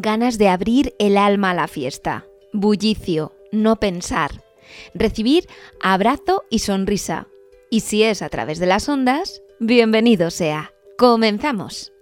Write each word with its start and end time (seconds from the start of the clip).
ganas 0.00 0.38
de 0.38 0.48
abrir 0.48 0.94
el 0.98 1.16
alma 1.16 1.50
a 1.50 1.54
la 1.54 1.68
fiesta. 1.68 2.26
Bullicio, 2.52 3.32
no 3.52 3.76
pensar. 3.76 4.44
Recibir 4.94 5.46
abrazo 5.80 6.44
y 6.50 6.60
sonrisa. 6.60 7.28
Y 7.70 7.80
si 7.80 8.02
es 8.02 8.22
a 8.22 8.28
través 8.28 8.58
de 8.58 8.66
las 8.66 8.88
ondas, 8.88 9.42
bienvenido 9.58 10.30
sea. 10.30 10.72
Comenzamos. 10.98 11.92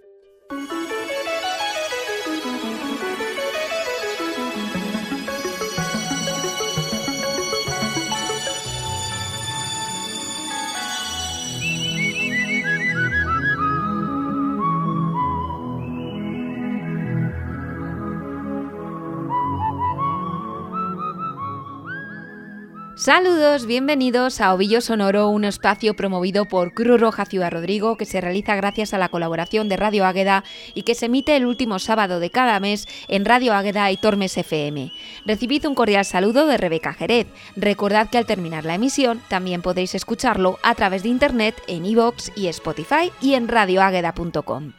Saludos, 23.09 23.65
bienvenidos 23.65 24.39
a 24.39 24.53
Ovillo 24.53 24.81
Sonoro, 24.81 25.29
un 25.29 25.43
espacio 25.43 25.95
promovido 25.95 26.45
por 26.45 26.75
Cruz 26.75 27.01
Roja 27.01 27.25
Ciudad 27.25 27.49
Rodrigo 27.49 27.97
que 27.97 28.05
se 28.05 28.21
realiza 28.21 28.55
gracias 28.55 28.93
a 28.93 28.99
la 28.99 29.09
colaboración 29.09 29.67
de 29.67 29.77
Radio 29.77 30.05
Águeda 30.05 30.43
y 30.75 30.83
que 30.83 30.93
se 30.93 31.07
emite 31.07 31.35
el 31.35 31.47
último 31.47 31.79
sábado 31.79 32.19
de 32.19 32.29
cada 32.29 32.59
mes 32.59 32.87
en 33.07 33.25
Radio 33.25 33.55
Águeda 33.55 33.89
y 33.89 33.97
Tormes 33.97 34.37
FM. 34.37 34.93
Recibid 35.25 35.65
un 35.65 35.73
cordial 35.73 36.05
saludo 36.05 36.45
de 36.45 36.57
Rebeca 36.57 36.93
Jerez. 36.93 37.25
Recordad 37.55 38.11
que 38.11 38.19
al 38.19 38.27
terminar 38.27 38.63
la 38.63 38.75
emisión 38.75 39.19
también 39.27 39.63
podéis 39.63 39.95
escucharlo 39.95 40.59
a 40.61 40.75
través 40.75 41.01
de 41.01 41.09
internet 41.09 41.55
en 41.65 41.87
iVoox 41.87 42.29
y 42.35 42.45
Spotify 42.45 43.11
y 43.21 43.33
en 43.33 43.47
radioágueda.com. 43.47 44.73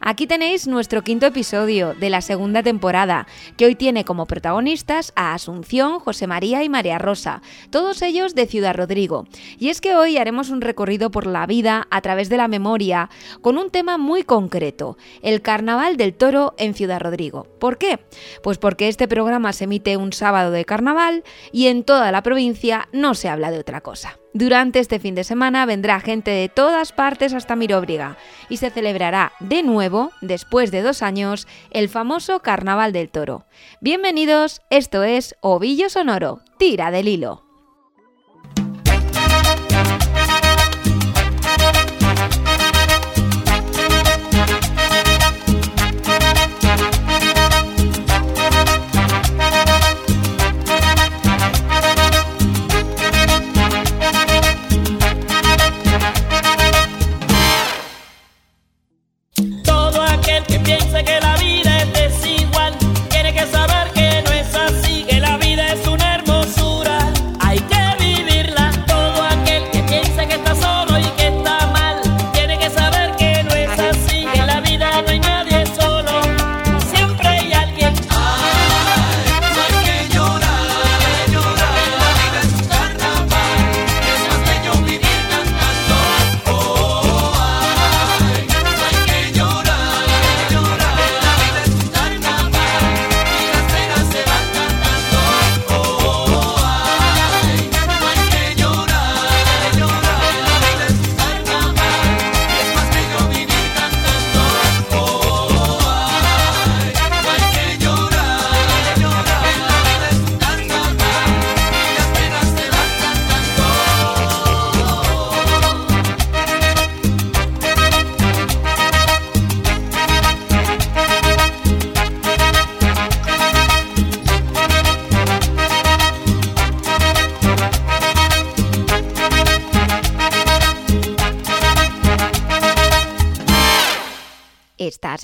Aquí 0.00 0.26
tenéis 0.26 0.66
nuestro 0.66 1.02
quinto 1.02 1.26
episodio 1.26 1.94
de 1.94 2.10
la 2.10 2.20
segunda 2.20 2.62
temporada, 2.62 3.26
que 3.56 3.66
hoy 3.66 3.74
tiene 3.74 4.04
como 4.04 4.26
protagonistas 4.26 5.12
a 5.16 5.34
Asunción, 5.34 5.98
José 5.98 6.26
María 6.26 6.62
y 6.62 6.68
María 6.68 6.98
Rosa, 6.98 7.42
todos 7.74 8.02
ellos 8.02 8.36
de 8.36 8.46
Ciudad 8.46 8.76
Rodrigo. 8.76 9.26
Y 9.58 9.68
es 9.68 9.80
que 9.80 9.96
hoy 9.96 10.16
haremos 10.16 10.50
un 10.50 10.60
recorrido 10.60 11.10
por 11.10 11.26
la 11.26 11.44
vida 11.44 11.88
a 11.90 12.02
través 12.02 12.28
de 12.28 12.36
la 12.36 12.46
memoria, 12.46 13.10
con 13.40 13.58
un 13.58 13.70
tema 13.70 13.98
muy 13.98 14.22
concreto, 14.22 14.96
el 15.22 15.42
Carnaval 15.42 15.96
del 15.96 16.14
Toro 16.14 16.54
en 16.56 16.74
Ciudad 16.74 17.00
Rodrigo. 17.00 17.48
¿Por 17.58 17.76
qué? 17.76 17.98
Pues 18.44 18.58
porque 18.58 18.86
este 18.86 19.08
programa 19.08 19.52
se 19.52 19.64
emite 19.64 19.96
un 19.96 20.12
sábado 20.12 20.52
de 20.52 20.64
carnaval 20.64 21.24
y 21.50 21.66
en 21.66 21.82
toda 21.82 22.12
la 22.12 22.22
provincia 22.22 22.88
no 22.92 23.16
se 23.16 23.28
habla 23.28 23.50
de 23.50 23.58
otra 23.58 23.80
cosa. 23.80 24.20
Durante 24.34 24.78
este 24.78 25.00
fin 25.00 25.16
de 25.16 25.24
semana 25.24 25.66
vendrá 25.66 25.98
gente 25.98 26.30
de 26.30 26.48
todas 26.48 26.92
partes 26.92 27.34
hasta 27.34 27.56
Miróbriga 27.56 28.18
y 28.48 28.58
se 28.58 28.70
celebrará 28.70 29.32
de 29.40 29.64
nuevo, 29.64 30.12
después 30.20 30.70
de 30.70 30.82
dos 30.82 31.02
años, 31.02 31.48
el 31.72 31.88
famoso 31.88 32.38
Carnaval 32.38 32.92
del 32.92 33.10
Toro. 33.10 33.46
Bienvenidos, 33.80 34.62
esto 34.70 35.02
es 35.02 35.34
Ovillo 35.40 35.88
Sonoro, 35.88 36.40
tira 36.56 36.92
del 36.92 37.08
hilo. 37.08 37.43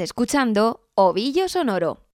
Escuchando 0.00 0.88
Ovillo 0.94 1.48
Sonoro. 1.48 2.09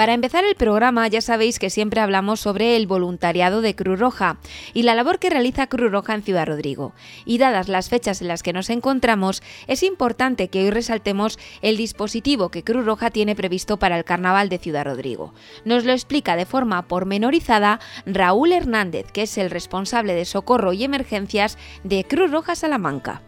Para 0.00 0.14
empezar 0.14 0.46
el 0.46 0.54
programa 0.54 1.06
ya 1.08 1.20
sabéis 1.20 1.58
que 1.58 1.68
siempre 1.68 2.00
hablamos 2.00 2.40
sobre 2.40 2.74
el 2.74 2.86
voluntariado 2.86 3.60
de 3.60 3.74
Cruz 3.74 4.00
Roja 4.00 4.38
y 4.72 4.84
la 4.84 4.94
labor 4.94 5.18
que 5.18 5.28
realiza 5.28 5.66
Cruz 5.66 5.92
Roja 5.92 6.14
en 6.14 6.22
Ciudad 6.22 6.46
Rodrigo. 6.46 6.94
Y 7.26 7.36
dadas 7.36 7.68
las 7.68 7.90
fechas 7.90 8.22
en 8.22 8.28
las 8.28 8.42
que 8.42 8.54
nos 8.54 8.70
encontramos, 8.70 9.42
es 9.66 9.82
importante 9.82 10.48
que 10.48 10.62
hoy 10.64 10.70
resaltemos 10.70 11.38
el 11.60 11.76
dispositivo 11.76 12.48
que 12.48 12.64
Cruz 12.64 12.86
Roja 12.86 13.10
tiene 13.10 13.36
previsto 13.36 13.76
para 13.76 13.98
el 13.98 14.04
Carnaval 14.04 14.48
de 14.48 14.56
Ciudad 14.56 14.86
Rodrigo. 14.86 15.34
Nos 15.66 15.84
lo 15.84 15.92
explica 15.92 16.34
de 16.34 16.46
forma 16.46 16.88
pormenorizada 16.88 17.78
Raúl 18.06 18.52
Hernández, 18.52 19.12
que 19.12 19.24
es 19.24 19.36
el 19.36 19.50
responsable 19.50 20.14
de 20.14 20.24
socorro 20.24 20.72
y 20.72 20.82
emergencias 20.82 21.58
de 21.84 22.04
Cruz 22.04 22.30
Roja 22.30 22.54
Salamanca. 22.54 23.20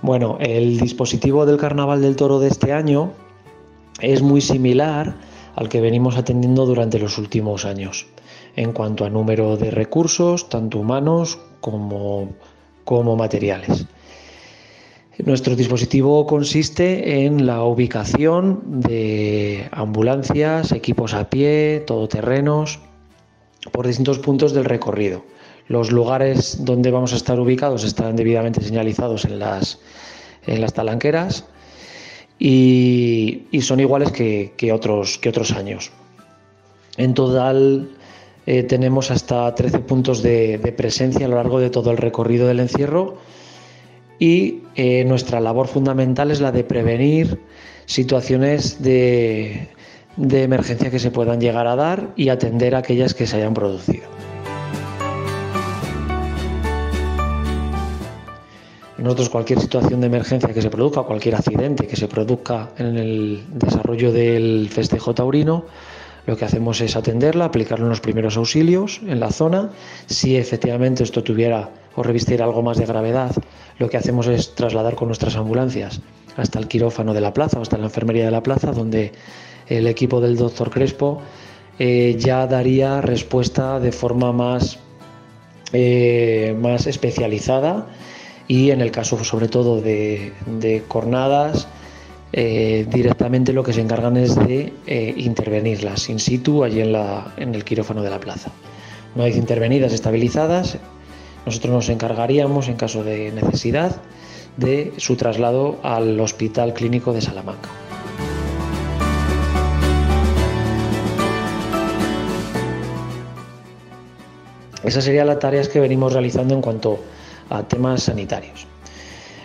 Bueno, 0.00 0.38
el 0.40 0.80
dispositivo 0.80 1.44
del 1.44 1.58
Carnaval 1.58 2.00
del 2.00 2.16
Toro 2.16 2.38
de 2.38 2.48
este 2.48 2.72
año 2.72 3.12
es 4.00 4.22
muy 4.22 4.40
similar 4.40 5.14
al 5.54 5.68
que 5.68 5.80
venimos 5.80 6.16
atendiendo 6.16 6.66
durante 6.66 6.98
los 6.98 7.18
últimos 7.18 7.64
años 7.64 8.06
en 8.56 8.72
cuanto 8.72 9.04
a 9.04 9.10
número 9.10 9.56
de 9.56 9.70
recursos, 9.70 10.48
tanto 10.48 10.78
humanos 10.78 11.38
como, 11.60 12.30
como 12.84 13.16
materiales. 13.16 13.86
Nuestro 15.18 15.56
dispositivo 15.56 16.26
consiste 16.26 17.24
en 17.24 17.46
la 17.46 17.64
ubicación 17.64 18.62
de 18.80 19.68
ambulancias, 19.72 20.72
equipos 20.72 21.14
a 21.14 21.28
pie, 21.28 21.82
todoterrenos, 21.86 22.80
por 23.72 23.86
distintos 23.86 24.18
puntos 24.20 24.52
del 24.52 24.64
recorrido. 24.64 25.24
Los 25.66 25.90
lugares 25.90 26.64
donde 26.64 26.90
vamos 26.90 27.12
a 27.12 27.16
estar 27.16 27.38
ubicados 27.38 27.84
están 27.84 28.16
debidamente 28.16 28.60
señalizados 28.60 29.24
en 29.24 29.38
las, 29.38 29.80
en 30.46 30.60
las 30.60 30.72
talanqueras 30.72 31.44
y, 32.38 33.46
son 33.60 33.80
iguales 33.80 34.12
que, 34.12 34.72
otros, 34.72 35.18
que 35.18 35.28
otros 35.28 35.52
años. 35.52 35.90
En 36.96 37.14
total 37.14 37.90
eh, 38.46 38.62
tenemos 38.62 39.10
hasta 39.10 39.54
13 39.54 39.80
puntos 39.80 40.22
de, 40.22 40.74
presencia 40.76 41.26
a 41.26 41.28
lo 41.28 41.36
largo 41.36 41.60
de 41.60 41.70
todo 41.70 41.90
el 41.90 41.96
recorrido 41.96 42.46
del 42.46 42.60
encierro 42.60 43.18
y 44.18 44.62
eh, 44.74 45.04
nuestra 45.04 45.40
labor 45.40 45.68
fundamental 45.68 46.30
es 46.30 46.40
la 46.40 46.50
de 46.50 46.64
prevenir 46.64 47.40
situaciones 47.86 48.82
de, 48.82 49.68
de 50.16 50.42
emergencia 50.42 50.90
que 50.90 50.98
se 50.98 51.10
puedan 51.10 51.40
llegar 51.40 51.66
a 51.66 51.76
dar 51.76 52.12
y 52.16 52.28
atender 52.28 52.74
a 52.74 52.78
aquellas 52.78 53.14
que 53.14 53.26
se 53.26 53.36
hayan 53.36 53.54
producido. 53.54 54.17
Nosotros 58.98 59.28
cualquier 59.28 59.60
situación 59.60 60.00
de 60.00 60.08
emergencia 60.08 60.52
que 60.52 60.60
se 60.60 60.70
produzca, 60.70 61.02
cualquier 61.02 61.36
accidente 61.36 61.86
que 61.86 61.94
se 61.94 62.08
produzca 62.08 62.70
en 62.78 62.96
el 62.96 63.44
desarrollo 63.52 64.12
del 64.12 64.68
festejo 64.70 65.14
taurino, 65.14 65.66
lo 66.26 66.36
que 66.36 66.44
hacemos 66.44 66.80
es 66.80 66.96
atenderla, 66.96 67.46
aplicarle 67.46 67.88
los 67.88 68.00
primeros 68.00 68.36
auxilios 68.36 69.00
en 69.06 69.20
la 69.20 69.30
zona. 69.30 69.70
Si 70.06 70.36
efectivamente 70.36 71.04
esto 71.04 71.22
tuviera 71.22 71.70
o 71.94 72.02
revistiera 72.02 72.44
algo 72.44 72.60
más 72.60 72.76
de 72.76 72.86
gravedad, 72.86 73.30
lo 73.78 73.88
que 73.88 73.96
hacemos 73.96 74.26
es 74.26 74.54
trasladar 74.54 74.96
con 74.96 75.08
nuestras 75.08 75.36
ambulancias 75.36 76.00
hasta 76.36 76.58
el 76.58 76.66
quirófano 76.66 77.14
de 77.14 77.20
la 77.20 77.32
plaza 77.32 77.58
o 77.58 77.62
hasta 77.62 77.78
la 77.78 77.84
enfermería 77.84 78.24
de 78.24 78.30
la 78.32 78.42
plaza, 78.42 78.72
donde 78.72 79.12
el 79.68 79.86
equipo 79.86 80.20
del 80.20 80.36
doctor 80.36 80.70
Crespo 80.70 81.22
eh, 81.78 82.16
ya 82.18 82.46
daría 82.48 83.00
respuesta 83.00 83.78
de 83.78 83.92
forma 83.92 84.32
más, 84.32 84.78
eh, 85.72 86.56
más 86.60 86.86
especializada 86.86 87.86
y 88.48 88.70
en 88.70 88.80
el 88.80 88.90
caso 88.90 89.22
sobre 89.22 89.46
todo 89.46 89.80
de, 89.80 90.32
cornadas, 90.88 91.68
eh, 92.32 92.86
directamente 92.90 93.52
lo 93.52 93.62
que 93.62 93.72
se 93.72 93.80
encargan 93.80 94.16
es 94.16 94.34
de 94.34 94.72
intervenirlas 95.16 96.08
in 96.08 96.18
situ 96.18 96.64
allí 96.64 96.80
en, 96.80 96.92
la, 96.92 97.34
en 97.36 97.54
el 97.54 97.64
quirófano 97.64 98.02
de 98.02 98.10
la 98.10 98.18
plaza. 98.18 98.50
Una 99.14 99.24
vez 99.24 99.36
intervenidas, 99.36 99.92
estabilizadas, 99.92 100.78
nosotros 101.44 101.72
nos 101.72 101.88
encargaríamos 101.88 102.68
en 102.68 102.76
caso 102.76 103.04
de 103.04 103.32
necesidad 103.32 103.96
de 104.56 104.92
su 104.96 105.16
traslado 105.16 105.78
al 105.82 106.18
Hospital 106.20 106.74
Clínico 106.74 107.12
de 107.12 107.20
Salamanca. 107.20 107.68
Esas 114.82 115.04
serían 115.04 115.26
las 115.26 115.38
tareas 115.38 115.68
que 115.68 115.80
venimos 115.80 116.12
realizando 116.12 116.54
en 116.54 116.62
cuanto 116.62 116.98
temas 117.68 118.04
sanitarios. 118.04 118.66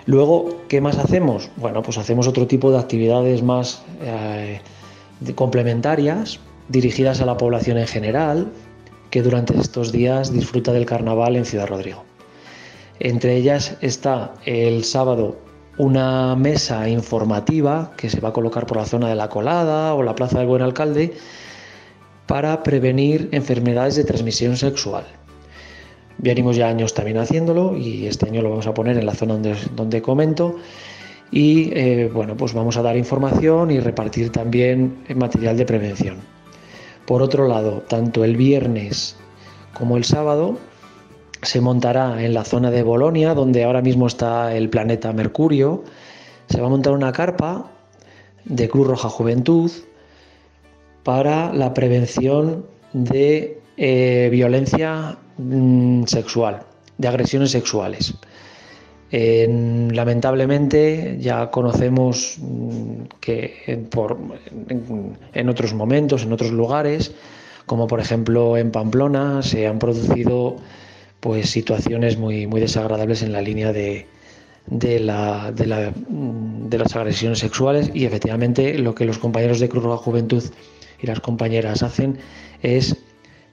Luego, 0.06 0.64
¿qué 0.68 0.82
más 0.82 0.98
hacemos? 0.98 1.50
Bueno, 1.56 1.82
pues 1.82 1.98
hacemos 1.98 2.28
otro 2.28 2.46
tipo 2.48 2.72
de 2.72 2.80
actividades 2.80 3.42
más 3.42 3.84
eh, 4.02 4.60
complementarias, 5.36 6.40
dirigidas 6.68 7.22
a 7.22 7.26
la 7.26 7.38
población 7.38 7.78
en 7.78 7.88
general, 7.88 8.52
que 9.10 9.22
durante 9.22 9.58
estos 9.58 9.92
días 9.92 10.34
disfruta 10.34 10.74
del 10.74 10.86
carnaval 10.86 11.36
en 11.36 11.46
Ciudad 11.46 11.68
Rodrigo. 11.68 12.04
Entre 13.00 13.36
ellas 13.38 13.78
está 13.82 14.34
el 14.46 14.84
sábado 14.84 15.38
una 15.78 16.36
mesa 16.36 16.88
informativa 16.88 17.92
que 17.98 18.10
se 18.10 18.20
va 18.20 18.30
a 18.30 18.34
colocar 18.34 18.66
por 18.66 18.78
la 18.78 18.86
zona 18.86 19.10
de 19.10 19.16
la 19.16 19.30
Colada 19.30 19.94
o 19.94 20.04
la 20.04 20.16
Plaza 20.16 20.40
del 20.40 20.48
Buen 20.48 20.62
Alcalde 20.62 21.14
para 22.28 22.64
prevenir 22.64 23.30
enfermedades 23.32 23.96
de 23.96 24.04
transmisión 24.04 24.58
sexual. 24.58 25.06
Venimos 26.18 26.56
ya 26.56 26.68
años 26.68 26.94
también 26.94 27.18
haciéndolo 27.18 27.76
y 27.76 28.08
este 28.08 28.28
año 28.28 28.42
lo 28.42 28.50
vamos 28.50 28.68
a 28.68 28.74
poner 28.74 28.98
en 28.98 29.06
la 29.06 29.14
zona 29.14 29.34
donde, 29.34 29.56
donde 29.76 30.02
comento. 30.02 30.58
Y 31.32 31.72
eh, 31.74 32.10
bueno, 32.14 32.38
pues 32.38 32.54
vamos 32.54 32.78
a 32.78 32.84
dar 32.84 32.96
información 32.96 33.72
y 33.72 33.80
repartir 33.80 34.32
también 34.32 35.04
material 35.16 35.58
de 35.58 35.66
prevención. 35.66 36.18
Por 37.08 37.22
otro 37.22 37.48
lado, 37.48 37.84
tanto 37.88 38.24
el 38.24 38.38
viernes 38.38 39.16
como 39.74 39.98
el 39.98 40.04
sábado 40.04 40.58
se 41.42 41.60
montará 41.60 42.24
en 42.24 42.34
la 42.34 42.46
zona 42.46 42.72
de 42.72 42.84
Bolonia, 42.84 43.34
donde 43.34 43.64
ahora 43.64 43.82
mismo 43.82 44.08
está 44.08 44.56
el 44.56 44.70
planeta 44.70 45.12
Mercurio. 45.12 45.84
Se 46.50 46.62
va 46.62 46.68
a 46.68 46.70
montar 46.70 46.94
una 46.94 47.12
carpa 47.12 47.72
de 48.46 48.70
Cruz 48.70 48.88
Roja 48.88 49.10
Juventud 49.10 49.72
para 51.04 51.52
la 51.54 51.74
prevención 51.74 52.66
de 52.94 53.60
eh, 53.78 54.30
violencia 54.32 55.18
mm, 55.38 56.04
sexual, 56.06 56.64
de 56.98 57.08
agresiones 57.08 57.52
sexuales. 57.52 58.14
lamentablemente 59.12 61.18
ya 61.20 61.52
conocemos 61.52 62.38
mm, 62.40 63.04
que 63.20 63.88
en, 65.34 65.50
otros 65.50 65.74
momentos, 65.74 66.24
en 66.24 66.34
otros 66.34 66.52
lugares, 66.52 67.12
como 67.66 67.88
por 67.88 68.00
ejemplo 68.00 68.58
en 68.58 68.72
Pamplona, 68.72 69.44
se 69.44 69.68
han 69.68 69.80
producido 69.80 70.58
pues 71.20 71.50
situaciones 71.50 72.18
muy, 72.18 72.48
muy 72.48 72.60
desagradables 72.60 73.22
en 73.22 73.32
la 73.32 73.42
línea 73.42 73.72
de, 73.72 74.08
de, 74.68 75.00
la, 75.00 75.52
de, 75.52 76.78
las 76.78 76.96
agresiones 76.96 77.40
sexuales 77.40 77.92
y 77.94 78.06
efectivamente 78.06 78.78
lo 78.78 78.96
que 78.96 79.06
los 79.06 79.18
compañeros 79.18 79.60
de 79.60 79.70
Cruz 79.70 79.84
Roja 79.84 80.04
Juventud 80.04 80.44
y 81.02 81.08
las 81.08 81.20
compañeras 81.20 81.84
hacen 81.84 82.18
es 82.62 82.98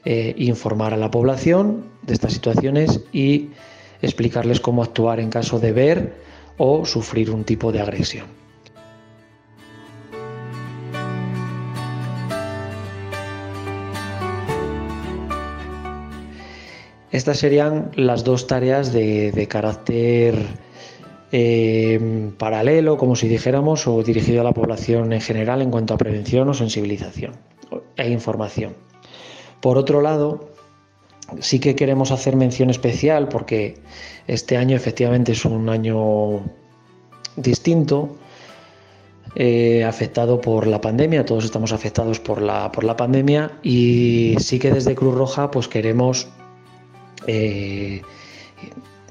eh, 0.04 0.34
informar 0.38 0.94
a 0.94 0.96
la 0.96 1.10
población 1.10 1.84
de 2.02 2.14
estas 2.14 2.32
situaciones 2.32 3.00
y 3.12 3.50
explicarles 4.02 4.60
cómo 4.60 4.82
actuar 4.82 5.20
en 5.20 5.30
caso 5.30 5.58
de 5.58 5.72
ver 5.72 6.14
o 6.56 6.84
sufrir 6.84 7.30
un 7.30 7.44
tipo 7.44 7.72
de 7.72 7.80
agresión. 7.80 8.26
Estas 17.10 17.38
serían 17.38 17.90
las 17.96 18.22
dos 18.22 18.46
tareas 18.46 18.92
de, 18.92 19.46
carácter 19.50 20.36
eh, 21.32 22.30
paralelo, 22.38 22.96
como 22.96 23.16
si 23.16 23.26
dijéramos, 23.26 23.86
o 23.88 24.02
dirigido 24.02 24.40
a 24.40 24.44
la 24.44 24.52
población 24.52 25.12
en 25.12 25.20
general 25.20 25.60
en 25.60 25.70
cuanto 25.70 25.92
a 25.92 25.98
prevención 25.98 26.48
o 26.48 26.54
sensibilización 26.54 27.32
e 27.96 28.08
información. 28.08 28.89
Por 29.60 29.78
otro 29.78 30.00
lado, 30.00 30.50
sí 31.40 31.60
que 31.60 31.74
queremos 31.74 32.10
hacer 32.10 32.36
mención 32.36 32.70
especial 32.70 33.28
porque 33.28 33.76
este 34.26 34.56
año 34.56 34.76
efectivamente 34.76 35.32
es 35.32 35.44
un 35.44 35.68
año 35.68 36.40
distinto, 37.36 38.16
eh, 39.36 39.84
afectado 39.84 40.40
por 40.40 40.66
la 40.66 40.80
pandemia, 40.80 41.24
todos 41.24 41.44
estamos 41.44 41.72
afectados 41.72 42.18
por 42.18 42.42
la, 42.42 42.72
por 42.72 42.82
la 42.82 42.96
pandemia 42.96 43.52
y 43.62 44.34
sí 44.40 44.58
que 44.58 44.72
desde 44.72 44.94
Cruz 44.96 45.14
Roja 45.14 45.50
pues 45.50 45.68
queremos 45.68 46.28
eh, 47.28 48.02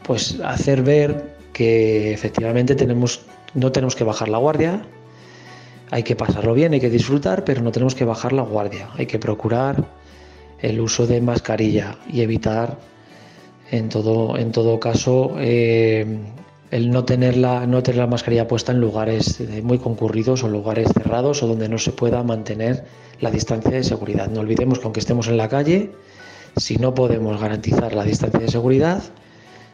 pues 0.03 0.39
hacer 0.43 0.81
ver 0.81 1.37
que 1.53 2.13
efectivamente 2.13 2.75
tenemos, 2.75 3.21
no 3.53 3.71
tenemos 3.71 3.95
que 3.95 4.03
bajar 4.03 4.27
la 4.27 4.39
guardia, 4.39 4.81
hay 5.91 6.03
que 6.03 6.15
pasarlo 6.15 6.53
bien, 6.53 6.73
hay 6.73 6.79
que 6.79 6.89
disfrutar, 6.89 7.45
pero 7.45 7.61
no 7.61 7.71
tenemos 7.71 7.95
que 7.95 8.05
bajar 8.05 8.33
la 8.33 8.41
guardia, 8.41 8.89
hay 8.97 9.05
que 9.05 9.19
procurar 9.19 9.85
el 10.61 10.79
uso 10.79 11.07
de 11.07 11.21
mascarilla 11.21 11.97
y 12.11 12.21
evitar 12.21 12.77
en 13.71 13.89
todo, 13.89 14.37
en 14.37 14.51
todo 14.51 14.79
caso 14.79 15.35
eh, 15.37 16.19
el 16.71 16.91
no 16.91 17.05
tener, 17.05 17.37
la, 17.37 17.65
no 17.65 17.83
tener 17.83 17.99
la 17.99 18.07
mascarilla 18.07 18.47
puesta 18.47 18.71
en 18.71 18.79
lugares 18.79 19.39
muy 19.63 19.79
concurridos 19.79 20.43
o 20.43 20.49
lugares 20.49 20.89
cerrados 20.93 21.41
o 21.43 21.47
donde 21.47 21.69
no 21.69 21.77
se 21.77 21.91
pueda 21.91 22.23
mantener 22.23 22.85
la 23.19 23.31
distancia 23.31 23.71
de 23.71 23.83
seguridad. 23.83 24.29
No 24.29 24.41
olvidemos 24.41 24.79
que 24.79 24.85
aunque 24.85 24.99
estemos 24.99 25.27
en 25.27 25.37
la 25.37 25.49
calle, 25.49 25.91
si 26.57 26.77
no 26.77 26.93
podemos 26.93 27.39
garantizar 27.39 27.93
la 27.93 28.03
distancia 28.03 28.39
de 28.39 28.49
seguridad, 28.49 29.03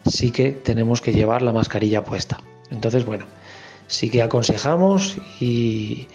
sí 0.05 0.31
que 0.31 0.51
tenemos 0.51 1.01
que 1.01 1.13
llevar 1.13 1.41
la 1.41 1.51
mascarilla 1.51 2.03
puesta. 2.03 2.39
Entonces, 2.71 3.05
bueno, 3.05 3.25
sí 3.87 4.09
que 4.09 4.21
aconsejamos 4.21 5.17
y, 5.39 6.07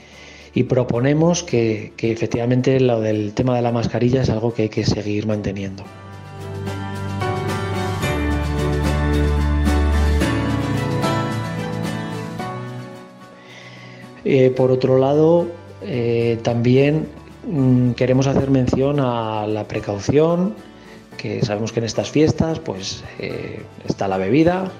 y 0.54 0.64
proponemos 0.64 1.42
que, 1.42 1.92
efectivamente 1.99 2.80
lo 2.80 3.00
del 3.00 3.33
tema 3.35 3.54
de 3.57 3.62
la 3.62 3.73
mascarilla 3.73 4.23
es 4.23 4.30
algo 4.30 4.52
que 4.52 4.62
hay 4.62 4.69
que 4.69 4.85
seguir 4.85 5.26
manteniendo. 5.26 5.85
Eh, 14.25 14.50
por 14.50 14.71
otro 14.71 14.99
lado, 14.99 15.49
eh, 15.83 16.38
también 16.42 17.09
mm, 17.49 17.92
queremos 17.92 18.26
hacer 18.26 18.50
mención 18.50 19.00
a 19.00 19.47
la 19.47 19.64
precaución, 19.64 20.54
que 21.16 21.42
sabemos 21.45 21.73
que 21.73 21.80
en 21.80 21.87
estas 21.87 22.11
fiestas 22.11 22.59
pues 22.59 23.04
eh, 23.19 23.61
está 23.88 24.09
la 24.09 24.19
bebida, 24.19 24.71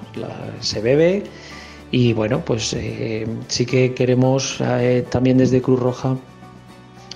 se 0.59 0.81
bebe 0.81 1.23
y 1.91 2.13
bueno, 2.13 2.43
pues 2.45 2.73
eh, 2.73 3.27
sí 3.47 3.65
que 3.65 3.93
queremos 3.93 4.61
eh, 4.61 5.05
también 5.09 5.37
desde 5.37 5.61
Cruz 5.61 5.79
Roja 5.79 6.17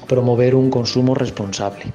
promover 0.08 0.54
un 0.54 0.70
consumo 0.70 1.16
responsable. 1.16 1.86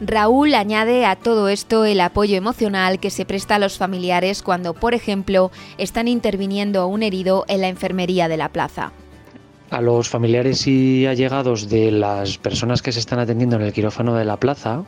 Raúl 0.00 0.54
añade 0.54 1.04
a 1.04 1.14
todo 1.14 1.48
esto 1.48 1.84
el 1.84 2.00
apoyo 2.00 2.36
emocional 2.36 3.00
que 3.00 3.10
se 3.10 3.26
presta 3.26 3.56
a 3.56 3.58
los 3.58 3.76
familiares 3.76 4.42
cuando, 4.42 4.72
por 4.72 4.94
ejemplo, 4.94 5.50
están 5.76 6.08
interviniendo 6.08 6.80
a 6.80 6.86
un 6.86 7.02
herido 7.02 7.44
en 7.48 7.60
la 7.60 7.68
enfermería 7.68 8.28
de 8.28 8.38
la 8.38 8.48
plaza. 8.48 8.92
A 9.68 9.80
los 9.82 10.08
familiares 10.08 10.66
y 10.66 11.06
allegados 11.06 11.68
de 11.68 11.90
las 11.90 12.38
personas 12.38 12.80
que 12.80 12.92
se 12.92 12.98
están 12.98 13.18
atendiendo 13.18 13.56
en 13.56 13.62
el 13.62 13.72
quirófano 13.74 14.14
de 14.14 14.24
la 14.24 14.38
plaza, 14.38 14.84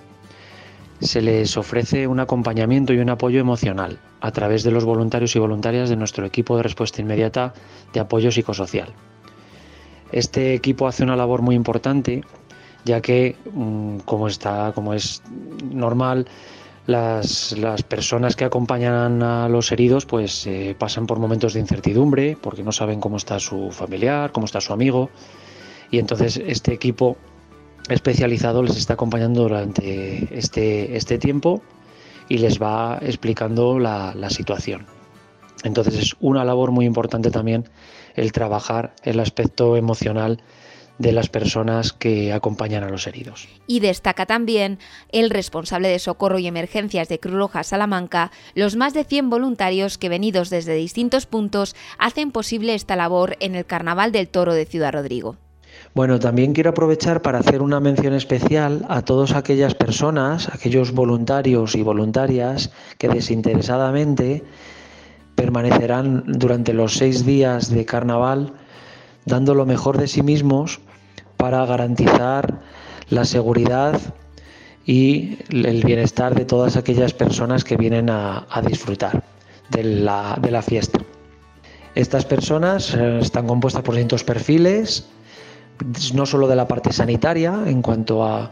se 1.03 1.21
les 1.21 1.57
ofrece 1.57 2.07
un 2.07 2.21
acompañamiento 2.21 2.93
y 2.93 2.99
un 2.99 3.11
apoyo 3.11 3.41
emocional 3.41 3.99
a 4.21 4.31
través 4.31 4.63
de 4.63 4.71
los 4.71 4.85
voluntarios 4.85 5.35
y 5.35 5.39
voluntarias 5.41 5.89
de 5.89 5.97
nuestro 5.97 6.25
equipo 6.25 6.57
de 6.57 6.63
respuesta 6.63 7.03
inmediata 7.03 7.53
de 7.93 8.01
apoyo 8.01 8.31
psicosocial. 8.31 8.89
Este 10.13 10.55
equipo 10.55 10.87
hace 10.87 11.03
una 11.03 11.17
labor 11.17 11.43
muy 11.43 11.57
importante 11.57 12.23
ya 12.85 13.01
que 13.01 13.37
mm, 13.53 13.99
como 13.99 14.29
está 14.29 14.73
como 14.75 14.95
es 14.95 15.23
normal 15.65 16.27
las, 16.87 17.55
personas 17.89 18.35
que 18.35 18.45
acompañan 18.45 19.23
a 19.23 19.49
los 19.49 19.71
heridos 19.73 20.05
pues 20.07 20.47
eh, 20.47 20.75
pasan 20.79 21.07
por 21.07 21.19
momentos 21.19 21.55
de 21.55 21.61
incertidumbre 21.61 22.37
porque 22.41 22.63
no 22.63 22.73
saben 22.73 23.01
cómo 23.01 23.17
está 23.17 23.39
su 23.39 23.71
familiar, 23.71 24.33
cómo 24.33 24.47
está 24.47 24.61
su 24.61 24.73
amigo 24.73 25.11
y 25.91 25.99
entonces 25.99 26.41
este 26.45 26.73
equipo 26.73 27.17
especializado 27.89 28.62
les 28.62 28.77
está 28.77 28.95
acompañando 28.95 29.43
durante 29.43 30.29
este, 30.37 30.97
este 30.97 31.19
tiempo 31.19 31.62
y 32.29 32.39
les 32.39 32.61
va 32.61 32.99
explicando 33.03 33.79
la, 33.79 34.15
la 34.15 34.31
situación. 34.31 34.87
Entonces 35.65 35.95
es 35.95 36.17
una 36.21 36.45
labor 36.45 36.71
muy 36.71 36.87
importante 36.87 37.31
también 37.31 37.69
el 38.15 38.33
trabajar 38.33 38.95
el 39.05 39.21
aspecto 39.21 39.77
emocional 39.77 40.43
de 40.99 41.12
las 41.12 41.29
personas 41.29 41.93
que 41.93 42.33
acompañan 42.33 42.85
a 42.85 42.89
los 42.89 43.07
heridos. 43.07 43.49
Y 43.67 43.81
destaca 43.81 44.27
también 44.27 44.79
el 45.11 45.31
responsable 45.31 45.89
de 45.89 45.99
socorro 45.99 46.39
y 46.39 46.47
emergencias 46.47 47.09
de 47.09 47.19
Cruz 47.19 47.35
Roja 47.35 47.65
Salamanca, 47.65 48.31
los 48.55 48.77
más 48.77 48.95
de 48.95 49.05
100 49.05 49.31
voluntarios 49.31 49.99
que 49.99 50.09
venidos 50.09 50.51
desde 50.51 50.75
distintos 50.75 51.27
puntos 51.27 51.75
hacen 51.99 52.31
posible 52.31 52.75
esta 52.75 52.97
labor 52.97 53.37
en 53.41 53.55
el 53.55 53.67
Carnaval 53.67 54.12
del 54.12 54.29
Toro 54.29 54.55
de 54.55 54.67
Ciudad 54.67 54.93
Rodrigo. 54.93 55.37
Bueno, 55.95 56.19
también 56.19 56.55
quiero 56.55 56.71
aprovechar 56.71 57.21
para 57.21 57.39
hacer 57.39 57.61
una 57.61 57.79
mención 57.79 58.15
especial 58.15 58.87
a 58.89 59.03
todas 59.03 59.35
aquellas 59.35 59.75
personas, 59.75 60.49
aquellos 60.49 60.93
voluntarios 60.93 61.75
y 61.75 61.83
voluntarias 61.83 62.71
que 62.97 63.09
desinteresadamente 63.09 64.43
permanecerán 65.35 66.25
durante 66.27 66.73
los 66.73 66.95
seis 66.95 67.27
días 67.27 67.69
de 67.69 67.85
carnaval 67.85 68.55
dando 69.27 69.55
lo 69.55 69.67
mejor 69.67 69.99
de 69.99 70.09
sí 70.09 70.23
mismos 70.23 70.81
para 71.37 71.65
garantizar 71.67 72.61
la 73.09 73.25
seguridad 73.25 74.01
y 74.87 75.39
el 75.51 75.83
bienestar 75.85 76.35
de 76.35 76.45
todas 76.45 76.77
aquellas 76.77 77.13
personas 77.13 77.65
que 77.65 77.77
vienen 77.77 78.09
a, 78.11 78.47
disfrutar 78.67 79.23
de 79.71 79.85
la, 79.85 80.39
de 80.41 80.51
la, 80.51 80.63
fiesta. 80.63 81.01
Estas 81.95 82.25
personas 82.25 82.95
eh, 82.95 83.19
están 83.21 83.47
compuestas 83.47 83.83
por 83.83 83.95
distintos 83.95 84.25
perfiles, 84.25 85.07
no 86.15 86.27
solo 86.27 86.49
de 86.49 86.57
la 86.57 86.69
parte 86.69 86.93
sanitaria 86.93 87.62
en 87.67 87.83
cuanto 87.83 88.25
a, 88.25 88.51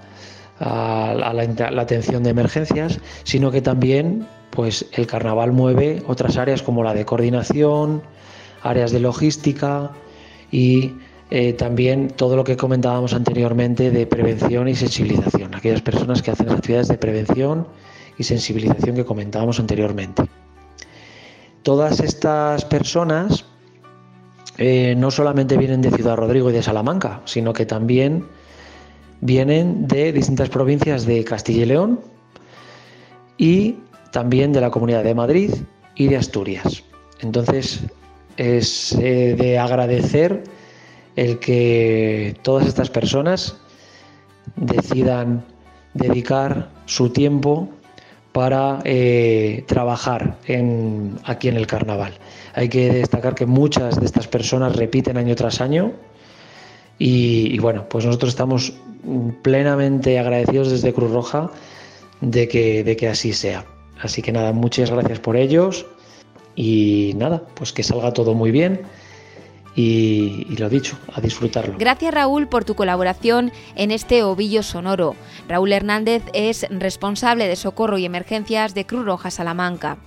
la, 0.59 1.81
atención 1.81 2.23
de 2.23 2.31
emergencias, 2.31 3.01
sino 3.25 3.51
que 3.51 3.63
también 3.63 4.27
pues, 4.51 4.87
el 4.93 5.07
carnaval 5.07 5.53
mueve 5.53 6.03
otras 6.07 6.37
áreas 6.37 6.63
como 6.63 6.83
la 6.83 6.95
de 6.95 7.05
coordinación, 7.05 8.03
áreas 8.63 8.93
de 8.93 9.01
logística, 9.01 9.93
y 10.53 10.95
eh, 11.31 11.53
también 11.53 12.09
todo 12.09 12.37
lo 12.37 12.45
que 12.45 12.57
comentábamos 12.57 13.15
anteriormente 13.15 13.91
de 13.91 14.07
prevención 14.07 14.69
y 14.69 14.75
sensibilización, 14.75 15.55
aquellas 15.55 15.81
personas 15.81 16.23
que 16.23 16.33
hacen 16.33 16.47
las 16.47 16.57
actividades 16.57 16.89
de 16.89 16.99
prevención 16.99 17.69
y 18.19 18.25
sensibilización 18.25 18.97
que 18.97 19.05
comentábamos 19.05 19.61
anteriormente. 19.61 20.25
Todas 21.63 22.01
estas 22.01 22.65
personas 22.65 23.45
eh, 24.63 24.95
no 24.95 25.11
solamente 25.11 25.57
vienen 25.57 25.81
de 25.81 25.91
Ciudad 25.91 26.17
Rodrigo 26.17 26.51
y 26.51 26.53
de 26.53 26.63
Salamanca, 26.63 27.23
sino 27.25 27.55
que 27.55 27.65
también 27.65 28.27
vienen 29.23 29.89
de 29.89 30.13
distintas 30.13 30.51
provincias 30.51 31.07
de 31.07 31.25
Castilla 31.25 31.63
y 31.63 31.67
León 31.67 32.01
y 33.39 33.77
también 34.13 34.53
de 34.53 34.61
la 34.61 34.71
Comunidad 34.71 35.03
de 35.03 35.15
Madrid 35.15 35.51
y 35.95 36.09
de 36.09 36.19
Asturias. 36.19 36.85
Entonces, 37.21 37.81
es 38.37 38.95
de 38.99 39.59
agradecer 39.59 40.45
el 41.17 41.39
que 41.39 42.37
todas 42.43 42.67
estas 42.67 42.91
personas 42.91 43.57
decidan 44.57 45.43
dedicar 45.95 46.69
su 46.85 47.09
tiempo 47.09 47.71
para 48.33 48.79
eh, 48.85 49.65
trabajar 49.67 50.37
aquí 51.25 51.49
en 51.49 51.57
el 51.57 51.67
carnaval. 51.67 52.15
Hay 52.55 52.69
que 52.69 52.93
destacar 52.93 53.35
que 53.35 53.47
muchas 53.47 53.99
de 53.99 54.07
estas 54.07 54.29
personas 54.29 54.77
repiten 54.77 55.17
año 55.17 55.35
tras 55.35 55.61
año 55.61 55.93
y, 56.99 57.59
bueno, 57.59 57.89
pues 57.89 58.05
nosotros 58.05 58.31
estamos 58.31 58.75
plenamente 59.43 60.19
agradecidos 60.19 60.71
desde 60.71 60.93
Cruz 60.93 61.11
Roja 61.11 61.51
de 62.21 62.47
que, 62.47 62.85
de 62.85 62.97
que 62.97 63.09
así 63.09 63.33
sea. 63.33 63.65
Así 64.01 64.23
que 64.23 64.33
nada, 64.33 64.53
muchas 64.53 64.91
gracias 64.91 65.19
por 65.19 65.37
ellos 65.37 65.87
y 66.55 67.15
nada, 67.17 67.43
pues 67.55 67.73
que 67.73 67.83
salga 67.83 68.13
todo 68.13 68.35
muy 68.35 68.51
bien 68.51 68.83
y, 69.75 70.57
lo 70.57 70.69
dicho, 70.69 70.97
a 71.15 71.21
disfrutarlo. 71.21 71.77
Gracias 71.79 72.13
Raúl 72.13 72.49
por 72.49 72.65
tu 72.65 72.75
colaboración 72.75 73.53
en 73.77 73.91
este 73.91 74.23
ovillo 74.23 74.63
sonoro. 74.63 75.15
Raúl 75.49 75.73
Hernández 75.73 76.23
es 76.33 76.67
responsable 76.71 77.47
de 77.47 77.57
socorro 77.57 77.99
y 77.99 78.05
emergencias 78.05 78.75
de 78.75 78.87
Cruz 78.87 79.05
Roja 79.05 79.31
Salamanca. 79.31 79.99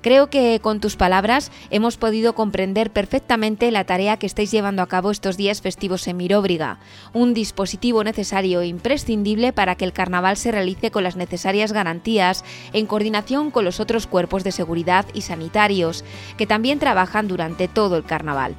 Creo 0.00 0.30
que 0.30 0.60
con 0.60 0.80
tus 0.80 0.96
palabras 0.96 1.50
hemos 1.70 1.96
podido 1.96 2.34
comprender 2.34 2.92
perfectamente 2.92 3.70
la 3.70 3.84
tarea 3.84 4.16
que 4.16 4.26
estáis 4.26 4.50
llevando 4.50 4.82
a 4.82 4.86
cabo 4.86 5.10
estos 5.10 5.36
días 5.36 5.60
festivos 5.60 6.06
en 6.06 6.16
Miróbriga, 6.16 6.78
un 7.12 7.34
dispositivo 7.34 8.04
necesario 8.04 8.60
e 8.60 8.68
imprescindible 8.68 9.52
para 9.52 9.74
que 9.74 9.84
el 9.84 9.92
carnaval 9.92 10.36
se 10.36 10.52
realice 10.52 10.90
con 10.90 11.02
las 11.02 11.16
necesarias 11.16 11.72
garantías 11.72 12.44
en 12.72 12.86
coordinación 12.86 13.50
con 13.50 13.64
los 13.64 13.80
otros 13.80 14.06
cuerpos 14.06 14.44
de 14.44 14.52
seguridad 14.52 15.06
y 15.14 15.22
sanitarios, 15.22 16.04
que 16.36 16.46
también 16.46 16.78
trabajan 16.78 17.26
durante 17.26 17.66
todo 17.66 17.96
el 17.96 18.04
carnaval. 18.04 18.54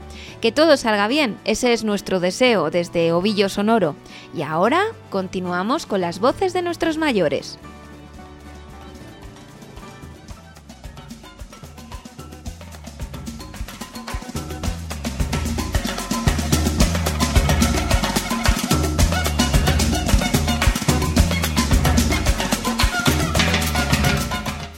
Todo 0.51 0.77
salga 0.77 1.07
bien, 1.07 1.37
ese 1.45 1.73
es 1.73 1.83
nuestro 1.83 2.19
deseo 2.19 2.71
desde 2.71 3.11
Ovillo 3.11 3.49
Sonoro. 3.49 3.95
Y 4.33 4.41
ahora 4.41 4.83
continuamos 5.09 5.85
con 5.85 6.01
las 6.01 6.19
voces 6.19 6.53
de 6.53 6.61
nuestros 6.61 6.97
mayores. 6.97 7.59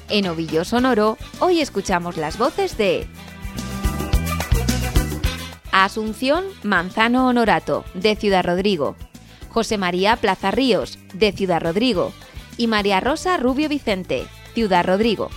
En 0.09 0.27
Ovillo 0.27 0.65
Sonoro, 0.65 1.17
hoy 1.39 1.61
escuchamos 1.61 2.17
las 2.17 2.37
voces 2.37 2.77
de 2.77 3.07
Asunción 5.71 6.45
Manzano 6.63 7.27
Honorato, 7.27 7.85
de 7.93 8.15
Ciudad 8.15 8.43
Rodrigo, 8.43 8.95
José 9.49 9.77
María 9.77 10.17
Plaza 10.17 10.51
Ríos, 10.51 10.99
de 11.13 11.31
Ciudad 11.31 11.61
Rodrigo, 11.61 12.11
y 12.57 12.67
María 12.67 12.99
Rosa 12.99 13.37
Rubio 13.37 13.69
Vicente, 13.69 14.25
Ciudad 14.53 14.85
Rodrigo. 14.85 15.29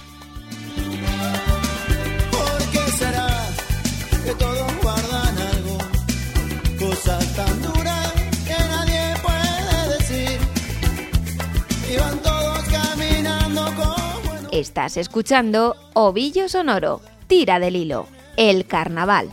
Estás 14.50 14.96
escuchando 14.96 15.76
Ovillo 15.94 16.48
Sonoro, 16.48 17.00
Tira 17.26 17.58
del 17.58 17.76
Hilo, 17.76 18.06
el 18.36 18.66
carnaval. 18.66 19.30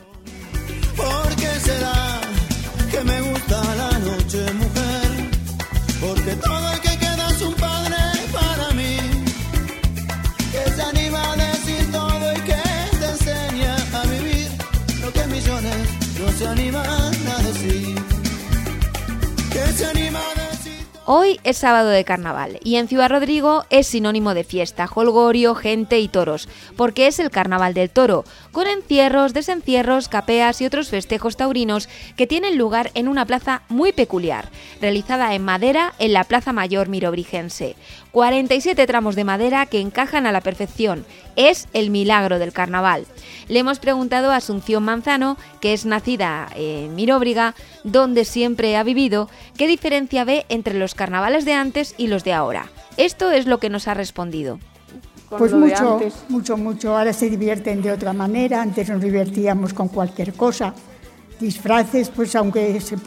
Hoy 21.13 21.41
es 21.43 21.57
sábado 21.57 21.89
de 21.89 22.05
carnaval 22.05 22.57
y 22.63 22.77
en 22.77 22.87
Ciudad 22.87 23.09
Rodrigo 23.09 23.65
es 23.69 23.87
sinónimo 23.87 24.33
de 24.33 24.45
fiesta, 24.45 24.87
holgorio, 24.95 25.55
gente 25.55 25.99
y 25.99 26.07
toros, 26.07 26.47
porque 26.77 27.07
es 27.07 27.19
el 27.19 27.29
carnaval 27.29 27.73
del 27.73 27.89
toro, 27.89 28.23
con 28.51 28.67
encierros, 28.67 29.33
desencierros, 29.33 30.09
capeas 30.09 30.61
y 30.61 30.65
otros 30.65 30.89
festejos 30.89 31.37
taurinos 31.37 31.89
que 32.15 32.27
tienen 32.27 32.57
lugar 32.57 32.91
en 32.93 33.07
una 33.07 33.25
plaza 33.25 33.63
muy 33.69 33.91
peculiar, 33.91 34.49
realizada 34.81 35.33
en 35.33 35.43
madera 35.43 35.93
en 35.99 36.13
la 36.13 36.23
Plaza 36.23 36.53
Mayor 36.53 36.89
Mirobrigense. 36.89 37.75
47 38.11 38.85
tramos 38.87 39.15
de 39.15 39.23
madera 39.23 39.65
que 39.65 39.79
encajan 39.79 40.25
a 40.25 40.31
la 40.31 40.41
perfección. 40.41 41.05
Es 41.35 41.67
el 41.73 41.89
milagro 41.89 42.39
del 42.39 42.51
carnaval. 42.51 43.05
Le 43.47 43.59
hemos 43.59 43.79
preguntado 43.79 44.31
a 44.31 44.37
Asunción 44.37 44.83
Manzano, 44.83 45.37
que 45.61 45.73
es 45.73 45.85
nacida 45.85 46.49
en 46.55 46.93
Miróbriga, 46.95 47.55
donde 47.83 48.25
siempre 48.25 48.75
ha 48.75 48.83
vivido, 48.83 49.29
qué 49.57 49.67
diferencia 49.67 50.23
ve 50.23 50.45
entre 50.49 50.73
los 50.73 50.95
carnavales 50.95 51.45
de 51.45 51.53
antes 51.53 51.95
y 51.97 52.07
los 52.07 52.23
de 52.23 52.33
ahora. 52.33 52.69
Esto 52.97 53.31
es 53.31 53.45
lo 53.45 53.59
que 53.59 53.69
nos 53.69 53.87
ha 53.87 53.93
respondido. 53.93 54.59
Pues 55.37 55.53
mucho, 55.53 55.99
mucho, 56.29 56.57
mucho. 56.57 56.97
Ahora 56.97 57.13
se 57.13 57.29
divierten 57.29 57.81
de 57.81 57.91
otra 57.91 58.13
manera. 58.13 58.61
Antes 58.61 58.89
nos 58.89 59.01
divertíamos 59.01 59.73
con 59.73 59.87
cualquier 59.87 60.33
cosa. 60.33 60.73
Disfraces, 61.39 62.09
pues 62.09 62.35
aunque 62.35 62.79
se 62.81 62.97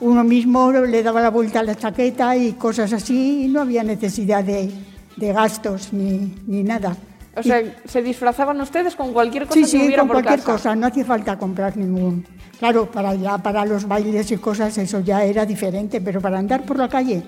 uno 0.00 0.24
mismo 0.24 0.72
le 0.72 1.02
daba 1.02 1.20
la 1.20 1.30
vuelta 1.30 1.60
a 1.60 1.62
la 1.62 1.76
chaqueta 1.76 2.36
y 2.36 2.54
cosas 2.54 2.92
así, 2.92 3.44
y 3.44 3.48
no 3.48 3.60
había 3.60 3.84
necesidad 3.84 4.42
de, 4.42 4.70
gastos 5.16 5.92
ni, 5.92 6.34
ni, 6.46 6.64
nada. 6.64 6.96
O 7.36 7.42
sea, 7.42 7.62
¿se 7.84 8.02
disfrazaban 8.02 8.60
ustedes 8.60 8.96
con 8.96 9.12
cualquier 9.12 9.46
cosa 9.46 9.54
sí, 9.54 9.60
que 9.60 9.68
sí, 9.68 9.76
hubiera 9.78 10.02
con 10.02 10.08
cualquier 10.08 10.42
cosa, 10.42 10.74
no 10.74 10.88
hacía 10.88 11.04
falta 11.04 11.38
comprar 11.38 11.76
ningún. 11.76 12.26
Claro, 12.58 12.90
para 12.90 13.14
ya 13.14 13.38
para 13.38 13.64
los 13.64 13.86
bailes 13.86 14.30
y 14.32 14.38
cosas 14.38 14.76
eso 14.76 15.00
ya 15.00 15.24
era 15.24 15.46
diferente, 15.46 16.00
pero 16.00 16.20
para 16.20 16.38
andar 16.38 16.64
por 16.64 16.78
la 16.78 16.88
calle, 16.88 17.22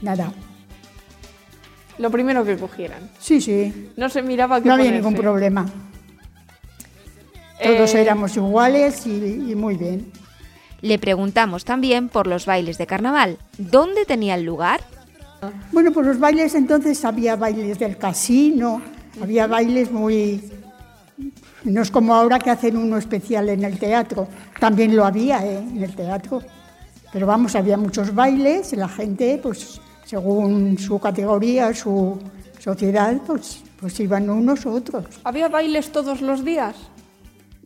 nada. 0.00 0.32
Lo 1.98 2.10
primero 2.10 2.44
que 2.44 2.56
cogieran. 2.56 3.10
Sí, 3.18 3.40
sí. 3.40 3.90
No 3.96 4.08
se 4.08 4.22
miraba 4.22 4.60
que 4.60 4.68
No 4.68 4.74
había 4.74 4.90
ningún 4.92 5.14
problema. 5.14 5.66
Todos 7.62 7.94
Eh, 7.94 8.02
éramos 8.02 8.36
iguales 8.36 9.06
y, 9.06 9.50
y 9.50 9.54
muy 9.54 9.76
bien. 9.76 10.10
Le 10.80 10.98
preguntamos 10.98 11.64
también 11.64 12.08
por 12.08 12.28
los 12.28 12.46
bailes 12.46 12.78
de 12.78 12.86
carnaval. 12.86 13.38
¿Dónde 13.58 14.04
tenían 14.04 14.44
lugar? 14.44 14.80
Bueno, 15.72 15.92
pues 15.92 16.06
los 16.06 16.18
bailes 16.20 16.54
entonces 16.54 17.04
había 17.04 17.36
bailes 17.36 17.78
del 17.78 17.96
casino, 17.96 18.80
había 19.20 19.46
bailes 19.46 19.90
muy... 19.90 20.52
No 21.64 21.82
es 21.82 21.90
como 21.90 22.14
ahora 22.14 22.38
que 22.38 22.50
hacen 22.50 22.76
uno 22.76 22.96
especial 22.96 23.48
en 23.48 23.64
el 23.64 23.78
teatro. 23.78 24.28
También 24.60 24.94
lo 24.94 25.04
había 25.04 25.44
¿eh? 25.44 25.58
en 25.58 25.82
el 25.82 25.94
teatro. 25.96 26.40
Pero 27.12 27.26
vamos, 27.26 27.56
había 27.56 27.76
muchos 27.76 28.14
bailes, 28.14 28.72
la 28.74 28.88
gente, 28.88 29.40
pues 29.42 29.80
según 30.08 30.78
su 30.78 30.98
categoría, 30.98 31.74
su 31.74 32.18
sociedad, 32.58 33.14
pues, 33.26 33.62
pues 33.78 34.00
iban 34.00 34.30
unos 34.30 34.64
u 34.64 34.70
otros. 34.70 35.04
¿Había 35.22 35.48
bailes 35.48 35.92
todos 35.92 36.22
los 36.22 36.46
días? 36.46 36.76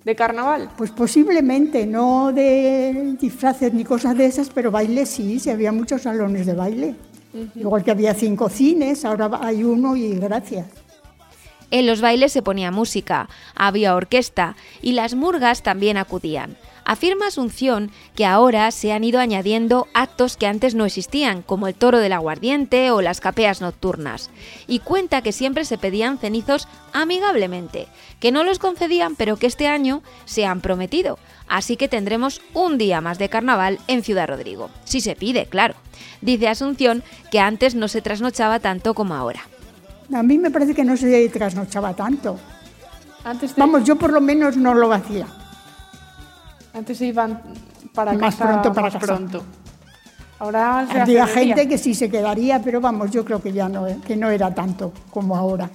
¿De 0.05 0.17
carnaval? 0.17 0.69
Pues 0.77 0.91
posiblemente, 0.91 1.87
no 1.87 2.33
de 2.33 3.17
disfraces 3.21 3.73
ni 3.73 3.85
cosas 3.85 4.17
de 4.17 4.27
esas, 4.27 4.51
pero 4.51 4.73
bailes 4.73 5.09
sí, 5.09 5.39
sí 5.39 5.51
había 5.51 5.71
muchos 5.71 6.03
salones 6.03 6.45
de 6.45 6.55
baile. 6.55 6.97
Igual 7.55 7.85
que 7.85 7.93
había 7.93 8.13
cinco 8.13 8.49
cines, 8.49 9.05
ahora 9.05 9.31
hay 9.41 9.63
uno 9.63 9.95
y 9.95 10.17
gracias. 10.17 10.67
En 11.71 11.87
los 11.87 12.01
bailes 12.01 12.33
se 12.33 12.43
ponía 12.43 12.73
música, 12.73 13.29
había 13.55 13.95
orquesta 13.95 14.57
y 14.83 14.93
las 14.93 15.15
murgas 15.15 15.63
también 15.63 15.97
acudían. 15.97 16.57
Afirma 16.85 17.29
Asunción 17.29 17.91
que 18.17 18.27
ahora 18.27 18.71
se 18.73 18.93
han 18.93 19.05
ido 19.05 19.21
añadiendo 19.21 19.87
actos 19.95 20.37
que 20.37 20.47
antes 20.47 20.75
no 20.75 20.85
existían, 20.85 21.43
como 21.43 21.69
el 21.69 21.75
toro 21.75 21.99
del 21.99 22.12
aguardiente 22.12 22.91
o 22.91 23.01
las 23.03 23.21
capeas 23.21 23.61
nocturnas, 23.61 24.31
y 24.67 24.81
cuenta 24.81 25.23
que 25.23 25.33
siempre 25.33 25.65
se 25.65 25.79
pedían 25.79 26.19
cenizos 26.19 26.67
amigablemente, 26.93 27.87
que 28.19 28.33
no 28.33 28.43
los 28.43 28.59
concedían 28.59 29.15
pero 29.15 29.37
que 29.37 29.47
este 29.47 29.69
año 29.69 30.03
se 30.25 30.45
han 30.45 30.61
prometido, 30.61 31.19
así 31.49 31.77
que 31.77 31.89
tendremos 31.89 32.41
un 32.53 32.79
día 32.79 33.01
más 33.01 33.19
de 33.19 33.29
carnaval 33.29 33.79
en 33.87 34.03
Ciudad 34.03 34.29
Rodrigo, 34.29 34.69
si 34.85 35.01
se 35.01 35.15
pide, 35.15 35.47
claro. 35.47 35.75
Dice 36.21 36.49
Asunción 36.49 37.03
que 37.31 37.39
antes 37.39 37.75
no 37.77 37.87
se 37.89 38.03
trasnochaba 38.03 38.59
tanto 38.61 38.95
como 38.95 39.15
ahora. 39.15 39.43
A 40.12 40.23
mí 40.23 40.37
me 40.37 40.51
parece 40.51 40.75
que 40.75 40.85
no 40.85 40.97
se 40.97 41.29
trasnochaba 41.29 41.95
tanto. 41.95 42.39
Antes, 43.25 43.55
de- 43.55 43.61
Vamos, 43.61 43.85
yo 43.85 43.97
por 43.97 44.12
lo 44.12 44.21
menos 44.21 44.57
no 44.57 44.75
lo 44.75 44.93
hacía. 44.93 45.27
Antes 46.75 46.99
se 46.99 47.07
iban 47.07 47.41
para 47.95 48.12
Más 48.12 48.35
casa 48.35 48.49
pronto 48.49 48.73
para 48.73 48.83
más 48.83 48.93
casa. 48.95 49.07
pronto. 49.07 49.43
Ahora 50.38 50.87
se 50.91 51.00
Había 51.00 51.26
de 51.26 51.33
gente 51.33 51.69
que 51.69 51.79
sí 51.79 51.95
se 51.95 52.11
quedaría, 52.11 52.61
pero 52.61 52.81
vamos, 52.81 53.11
yo 53.11 53.25
creo 53.25 53.41
que 53.41 53.52
ya 53.52 53.69
no, 53.69 53.87
que 54.05 54.17
no 54.17 54.29
era 54.29 54.52
tanto 54.52 54.93
como 55.11 55.37
ahora. 55.37 55.71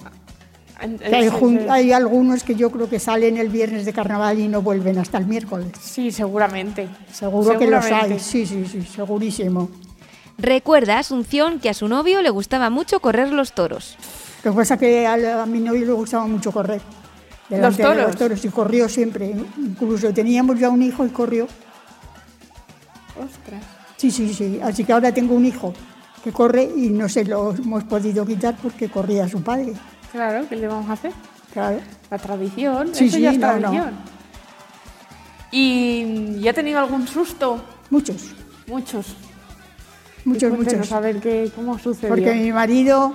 Que 0.78 1.68
hay, 1.70 1.92
algunos 1.92 2.44
que 2.44 2.54
yo 2.54 2.70
creo 2.70 2.88
que 2.88 3.00
salen 3.00 3.36
el 3.36 3.48
viernes 3.48 3.84
de 3.84 3.92
carnaval 3.92 4.38
y 4.38 4.46
no 4.46 4.62
vuelven 4.62 4.98
hasta 4.98 5.18
el 5.18 5.26
miércoles. 5.26 5.72
Sí, 5.80 6.12
seguramente. 6.12 6.88
Seguro 7.10 7.58
que 7.58 7.66
los 7.66 7.84
hay, 7.86 8.20
sí, 8.20 8.46
sí, 8.46 8.64
sí, 8.64 8.82
segurísimo. 8.82 9.70
Recuerda 10.36 11.00
Asunción 11.00 11.58
que 11.58 11.68
a 11.68 11.74
su 11.74 11.88
novio 11.88 12.22
le 12.22 12.30
gustaba 12.30 12.70
mucho 12.70 13.00
correr 13.00 13.32
los 13.32 13.54
toros. 13.54 13.96
Lo 14.44 14.52
que 14.52 14.56
pasa 14.56 14.74
es 14.74 14.80
que 14.80 15.06
a, 15.06 15.42
a 15.42 15.46
mi 15.46 15.58
novio 15.58 15.84
le 15.84 15.92
gustaba 15.92 16.26
mucho 16.28 16.52
correr. 16.52 16.80
De 17.48 17.70
toros? 17.82 17.96
los 18.06 18.16
toros 18.16 18.44
y 18.44 18.48
corrió 18.48 18.88
siempre. 18.88 19.34
Incluso 19.56 20.12
teníamos 20.12 20.58
ya 20.58 20.68
un 20.70 20.82
hijo 20.82 21.04
y 21.06 21.08
corrió. 21.10 21.46
Ostras. 23.22 23.62
Sí, 23.96 24.10
sí, 24.10 24.32
sí. 24.32 24.60
Así 24.62 24.84
que 24.84 24.92
ahora 24.92 25.12
tengo 25.12 25.34
un 25.34 25.44
hijo 25.46 25.72
que 26.22 26.32
corre 26.32 26.64
y 26.76 26.90
no 26.90 27.08
se 27.08 27.24
lo 27.24 27.52
hemos 27.54 27.84
podido 27.84 28.24
quitar 28.26 28.56
porque 28.62 28.88
corría 28.88 29.28
su 29.28 29.42
padre. 29.42 29.72
Claro, 30.12 30.46
¿qué 30.48 30.56
le 30.56 30.68
vamos 30.68 30.88
a 30.88 30.92
hacer? 30.94 31.12
Claro. 31.52 31.80
La 32.10 32.18
tradición, 32.18 32.94
Sí, 32.94 33.06
eso 33.06 33.16
sí, 33.16 33.22
ya 33.22 33.32
es 33.32 33.38
no, 33.38 33.52
no. 33.54 33.58
tradición. 33.60 33.94
¿Y 35.50 36.40
ya 36.40 36.50
ha 36.50 36.54
tenido 36.54 36.78
algún 36.78 37.06
susto? 37.08 37.60
Muchos, 37.90 38.32
Muchos. 38.66 39.16
muchos, 40.24 40.52
muchos. 40.52 40.92
A 40.92 41.00
ver 41.00 41.20
qué, 41.20 41.50
cómo 41.56 41.78
sucedió. 41.78 42.08
Porque 42.10 42.34
mi 42.34 42.52
marido, 42.52 43.12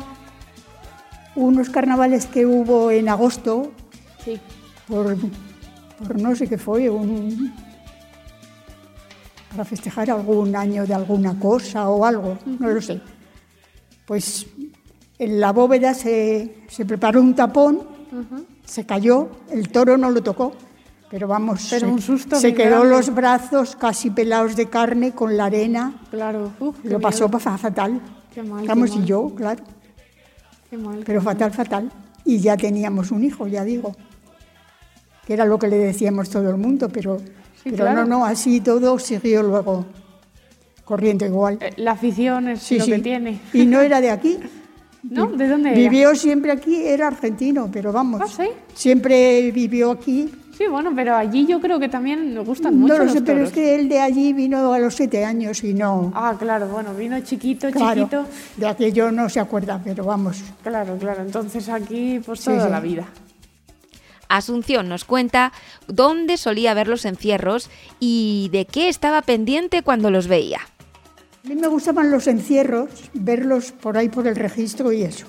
unos 1.36 1.69
carnavales 1.69 2.26
que 2.26 2.46
hubo 2.48 2.89
en 2.89 3.08
agosto, 3.10 3.72
Sí. 4.24 4.40
por, 4.88 5.16
por 6.00 6.20
no 6.22 6.36
sé 6.36 6.48
qué 6.48 6.58
fue, 6.58 6.90
un, 6.90 7.54
para 9.52 9.66
festejar 9.66 10.10
algún 10.10 10.56
año 10.56 10.86
de 10.86 10.94
alguna 10.94 11.38
cosa 11.40 11.90
o 11.90 12.06
algo, 12.06 12.38
no 12.46 12.70
lo 12.70 12.82
sé. 12.82 13.02
Pues 14.06 14.46
en 15.20 15.40
la 15.40 15.52
bóveda 15.52 15.94
se, 15.94 16.64
se 16.68 16.86
preparó 16.86 17.22
un 17.22 17.36
tapón, 17.36 17.82
se 18.66 18.86
cayó, 18.86 19.30
el 19.52 19.70
toro 19.70 19.98
no 19.98 20.10
lo 20.10 20.22
tocó, 20.24 20.54
pero 21.10 21.28
vamos, 21.28 21.68
Pero 21.70 21.88
se, 21.88 21.94
un 21.94 22.02
susto 22.02 22.36
se 22.38 22.48
bien 22.48 22.58
quedó 22.58 22.80
grande. 22.80 22.90
los 22.98 23.14
brazos 23.14 23.76
casi 23.76 24.10
pelados 24.10 24.56
de 24.56 24.66
carne 24.68 25.12
con 25.14 25.38
la 25.38 25.46
arena, 25.46 26.02
Claro. 26.10 26.52
Uf, 26.60 26.78
lo 26.84 27.00
pasó 27.00 27.28
miedo. 27.30 27.40
fatal. 27.40 28.02
Qué 28.34 28.42
mal, 28.42 28.62
qué 28.64 28.68
Vamos, 28.68 28.90
mal. 28.92 29.00
y 29.04 29.06
yo, 29.06 29.30
claro, 29.36 29.64
Qué 30.70 30.78
mal. 30.78 31.04
pero 31.06 31.22
fatal, 31.22 31.52
fatal. 31.52 31.92
Y 32.26 32.40
ya 32.40 32.58
teníamos 32.58 33.12
un 33.12 33.24
hijo, 33.24 33.46
ya 33.48 33.64
digo, 33.64 33.96
que 35.26 35.34
era 35.34 35.46
lo 35.46 35.58
que 35.60 35.68
le 35.68 35.78
decíamos 35.78 36.30
todo 36.30 36.50
el 36.50 36.58
mundo, 36.58 36.90
pero, 36.90 37.18
Sí, 37.18 37.70
pero 37.72 37.78
claro. 37.86 38.02
no, 38.06 38.20
no, 38.20 38.26
así 38.26 38.60
todo 38.62 39.00
siguió 39.00 39.42
luego 39.44 39.86
corriendo 40.84 41.26
igual. 41.26 41.58
Eh, 41.62 41.72
La 41.78 41.92
afición 41.92 42.50
es 42.50 42.62
Sí, 42.62 42.78
lo 42.80 42.86
sí. 42.86 42.92
que 42.92 43.00
tiene. 43.00 43.40
Y 43.54 43.66
no 43.66 43.80
era 43.82 44.02
de 44.02 44.12
aquí. 44.12 44.38
¿No? 45.04 45.28
¿De 45.28 45.48
dónde 45.48 45.70
era? 45.72 45.78
Vivió 45.78 46.16
siempre 46.16 46.52
aquí, 46.52 46.76
era 46.86 47.08
argentino, 47.08 47.70
pero 47.72 47.92
vamos. 47.92 48.22
Ah, 48.24 48.28
¿sí? 48.28 48.48
Siempre 48.74 49.52
vivió 49.52 49.92
aquí. 49.92 50.30
Sí, 50.58 50.66
bueno, 50.70 50.92
pero 50.96 51.16
allí 51.16 51.46
yo 51.48 51.60
creo 51.60 51.80
que 51.80 51.90
también 51.90 52.34
nos 52.34 52.46
gustan 52.46 52.76
No 52.76 52.82
mucho 52.82 52.98
lo 53.00 53.04
los 53.06 53.14
sé, 53.14 53.22
pero 53.22 53.40
toros. 53.40 53.50
es 53.50 53.54
que 53.56 53.76
él 53.76 53.90
de 53.90 54.00
allí 54.00 54.34
vino 54.34 54.72
a 54.72 54.78
los 54.80 54.94
siete 54.96 55.26
años 55.26 55.64
y 55.64 55.74
no. 55.74 56.12
Ah, 56.16 56.36
claro, 56.38 56.68
bueno, 56.68 56.94
vino 56.94 57.20
chiquito, 57.22 57.72
claro, 57.72 58.02
chiquito. 58.04 58.26
de 58.58 58.68
aquello 58.68 59.12
no 59.12 59.28
se 59.30 59.40
acuerda, 59.40 59.82
pero 59.84 60.04
vamos. 60.06 60.42
Claro, 60.62 60.96
claro. 60.98 61.24
Entonces 61.24 61.68
aquí, 61.70 62.22
pues 62.24 62.40
Sí, 62.42 62.46
toda 62.52 62.66
sí. 62.66 62.72
la 62.72 62.80
vida. 62.80 63.08
Asunción 64.38 64.89
nos 64.89 65.06
cuenta 65.06 65.52
dónde 65.88 66.38
solía 66.38 66.74
ver 66.74 66.88
los 66.88 67.06
encierros 67.06 67.69
y 68.00 68.50
de 68.52 68.65
qué 68.65 68.89
estaba 68.89 69.22
pendiente 69.22 69.84
cuando 69.84 70.10
los 70.10 70.28
veía. 70.28 70.60
A 71.46 71.48
mí 71.48 71.56
me 71.56 71.67
gustaban 71.67 72.10
los 72.10 72.26
encierros, 72.28 72.89
verlos 73.13 73.74
por 73.74 73.98
ahí 73.98 74.10
por 74.10 74.28
el 74.28 74.36
registro 74.36 74.91
y 74.91 75.04
eso. 75.04 75.28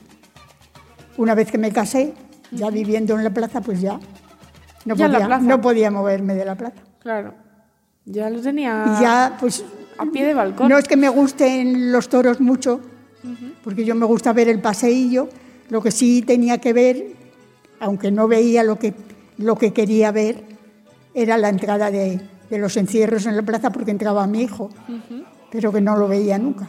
Una 1.18 1.34
vez 1.34 1.50
que 1.50 1.58
me 1.58 1.70
casé, 1.70 2.14
ya 2.50 2.70
viviendo 2.70 3.14
en 3.16 3.24
la 3.24 3.30
plaza, 3.30 3.60
pues 3.60 3.80
ya 3.80 4.00
no, 4.84 4.94
Ya 4.96 5.08
podía, 5.08 5.38
no 5.38 5.60
podía 5.60 5.90
moverme 5.90 6.34
de 6.34 6.44
la 6.44 6.54
plaza. 6.54 6.80
Claro. 7.00 7.34
Ya 8.06 8.30
lo 8.30 8.40
tenía 8.40 8.84
Y 8.86 9.02
ya, 9.02 9.36
pues, 9.38 9.64
a 9.98 10.06
pie 10.06 10.24
de 10.24 10.34
balcón. 10.34 10.68
no 10.68 10.78
es 10.78 10.88
que 10.88 10.96
me 10.96 11.08
gusten 11.08 11.92
los 11.92 12.08
toros 12.08 12.40
mucho, 12.40 12.80
porque 13.62 13.84
yo 13.84 13.94
me 13.94 14.06
gusta 14.06 14.32
ver 14.32 14.48
el 14.48 14.60
paseillo, 14.60 15.28
lo 15.68 15.82
que 15.82 15.90
sí 15.90 16.22
tenía 16.22 16.58
que 16.58 16.72
ver, 16.72 17.23
aunque 17.84 18.10
no 18.10 18.26
veía 18.28 18.62
lo 18.62 18.78
que, 18.78 18.94
lo 19.38 19.56
que 19.56 19.72
quería 19.72 20.10
ver, 20.12 20.42
era 21.14 21.36
la 21.38 21.48
entrada 21.48 21.90
de, 21.90 22.20
de 22.50 22.58
los 22.58 22.76
encierros 22.76 23.26
en 23.26 23.36
la 23.36 23.42
plaza 23.42 23.70
porque 23.70 23.90
entraba 23.90 24.26
mi 24.26 24.42
hijo, 24.42 24.70
pero 25.50 25.72
que 25.72 25.80
no 25.80 25.96
lo 25.96 26.08
veía 26.08 26.38
nunca. 26.38 26.68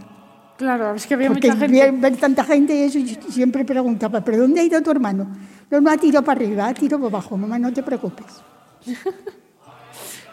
Claro, 0.57 0.93
es 0.95 1.05
que 1.05 1.15
había 1.15 1.27
Porque 1.29 1.47
mucha 1.49 1.59
gente. 1.59 1.81
ver, 1.81 1.91
ver 1.93 2.17
tanta 2.17 2.43
gente 2.45 2.73
y 2.75 2.83
eso, 2.83 2.99
siempre 3.29 3.65
preguntaba, 3.65 4.21
¿pero 4.21 4.37
dónde 4.37 4.61
ha 4.61 4.63
ido 4.63 4.81
tu 4.81 4.91
hermano? 4.91 5.27
No, 5.69 5.81
no 5.81 5.89
ha 5.91 5.97
tirado 5.97 6.23
para 6.23 6.39
arriba, 6.39 6.67
ha 6.67 6.73
tirado 6.73 7.01
para 7.03 7.17
abajo, 7.17 7.35
mamá, 7.35 7.59
no 7.59 7.73
te 7.73 7.83
preocupes. 7.83 8.25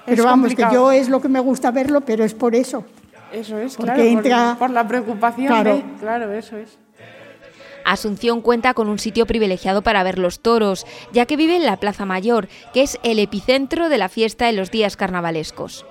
Pero 0.05 0.25
vamos, 0.25 0.49
complicado. 0.49 0.71
que 0.71 0.77
yo 0.77 0.93
es 0.93 1.09
lo 1.09 1.21
que 1.21 1.29
me 1.29 1.39
gusta 1.41 1.71
verlo, 1.71 2.01
pero 2.01 2.25
es 2.25 2.35
por 2.35 2.55
eso. 2.57 2.85
Eso 3.33 3.57
es, 3.59 3.77
Porque 3.77 3.93
claro. 3.95 4.03
por- 4.03 4.25
entra- 4.25 4.57
Por, 4.59 4.71
la 4.71 4.89
preocupación. 4.89 5.47
Claro. 5.47 5.77
de- 5.77 5.85
claro, 6.01 6.33
eso 6.33 6.57
es. 6.57 6.77
Asunción 7.85 8.41
cuenta 8.41 8.75
con 8.75 8.89
un 8.89 8.99
sitio 8.99 9.27
privilegiado 9.27 9.83
para 9.83 10.03
ver 10.03 10.19
los 10.19 10.41
toros, 10.41 10.87
ya 11.13 11.27
que 11.27 11.37
vive 11.37 11.57
en 11.57 11.65
la 11.65 11.79
Plaza 11.79 12.05
Mayor, 12.07 12.49
que 12.73 12.83
es 12.83 12.99
el 13.03 13.19
epicentro 13.19 13.89
de 13.89 13.99
la 13.99 14.09
fiesta 14.09 14.49
en 14.49 14.57
los 14.57 14.71
días 14.71 14.97
carnavalescos. 14.97 15.85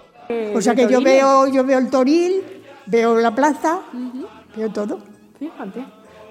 O 0.53 0.61
sea 0.61 0.75
que 0.75 0.87
yo 0.87 1.01
veo, 1.01 1.47
yo 1.47 1.63
veo 1.63 1.79
el 1.79 1.89
toril, 1.89 2.41
veo 2.85 3.17
la 3.19 3.35
plaza, 3.35 3.81
veo 4.55 4.71
todo. 4.71 4.99
Fíjate. 5.37 5.83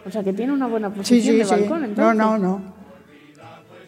O 0.06 0.10
sea 0.10 0.22
que 0.24 0.32
tiene 0.32 0.52
una 0.52 0.66
buena 0.66 0.88
posición 0.88 1.34
sí, 1.34 1.38
de 1.38 1.44
sí. 1.44 1.50
balcón, 1.50 1.80
No, 1.80 1.86
entonces. 1.86 2.16
no, 2.16 2.38
no. 2.38 2.80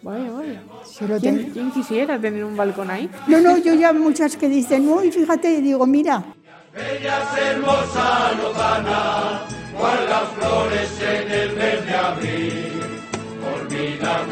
Vaya, 0.03 0.31
vaya. 0.33 0.63
Sí 0.85 1.07
lo 1.07 1.19
¿Quién, 1.19 1.71
quisiera 1.73 2.19
tener 2.19 2.45
un 2.45 2.57
balcón 2.57 2.91
ahí? 2.91 3.09
No, 3.29 3.41
no, 3.41 3.57
yo 3.57 3.75
ya 3.75 3.93
muchas 3.93 4.37
que 4.37 4.49
dicen, 4.49 4.89
uy, 4.89 5.13
fíjate, 5.13 5.63
y 9.83 11.35
digo, 11.35 11.57
mira, 13.71 14.25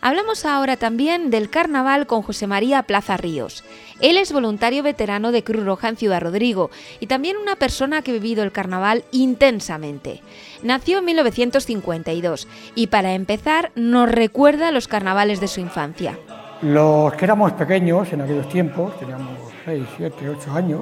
Hablamos 0.00 0.44
ahora 0.44 0.76
también 0.76 1.30
del 1.30 1.50
carnaval 1.50 2.06
con 2.06 2.22
José 2.22 2.46
María 2.46 2.82
Plaza 2.84 3.16
Ríos. 3.16 3.64
Él 4.00 4.16
es 4.16 4.32
voluntario 4.32 4.82
veterano 4.82 5.32
de 5.32 5.44
Cruz 5.44 5.64
Roja 5.64 5.88
en 5.88 5.96
Ciudad 5.96 6.20
Rodrigo 6.20 6.70
y 7.00 7.08
también 7.08 7.36
una 7.36 7.56
persona 7.56 8.02
que 8.02 8.12
ha 8.12 8.14
vivido 8.14 8.42
el 8.42 8.52
carnaval 8.52 9.04
intensamente. 9.10 10.22
Nació 10.62 10.98
en 10.98 11.04
1952 11.04 12.48
y 12.74 12.86
para 12.88 13.14
empezar 13.14 13.72
nos 13.74 14.10
recuerda 14.10 14.70
los 14.70 14.88
carnavales 14.88 15.40
de 15.40 15.48
su 15.48 15.60
infancia. 15.60 16.18
Los 16.62 17.12
que 17.14 17.24
éramos 17.24 17.52
pequeños 17.52 18.12
en 18.12 18.20
aquellos 18.20 18.48
tiempos, 18.48 18.98
teníamos 18.98 19.38
6, 19.64 19.86
7, 19.96 20.28
8 20.28 20.52
años, 20.52 20.80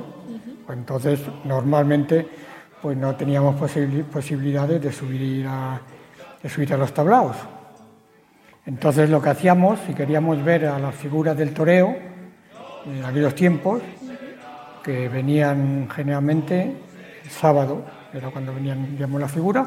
pues 0.65 0.79
entonces 0.79 1.21
normalmente 1.45 2.27
pues 2.81 2.97
no 2.97 3.15
teníamos 3.15 3.57
posibilidades 3.57 4.81
de 4.81 4.91
subir, 4.91 5.47
a, 5.47 5.79
de 6.43 6.49
subir 6.49 6.73
a 6.73 6.79
los 6.79 6.95
tablaos. 6.95 7.37
Entonces 8.65 9.11
lo 9.11 9.21
que 9.21 9.29
hacíamos, 9.29 9.79
si 9.87 9.93
queríamos 9.93 10.43
ver 10.43 10.65
a 10.65 10.79
las 10.79 10.95
figuras 10.95 11.37
del 11.37 11.53
toreo, 11.53 11.95
en 12.87 13.05
aquellos 13.05 13.35
tiempos, 13.35 13.83
que 14.83 15.11
venían 15.11 15.89
generalmente 15.95 16.75
el 17.23 17.31
sábado, 17.31 17.85
era 18.15 18.31
cuando 18.31 18.55
venían 18.55 18.93
digamos, 18.93 19.21
la 19.21 19.29
figura, 19.29 19.67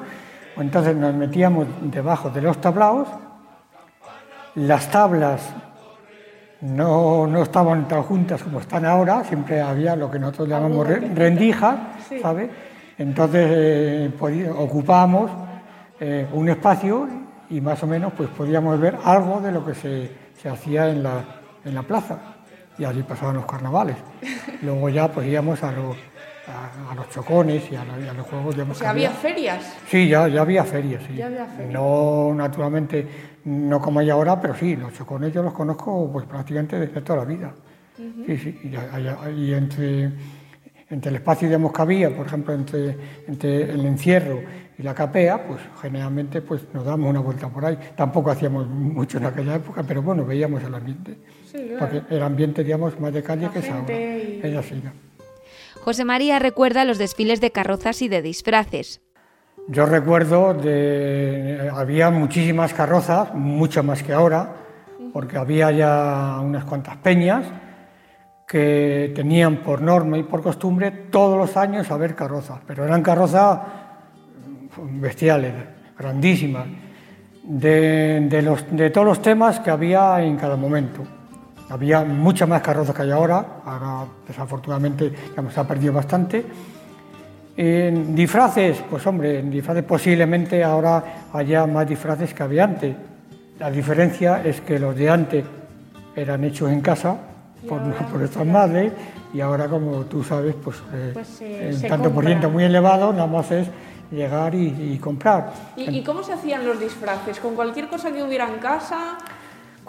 pues 0.55 0.65
entonces 0.65 0.95
nos 0.95 1.13
metíamos 1.13 1.67
debajo 1.83 2.31
de 2.31 2.41
los 2.41 2.59
tablaos, 2.59 3.07
las 4.55 4.89
tablas 4.89 5.53
no, 6.61 7.25
no 7.25 7.43
estaban 7.43 7.87
tan 7.87 8.03
juntas 8.03 8.43
como 8.43 8.59
están 8.59 8.85
ahora, 8.85 9.23
siempre 9.23 9.61
había 9.61 9.95
lo 9.95 10.11
que 10.11 10.19
nosotros 10.19 10.49
llamamos 10.49 10.87
rendijas, 10.87 11.79
¿sabes? 12.21 12.49
Entonces 12.97 13.47
eh, 13.49 14.51
ocupábamos 14.57 15.31
eh, 15.99 16.27
un 16.33 16.49
espacio 16.49 17.07
y 17.49 17.61
más 17.61 17.81
o 17.83 17.87
menos 17.87 18.11
pues 18.13 18.29
podíamos 18.29 18.79
ver 18.79 18.97
algo 19.03 19.39
de 19.39 19.51
lo 19.51 19.65
que 19.65 19.73
se, 19.73 20.11
se 20.41 20.49
hacía 20.49 20.89
en 20.89 21.03
la, 21.03 21.23
en 21.63 21.75
la, 21.75 21.83
plaza 21.83 22.17
y 22.77 22.83
allí 22.83 23.03
pasaban 23.03 23.35
los 23.35 23.45
carnavales. 23.45 23.95
Luego 24.61 24.89
ya 24.89 25.07
pues 25.07 25.27
íbamos 25.27 25.63
a, 25.63 25.71
los, 25.71 25.95
a, 26.49 26.95
los 26.95 27.09
chocones 27.09 27.71
y 27.71 27.75
a, 27.75 27.83
los 28.13 28.27
juegos 28.27 28.55
de... 28.55 28.63
O 28.63 28.73
sea, 28.73 28.91
¿había 28.91 29.11
ferias? 29.11 29.77
Sí, 29.87 30.07
ya, 30.07 30.27
ya 30.27 30.41
había 30.41 30.63
ferias, 30.63 31.03
sí. 31.07 31.19
No, 31.69 32.33
naturalmente, 32.35 33.07
no 33.45 33.81
como 33.81 33.99
hay 33.99 34.09
ahora, 34.09 34.39
pero 34.39 34.55
sí, 34.55 34.75
los 34.75 34.93
chocones 34.93 35.33
yo 35.33 35.43
los 35.43 35.53
conozco 35.53 36.09
pues 36.11 36.25
prácticamente 36.25 36.79
desde 36.79 37.01
toda 37.01 37.19
la 37.19 37.25
vida. 37.25 37.53
Sí, 38.25 38.37
sí, 38.37 38.59
y, 38.63 39.41
y 39.41 39.53
entre 39.53 40.11
entre 40.89 41.09
el 41.09 41.15
espacio 41.17 41.71
que 41.71 41.81
había, 41.81 42.15
por 42.15 42.25
ejemplo, 42.25 42.53
entre, 42.53 42.97
entre, 43.27 43.71
el 43.71 43.85
encierro 43.85 44.41
y 44.77 44.81
la 44.81 44.93
capea, 44.93 45.45
pues 45.45 45.59
generalmente 45.81 46.41
pues, 46.41 46.63
nos 46.73 46.83
damos 46.83 47.09
una 47.09 47.19
vuelta 47.19 47.47
por 47.47 47.65
ahí. 47.65 47.77
Tampoco 47.95 48.31
hacíamos 48.31 48.67
mucho 48.67 49.17
en 49.19 49.25
aquella 49.25 49.55
época, 49.55 49.83
pero 49.83 50.01
bueno, 50.01 50.25
veíamos 50.25 50.63
el 50.63 50.73
ambiente. 50.73 51.17
Porque 51.77 52.01
el 52.09 52.23
ambiente, 52.23 52.63
digamos, 52.63 52.99
más 52.99 53.13
de 53.13 53.21
calle 53.21 53.49
que 53.51 53.59
es 53.59 53.69
ahora. 53.69 53.93
Ella 53.93 54.63
sí, 54.63 54.81
José 55.81 56.05
María 56.05 56.39
recuerda 56.39 56.85
los 56.85 56.97
desfiles 56.97 57.41
de 57.41 57.51
carrozas 57.51 58.01
y 58.01 58.07
de 58.07 58.21
disfraces. 58.21 59.01
Yo 59.67 59.85
recuerdo 59.85 60.53
de 60.53 61.69
había 61.73 62.09
muchísimas 62.09 62.73
carrozas, 62.73 63.33
mucho 63.35 63.83
más 63.83 64.01
que 64.01 64.13
ahora, 64.13 64.55
porque 65.13 65.37
había 65.37 65.71
ya 65.71 66.39
unas 66.41 66.65
cuantas 66.65 66.97
peñas 66.97 67.45
que 68.47 69.11
tenían 69.15 69.57
por 69.57 69.81
norma 69.81 70.17
y 70.17 70.23
por 70.23 70.41
costumbre 70.41 70.89
todos 70.89 71.37
los 71.37 71.55
años 71.55 71.91
a 71.91 71.97
ver 71.97 72.15
carrozas, 72.15 72.59
pero 72.65 72.83
eran 72.83 73.03
carrozas 73.03 73.59
bestiales, 74.77 75.53
grandísimas, 75.97 76.65
de 77.43 78.91
todos 78.91 79.07
los 79.07 79.21
temas 79.21 79.59
que 79.59 79.69
había 79.69 80.21
en 80.23 80.35
cada 80.35 80.55
momento. 80.55 81.18
Había 81.69 82.03
muchas 82.03 82.49
más 82.49 82.61
carrozas 82.61 82.95
que 82.95 83.03
hay 83.03 83.11
ahora, 83.11 83.45
ahora 83.65 84.05
desafortunadamente 84.27 85.13
ya 85.35 85.51
se 85.51 85.59
ha 85.59 85.67
perdido 85.67 85.93
bastante. 85.93 86.43
En 87.55 88.15
disfraces, 88.15 88.83
pues 88.89 89.05
hombre, 89.05 89.39
en 89.39 89.51
disfraces 89.51 89.83
posiblemente 89.83 90.63
ahora 90.63 91.27
haya 91.33 91.67
más 91.67 91.87
disfraces 91.87 92.33
que 92.33 92.43
había 92.43 92.63
antes. 92.63 92.95
La 93.59 93.69
diferencia 93.69 94.41
es 94.43 94.61
que 94.61 94.79
los 94.79 94.95
de 94.95 95.09
antes 95.09 95.45
eran 96.15 96.43
hechos 96.43 96.71
en 96.71 96.81
casa 96.81 97.17
por, 97.67 97.81
por 97.81 98.23
estas 98.23 98.45
madres 98.45 98.93
y 99.33 99.41
ahora 99.41 99.67
como 99.67 100.05
tú 100.05 100.23
sabes, 100.23 100.55
pues, 100.63 100.77
eh, 100.93 101.11
pues 101.13 101.81
tanto 101.87 102.11
por 102.11 102.25
ciento 102.25 102.49
muy 102.49 102.63
elevado, 102.63 103.11
nada 103.13 103.27
más 103.27 103.51
es 103.51 103.67
llegar 104.11 104.55
y, 104.55 104.97
comprar. 104.99 105.53
¿Y, 105.75 106.03
cómo 106.03 106.23
se 106.23 106.33
hacían 106.33 106.65
los 106.65 106.79
disfraces? 106.79 107.39
¿Con 107.39 107.55
cualquier 107.55 107.87
cosa 107.87 108.11
que 108.11 108.23
hubiera 108.23 108.47
en 108.47 108.59
casa? 108.59 109.17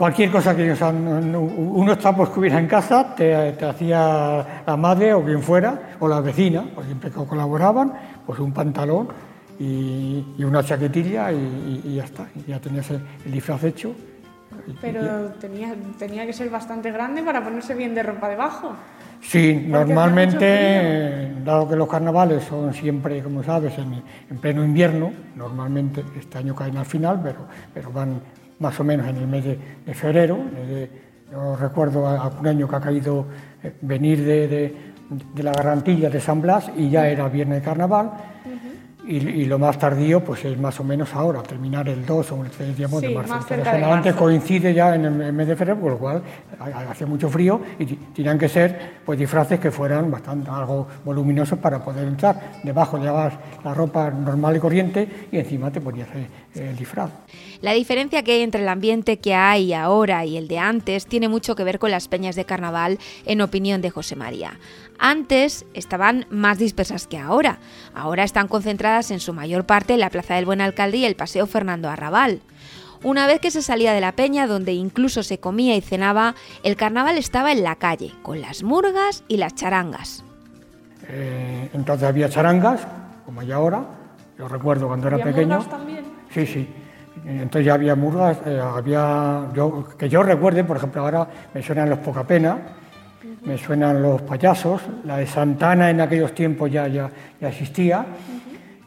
Cualquier 0.00 0.30
cosa 0.30 0.56
que 0.56 0.64
ellos 0.64 0.80
unos 0.80 1.98
trapos 1.98 2.30
que 2.30 2.40
hubiera 2.40 2.58
en 2.58 2.66
casa 2.66 3.14
te, 3.14 3.52
te, 3.52 3.66
hacía 3.66 4.62
la 4.66 4.74
madre 4.74 5.12
o 5.12 5.22
quien 5.22 5.42
fuera, 5.42 5.90
o 6.00 6.08
la 6.08 6.22
vecina, 6.22 6.64
pues 6.74 6.86
siempre 6.86 7.10
colaboraban, 7.10 7.92
pues 8.24 8.40
un 8.40 8.50
pantalón 8.50 9.08
y, 9.58 10.24
una 10.42 10.64
chaquetilla 10.64 11.30
y, 11.30 11.96
ya 11.96 12.04
está, 12.04 12.26
y 12.34 12.50
ya 12.50 12.58
tenías 12.58 12.90
el 12.90 13.02
disfraz 13.30 13.62
hecho. 13.64 13.94
Pero 14.80 15.32
tenía, 15.38 15.74
tenía 15.98 16.24
que 16.24 16.32
ser 16.32 16.48
bastante 16.48 16.90
grande 16.90 17.22
para 17.22 17.44
ponerse 17.44 17.74
bien 17.74 17.94
de 17.94 18.02
ropa 18.02 18.30
debajo. 18.30 18.72
Sí, 19.20 19.66
normalmente, 19.68 21.30
dado 21.44 21.68
que 21.68 21.76
los 21.76 21.90
carnavales 21.90 22.44
son 22.44 22.72
siempre, 22.72 23.22
como 23.22 23.42
sabes, 23.42 23.74
en, 23.76 24.38
pleno 24.38 24.64
invierno, 24.64 25.12
normalmente 25.36 26.02
este 26.18 26.38
año 26.38 26.54
caen 26.54 26.78
al 26.78 26.86
final, 26.86 27.20
pero, 27.22 27.40
pero 27.74 27.92
van 27.92 28.39
más 28.60 28.78
o 28.78 28.84
menos 28.84 29.08
en 29.08 29.16
el 29.16 29.26
mes 29.26 29.44
de, 29.44 29.94
febrero. 29.94 30.38
yo 31.32 31.56
recuerdo 31.56 32.06
algún 32.06 32.46
año 32.46 32.68
que 32.68 32.76
ha 32.76 32.80
caído 32.80 33.26
eh, 33.62 33.72
venir 33.80 34.24
de, 34.24 34.48
de, 34.48 35.42
la 35.42 35.52
garantilla 35.52 36.08
de 36.08 36.20
San 36.20 36.40
Blas 36.40 36.70
y 36.76 36.88
ya 36.88 37.08
era 37.08 37.28
viernes 37.28 37.60
de 37.60 37.64
carnaval 37.64 38.12
y, 39.06 39.44
lo 39.46 39.58
más 39.58 39.78
tardío 39.78 40.22
pues 40.22 40.44
es 40.44 40.58
más 40.58 40.78
o 40.78 40.84
menos 40.84 41.12
ahora, 41.14 41.42
terminar 41.42 41.88
el 41.88 42.04
2 42.04 42.32
o 42.32 42.44
el 42.44 42.50
3 42.50 42.76
digamos, 42.76 43.02
de 43.02 43.10
marzo. 43.10 43.40
Generalmente 43.48 44.12
coincide 44.12 44.72
ya 44.72 44.94
en 44.94 45.04
el 45.04 45.32
mes 45.32 45.48
de 45.48 45.56
febrero, 45.56 45.80
por 45.80 45.92
lo 45.92 45.98
cual 45.98 46.22
hace 46.88 47.06
mucho 47.06 47.28
frío 47.28 47.60
y 47.78 47.86
tenían 47.86 48.38
que 48.38 48.48
ser 48.48 49.00
pues 49.04 49.18
disfraces 49.18 49.58
que 49.58 49.70
fueran 49.70 50.10
bastante 50.10 50.50
algo 50.50 50.86
voluminosos 51.04 51.58
para 51.58 51.82
poder 51.82 52.06
entrar. 52.06 52.52
Debajo 52.62 52.98
llevabas 52.98 53.34
la 53.64 53.74
ropa 53.74 54.10
normal 54.10 54.56
y 54.56 54.60
corriente 54.60 55.08
y 55.32 55.38
encima 55.38 55.70
te 55.70 55.80
ponías 55.80 56.08
el 56.54 56.76
disfraz. 56.76 57.10
La 57.60 57.72
diferencia 57.72 58.22
que 58.22 58.32
hay 58.32 58.42
entre 58.42 58.62
el 58.62 58.68
ambiente 58.68 59.18
que 59.18 59.34
hay 59.34 59.72
ahora 59.72 60.24
y 60.24 60.36
el 60.36 60.48
de 60.48 60.58
antes 60.58 61.06
tiene 61.06 61.28
mucho 61.28 61.54
que 61.54 61.64
ver 61.64 61.78
con 61.78 61.90
las 61.90 62.08
peñas 62.08 62.36
de 62.36 62.44
carnaval, 62.44 62.98
en 63.24 63.40
opinión 63.40 63.80
de 63.80 63.90
José 63.90 64.16
María. 64.16 64.58
Antes 64.98 65.64
estaban 65.74 66.26
más 66.30 66.58
dispersas 66.58 67.06
que 67.06 67.18
ahora. 67.18 67.58
Ahora 67.94 68.24
están 68.24 68.48
concentradas 68.48 69.10
en 69.10 69.20
su 69.20 69.32
mayor 69.32 69.64
parte 69.64 69.94
en 69.94 70.00
la 70.00 70.10
Plaza 70.10 70.34
del 70.34 70.46
Buen 70.46 70.60
Alcalde 70.60 70.98
y 70.98 71.04
el 71.04 71.16
Paseo 71.16 71.46
Fernando 71.46 71.88
Arrabal. 71.88 72.40
Una 73.02 73.26
vez 73.26 73.40
que 73.40 73.50
se 73.50 73.62
salía 73.62 73.94
de 73.94 74.00
la 74.02 74.12
peña, 74.12 74.46
donde 74.46 74.74
incluso 74.74 75.22
se 75.22 75.38
comía 75.38 75.74
y 75.74 75.80
cenaba, 75.80 76.34
el 76.62 76.76
carnaval 76.76 77.16
estaba 77.16 77.50
en 77.50 77.62
la 77.62 77.76
calle, 77.76 78.12
con 78.22 78.42
las 78.42 78.62
murgas 78.62 79.24
y 79.26 79.38
las 79.38 79.54
charangas. 79.54 80.22
Eh, 81.08 81.70
entonces 81.72 82.06
había 82.06 82.28
charangas, 82.28 82.86
como 83.24 83.40
hay 83.40 83.52
ahora. 83.52 83.86
Yo 84.38 84.48
recuerdo 84.48 84.86
cuando 84.86 85.08
era 85.08 85.18
pequeño. 85.18 85.64
También? 85.64 85.99
Sí, 86.30 86.46
sí. 86.46 86.68
Entonces 87.26 87.66
ya 87.66 87.74
había 87.74 87.94
murgas, 87.94 88.38
eh, 88.46 88.60
había, 88.60 89.48
yo, 89.54 89.84
que 89.98 90.08
yo 90.08 90.22
recuerde, 90.22 90.64
por 90.64 90.76
ejemplo, 90.76 91.02
ahora 91.02 91.26
me 91.52 91.62
suenan 91.62 91.90
los 91.90 91.98
Pocapena, 91.98 92.56
me 93.44 93.58
suenan 93.58 94.00
los 94.00 94.22
payasos, 94.22 94.82
la 95.04 95.18
de 95.18 95.26
Santana 95.26 95.90
en 95.90 96.00
aquellos 96.00 96.34
tiempos 96.34 96.70
ya, 96.70 96.88
ya, 96.88 97.10
ya 97.40 97.48
existía, 97.48 98.06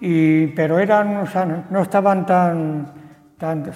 y, 0.02 0.48
pero 0.48 0.80
eran, 0.80 1.18
o 1.18 1.28
sea, 1.28 1.66
no 1.70 1.82
estaban 1.82 2.26
tan, 2.26 2.92
tan, 3.38 3.72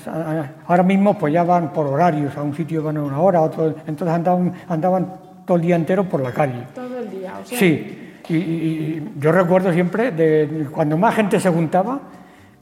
ahora 0.65 0.83
mismo 0.83 1.17
pues 1.17 1.33
ya 1.33 1.43
van 1.43 1.71
por 1.71 1.85
horarios, 1.85 2.35
a 2.35 2.41
un 2.41 2.55
sitio 2.55 2.81
van 2.81 2.97
a 2.97 3.03
una 3.03 3.19
hora, 3.19 3.41
otro, 3.41 3.75
entonces 3.85 4.15
andaban, 4.15 4.53
andaban 4.67 5.13
todo 5.45 5.57
el 5.57 5.63
día 5.63 5.75
entero 5.75 6.03
por 6.05 6.21
la 6.21 6.31
calle. 6.31 6.63
Todo 6.73 6.99
el 6.99 7.09
día, 7.11 7.33
o 7.41 7.45
sea... 7.45 7.59
Sí, 7.59 8.13
y, 8.29 9.03
yo 9.19 9.31
recuerdo 9.31 9.71
siempre 9.71 10.11
de 10.11 10.67
cuando 10.71 10.97
más 10.97 11.15
gente 11.15 11.39
se 11.39 11.49
juntaba, 11.49 11.99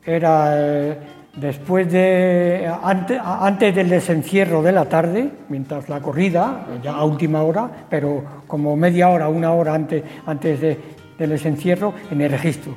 era... 0.05 0.49
Eh, 0.53 0.97
Después 1.35 1.91
de, 1.91 2.71
antes, 2.81 3.75
del 3.75 3.89
desencierro 3.89 4.63
de 4.63 4.71
la 4.71 4.85
tarde, 4.85 5.29
mientras 5.49 5.89
la 5.89 5.99
corrida, 5.99 6.65
ya 6.81 6.93
a 6.93 7.03
última 7.03 7.43
hora, 7.43 7.69
pero 7.89 8.23
como 8.47 8.77
media 8.77 9.09
hora, 9.09 9.27
una 9.27 9.51
hora 9.51 9.73
antes, 9.73 10.01
antes 10.25 10.61
del 10.61 11.29
desencierro, 11.29 11.93
en 12.09 12.21
el 12.21 12.31
registro. 12.31 12.73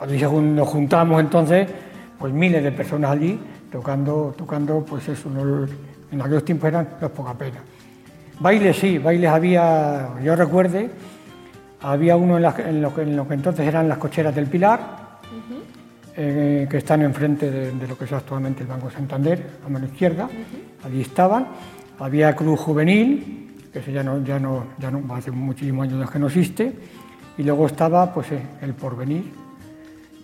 nos 0.00 0.68
juntamos 0.68 1.20
entonces, 1.20 1.66
pues 2.20 2.32
miles 2.32 2.62
de 2.62 2.70
personas 2.70 3.10
allí, 3.10 3.40
tocando, 3.72 4.32
tocando 4.38 4.84
pues 4.84 5.08
eso, 5.08 5.28
en 6.12 6.20
aquellos 6.20 6.44
tiempos 6.44 6.68
eran 6.68 6.86
los 7.00 7.10
poca 7.10 7.34
pena. 7.34 7.58
Bailes 8.38 8.76
sí, 8.76 8.98
bailes 8.98 9.28
había, 9.28 10.10
yo 10.22 10.36
recuerde, 10.36 10.88
había 11.80 12.14
uno 12.14 12.36
en, 12.36 12.80
lo, 12.80 12.94
que, 12.94 13.34
entonces 13.34 13.66
eran 13.66 13.88
las 13.88 13.98
cocheras 13.98 14.32
del 14.32 14.46
Pilar, 14.46 15.02
eh, 16.14 16.66
que 16.70 16.76
están 16.76 17.02
enfrente 17.02 17.50
de, 17.50 17.88
lo 17.88 17.96
que 17.96 18.04
es 18.04 18.12
actualmente 18.12 18.62
el 18.62 18.68
Banco 18.68 18.90
Santander, 18.90 19.42
a 19.64 19.68
mano 19.68 19.86
izquierda. 19.86 20.28
Allí 20.84 21.00
estaban. 21.00 21.48
Había 21.98 22.34
Cruz 22.36 22.60
Juvenil, 22.60 23.54
que 23.72 23.78
ese 23.78 23.92
ya 23.92 24.02
no, 24.02 24.22
ya 24.22 24.38
no, 24.38 24.66
ya 24.78 24.90
no 24.90 25.14
hace 25.14 25.30
muchísimos 25.30 25.88
años 25.88 26.10
que 26.10 26.18
no 26.18 26.26
existe. 26.26 26.72
Y 27.38 27.42
luego 27.44 27.66
estaba 27.66 28.12
pues, 28.12 28.30
eh, 28.32 28.42
el 28.60 28.74
Porvenir 28.74 29.24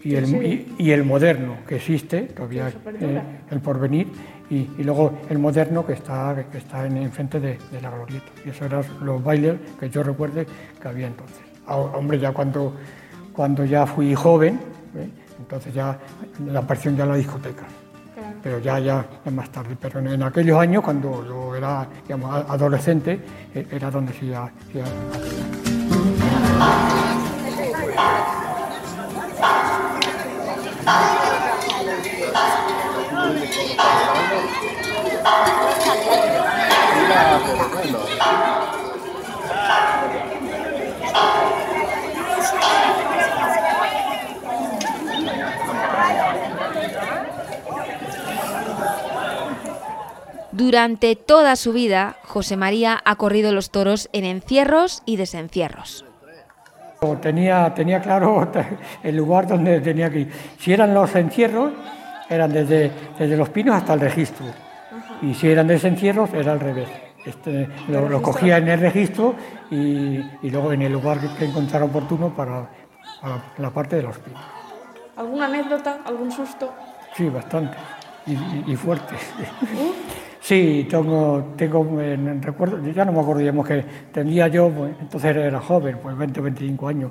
y 0.05 0.15
el, 0.15 0.67
y, 0.79 0.91
el 0.91 1.05
Moderno, 1.05 1.57
que 1.67 1.77
existe, 1.77 2.23
todavía 2.23 2.69
eh, 2.69 3.23
el 3.51 3.61
Porvenir, 3.61 4.09
y, 4.51 4.57
y, 4.79 4.83
luego 4.85 5.19
el 5.29 5.39
Moderno, 5.39 5.85
que 5.87 5.95
está, 5.95 6.47
que 6.51 6.59
está 6.59 6.87
en, 6.87 6.99
enfrente 6.99 7.41
de, 7.41 7.59
de 7.73 7.81
la 7.81 7.91
glorieta. 7.91 8.27
Y 8.45 8.51
esos 8.51 8.63
eran 8.63 8.85
los 9.03 9.23
bailes 9.23 9.57
que 9.81 9.91
yo 9.91 10.03
recuerde 10.03 10.47
que 10.81 10.89
había 10.89 11.07
entonces. 11.07 11.39
Ah, 11.67 11.77
hombre, 11.77 12.19
ya 12.19 12.33
cuando, 12.33 12.75
cuando 13.33 13.65
ya 13.65 13.87
fui 13.87 14.15
joven, 14.15 14.59
entonces 15.39 15.73
ya 15.73 15.99
la 16.47 16.61
aparición 16.61 16.97
ya 16.97 17.05
en 17.05 17.11
la 17.11 17.17
discoteca. 17.17 17.65
Pero 18.43 18.59
ya, 18.59 18.79
ya 18.79 19.05
más 19.33 19.51
tarde. 19.51 19.77
Pero 19.81 20.01
en, 20.01 20.23
aquellos 20.23 20.59
años, 20.59 20.83
cuando 20.83 21.25
yo 21.25 21.55
era 21.55 21.87
adolescente, 22.49 23.21
e, 23.55 23.67
era 23.71 23.91
donde 23.91 24.13
se 24.13 24.27
iba. 24.27 24.51
Durante 50.59 51.15
toda 51.15 51.55
su 51.55 51.73
vida, 51.73 52.17
José 52.25 52.57
María 52.57 53.01
ha 53.05 53.15
corrido 53.15 53.53
los 53.53 53.71
toros 53.71 54.11
en 54.13 54.25
encierros 54.25 55.05
y 55.07 55.17
desencierros. 55.17 56.05
Tenía, 57.23 57.73
tenía 57.75 58.03
claro 58.03 58.51
el 59.05 59.17
lugar 59.17 59.47
donde 59.47 59.81
tenía 59.81 60.11
que 60.11 60.19
ir. 60.19 60.33
Si 60.59 60.73
eran 60.73 60.93
los 60.93 61.15
encierros, 61.15 61.71
eran 62.29 62.53
desde, 62.53 62.91
desde 63.17 63.37
los 63.37 63.51
pinos 63.51 63.77
hasta 63.77 63.95
el 63.95 64.01
registro. 64.01 64.47
Y 65.23 65.33
si 65.33 65.49
eran 65.49 65.69
desencierros, 65.69 66.35
era 66.35 66.51
al 66.51 66.59
revés. 66.59 66.89
Este, 67.25 67.69
lo, 67.87 68.21
cogía 68.21 68.57
en 68.57 68.67
el 68.67 68.81
registro 68.81 69.37
y, 69.71 70.19
luego 70.43 70.73
en 70.73 70.83
el 70.83 70.93
lugar 70.93 71.21
que 71.39 71.45
encontrara 71.45 71.85
oportuno 71.85 72.35
para, 72.35 72.69
la 73.59 73.71
parte 73.71 73.95
de 73.95 74.03
los 74.03 74.19
pinos. 74.19 74.43
¿Alguna 75.17 75.47
anécdota, 75.47 75.99
algún 76.05 76.33
susto? 76.33 76.75
Sí, 77.17 77.29
bastante. 77.29 77.77
Y, 78.67 78.75
fuerte. 78.75 79.15
Sí, 80.41 80.87
tengo, 80.89 81.55
tengo 81.57 82.01
en 82.01 82.41
recuerdo, 82.41 82.79
ya 82.93 83.05
no 83.05 83.13
me 83.13 83.21
acuerdo, 83.21 83.65
que 83.65 83.85
tenía 84.13 84.49
yo, 84.49 84.71
pues, 84.71 84.95
entonces 85.01 85.37
era 85.37 85.61
joven, 85.61 85.99
pues 86.03 86.17
20 86.17 86.41
o 86.41 86.43
25 86.45 86.89
años, 86.89 87.11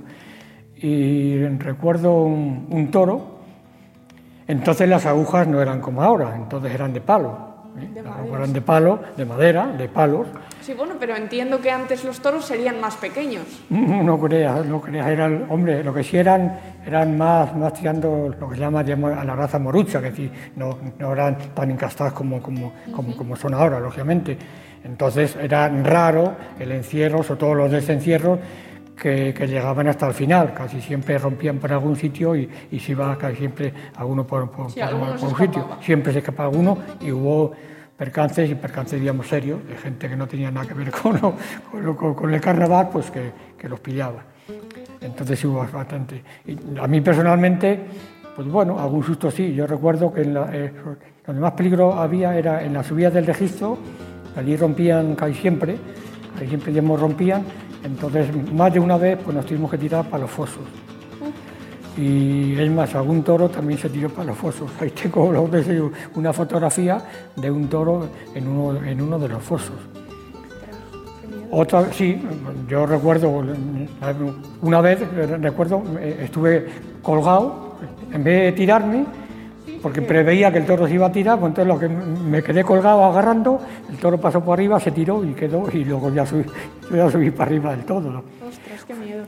y 0.76 1.38
recuerdo 1.60 2.24
un, 2.24 2.90
toro, 2.90 3.40
entonces 4.48 4.88
las 4.88 5.06
agujas 5.06 5.48
no 5.48 5.62
eran 5.62 5.82
como 5.82 6.02
ahora, 6.02 6.36
entonces 6.36 6.74
eran 6.74 6.94
de 6.94 7.02
palo, 7.02 7.47
¿eh? 7.80 7.90
eran 8.34 8.54
de 8.54 8.62
palo, 8.62 9.00
de 9.16 9.26
madera, 9.26 9.68
de 9.68 9.88
palos. 9.88 10.28
Sí, 10.62 10.74
bueno, 10.74 10.96
pero 11.00 11.16
entiendo 11.16 11.62
que 11.62 11.72
antes 11.72 12.04
los 12.04 12.20
toros 12.20 12.46
serían 12.46 12.82
más 12.82 12.96
pequeños. 12.96 13.44
No 14.08 14.20
creas, 14.20 14.66
no 14.66 14.80
creas, 14.82 15.08
eran, 15.08 15.46
hombre, 15.50 15.84
lo 15.84 15.94
que 15.94 16.04
sí 16.04 16.18
eran 16.18 16.60
eran 16.88 17.18
más, 17.18 17.54
más 17.56 17.74
tirando 17.74 18.34
lo 18.40 18.50
que 18.50 18.56
se 18.56 18.62
llama 18.62 18.80
a 18.80 19.24
la 19.26 19.36
raza 19.36 19.60
morucha, 19.60 20.00
que 20.00 20.12
decir, 20.12 20.32
no, 20.56 20.78
no 20.98 21.12
eran 21.12 21.38
tan 21.54 21.70
encastadas 21.72 22.14
como, 22.14 22.42
como, 22.42 22.72
como, 22.96 23.16
como, 23.16 23.36
son 23.36 23.54
ahora, 23.54 23.80
lógicamente. 23.80 24.38
Entonces 24.86 25.36
era 25.36 25.68
raro 25.68 26.36
el 26.58 26.72
encierro, 26.72 27.20
o 27.20 27.36
todos 27.36 27.58
los 27.58 27.72
desencierros, 27.72 28.40
que, 29.02 29.34
que, 29.34 29.48
llegaban 29.48 29.88
hasta 29.88 30.08
el 30.08 30.14
final, 30.14 30.54
casi 30.54 30.82
siempre 30.82 31.18
rompían 31.18 31.58
por 31.58 31.72
algún 31.72 31.96
sitio 31.96 32.36
y, 32.36 32.50
y 32.72 32.80
se 32.80 32.94
iba 32.94 33.18
casi 33.18 33.38
siempre 33.38 33.74
alguno 33.96 34.26
por, 34.26 34.50
por, 34.50 34.74
por 34.74 34.94
un 34.94 35.38
sitio, 35.38 35.68
siempre 35.82 36.12
se 36.12 36.20
escapaba 36.20 36.50
uno 36.50 36.78
y 37.02 37.12
hubo 37.12 37.54
percances 37.98 38.50
y 38.50 38.56
percances, 38.56 39.00
digamos, 39.00 39.28
serios, 39.28 39.66
de 39.68 39.76
gente 39.76 40.08
que 40.08 40.16
no 40.16 40.28
tenía 40.28 40.52
nada 40.52 40.68
que 40.68 40.74
ver 40.74 40.92
con, 41.04 41.18
con, 41.96 42.14
con 42.14 42.34
el 42.34 42.42
carnaval, 42.42 42.90
pues 42.92 43.10
que, 43.10 43.32
que 43.58 43.68
los 43.68 43.80
pillaba. 43.80 44.24
Entonces 45.02 45.44
hubo 45.46 45.66
bastante. 45.72 46.24
Y 46.46 46.58
a 46.80 46.88
mí 46.88 47.02
personalmente, 47.02 47.80
pues 48.36 48.48
bueno, 48.48 48.80
algún 48.80 49.04
susto 49.04 49.30
sí. 49.32 49.54
Yo 49.54 49.68
recuerdo 49.68 50.14
que 50.14 50.22
en 50.22 50.34
la, 50.34 50.50
eh, 50.54 50.72
donde 51.26 51.42
más 51.42 51.52
peligro 51.54 51.94
había 51.94 52.38
era 52.38 52.64
en 52.64 52.74
las 52.74 52.88
subidas 52.88 53.14
del 53.14 53.26
registro, 53.26 53.78
allí 54.36 54.56
rompían 54.56 55.16
casi 55.16 55.34
siempre, 55.34 55.78
ahí 56.40 56.48
siempre 56.48 56.72
ya 56.72 56.82
rompían, 56.82 57.44
entonces 57.88 58.28
más 58.54 58.74
de 58.74 58.80
una 58.80 58.98
vez 58.98 59.18
pues 59.24 59.36
nos 59.36 59.46
tuvimos 59.46 59.72
que 59.72 59.78
tirar 59.78 60.06
para 60.06 60.24
los 60.24 60.32
fosos. 60.32 60.64
Y 61.98 62.54
es 62.60 62.70
más, 62.70 62.94
algún 62.94 63.24
toro 63.24 63.50
también 63.50 63.80
se 63.80 63.90
tiró 63.90 64.10
para 64.10 64.26
los 64.26 64.38
fosos. 64.38 64.70
Ahí 64.80 64.92
tengo 64.92 65.24
una 66.16 66.32
fotografía 66.32 67.02
de 67.36 67.50
un 67.50 67.68
toro 67.68 68.08
en 68.36 68.48
uno, 68.48 68.84
en 68.84 69.02
uno 69.02 69.18
de 69.18 69.30
los 69.30 69.42
fosos. 69.42 69.76
Otra, 71.50 71.92
sí, 71.94 72.22
yo 72.68 72.86
recuerdo, 72.86 73.42
una 74.62 74.82
vez, 74.82 75.00
recuerdo, 75.42 75.82
estuve 76.02 76.68
colgado, 77.02 77.78
en 78.12 78.22
vez 78.24 78.44
de 78.44 78.52
tirarme, 78.52 79.06
porque 79.82 80.02
preveía 80.02 80.52
que 80.52 80.60
el 80.60 80.66
toro 80.66 80.88
se 80.88 80.94
iba 80.94 81.08
a 81.08 81.12
tirar, 81.12 81.40
pues 81.40 81.50
entonces 81.50 81.74
lo 81.74 81.80
que 81.80 81.88
me 81.90 82.44
quedé 82.44 82.64
colgado 82.64 83.04
agarrando, 83.06 83.62
el 83.90 83.98
toro 83.98 84.20
pasó 84.20 84.44
por 84.44 84.58
arriba, 84.58 84.80
se 84.80 84.92
tiró 84.92 85.24
y 85.24 85.34
quedó, 85.34 85.70
y 85.72 85.84
luego 85.84 86.14
ya 86.14 86.26
subí, 86.26 86.46
ya 86.92 87.10
subí 87.12 87.32
para 87.32 87.46
arriba 87.46 87.76
del 87.76 87.86
todo. 87.86 88.24
Ostras, 88.48 88.86
qué 88.86 88.94
miedo. 88.94 89.26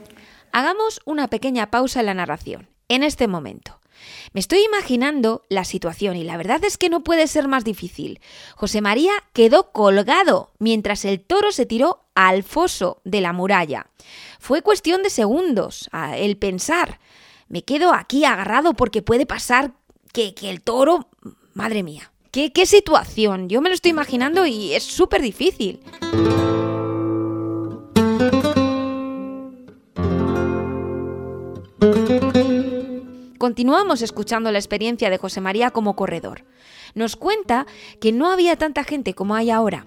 Hagamos 0.51 1.01
una 1.05 1.27
pequeña 1.27 1.69
pausa 1.69 1.99
en 1.99 2.07
la 2.07 2.13
narración, 2.13 2.69
en 2.87 3.03
este 3.03 3.27
momento. 3.27 3.79
Me 4.33 4.39
estoy 4.39 4.59
imaginando 4.63 5.45
la 5.49 5.65
situación 5.65 6.15
y 6.15 6.23
la 6.23 6.37
verdad 6.37 6.63
es 6.63 6.77
que 6.77 6.89
no 6.89 7.03
puede 7.03 7.27
ser 7.27 7.47
más 7.49 7.65
difícil. 7.65 8.21
José 8.55 8.79
María 8.81 9.11
quedó 9.33 9.71
colgado 9.71 10.53
mientras 10.57 11.03
el 11.03 11.19
toro 11.19 11.51
se 11.51 11.65
tiró 11.65 12.05
al 12.15 12.43
foso 12.43 13.01
de 13.03 13.19
la 13.19 13.33
muralla. 13.33 13.87
Fue 14.39 14.61
cuestión 14.61 15.03
de 15.03 15.09
segundos 15.09 15.89
el 16.15 16.37
pensar, 16.37 16.99
me 17.49 17.63
quedo 17.63 17.93
aquí 17.93 18.23
agarrado 18.23 18.73
porque 18.73 19.01
puede 19.01 19.25
pasar 19.25 19.73
que, 20.13 20.33
el 20.43 20.61
toro... 20.61 21.07
Madre 21.53 21.83
mía, 21.83 22.11
¿qué, 22.31 22.53
qué 22.53 22.65
situación. 22.65 23.49
Yo 23.49 23.59
me 23.61 23.69
lo 23.69 23.75
estoy 23.75 23.91
imaginando 23.91 24.45
y 24.45 24.73
es 24.73 24.83
súper 24.83 25.21
difícil. 25.21 25.81
Continuamos 33.37 34.01
escuchando 34.01 34.51
la 34.51 34.59
experiencia 34.59 35.09
de 35.09 35.17
José 35.17 35.41
María 35.41 35.71
como 35.71 35.95
corredor. 35.95 36.43
Nos 36.93 37.15
cuenta 37.15 37.65
que 37.99 38.11
no 38.11 38.31
había 38.31 38.57
tanta 38.57 38.83
gente 38.83 39.13
como 39.13 39.35
hay 39.35 39.49
ahora. 39.49 39.85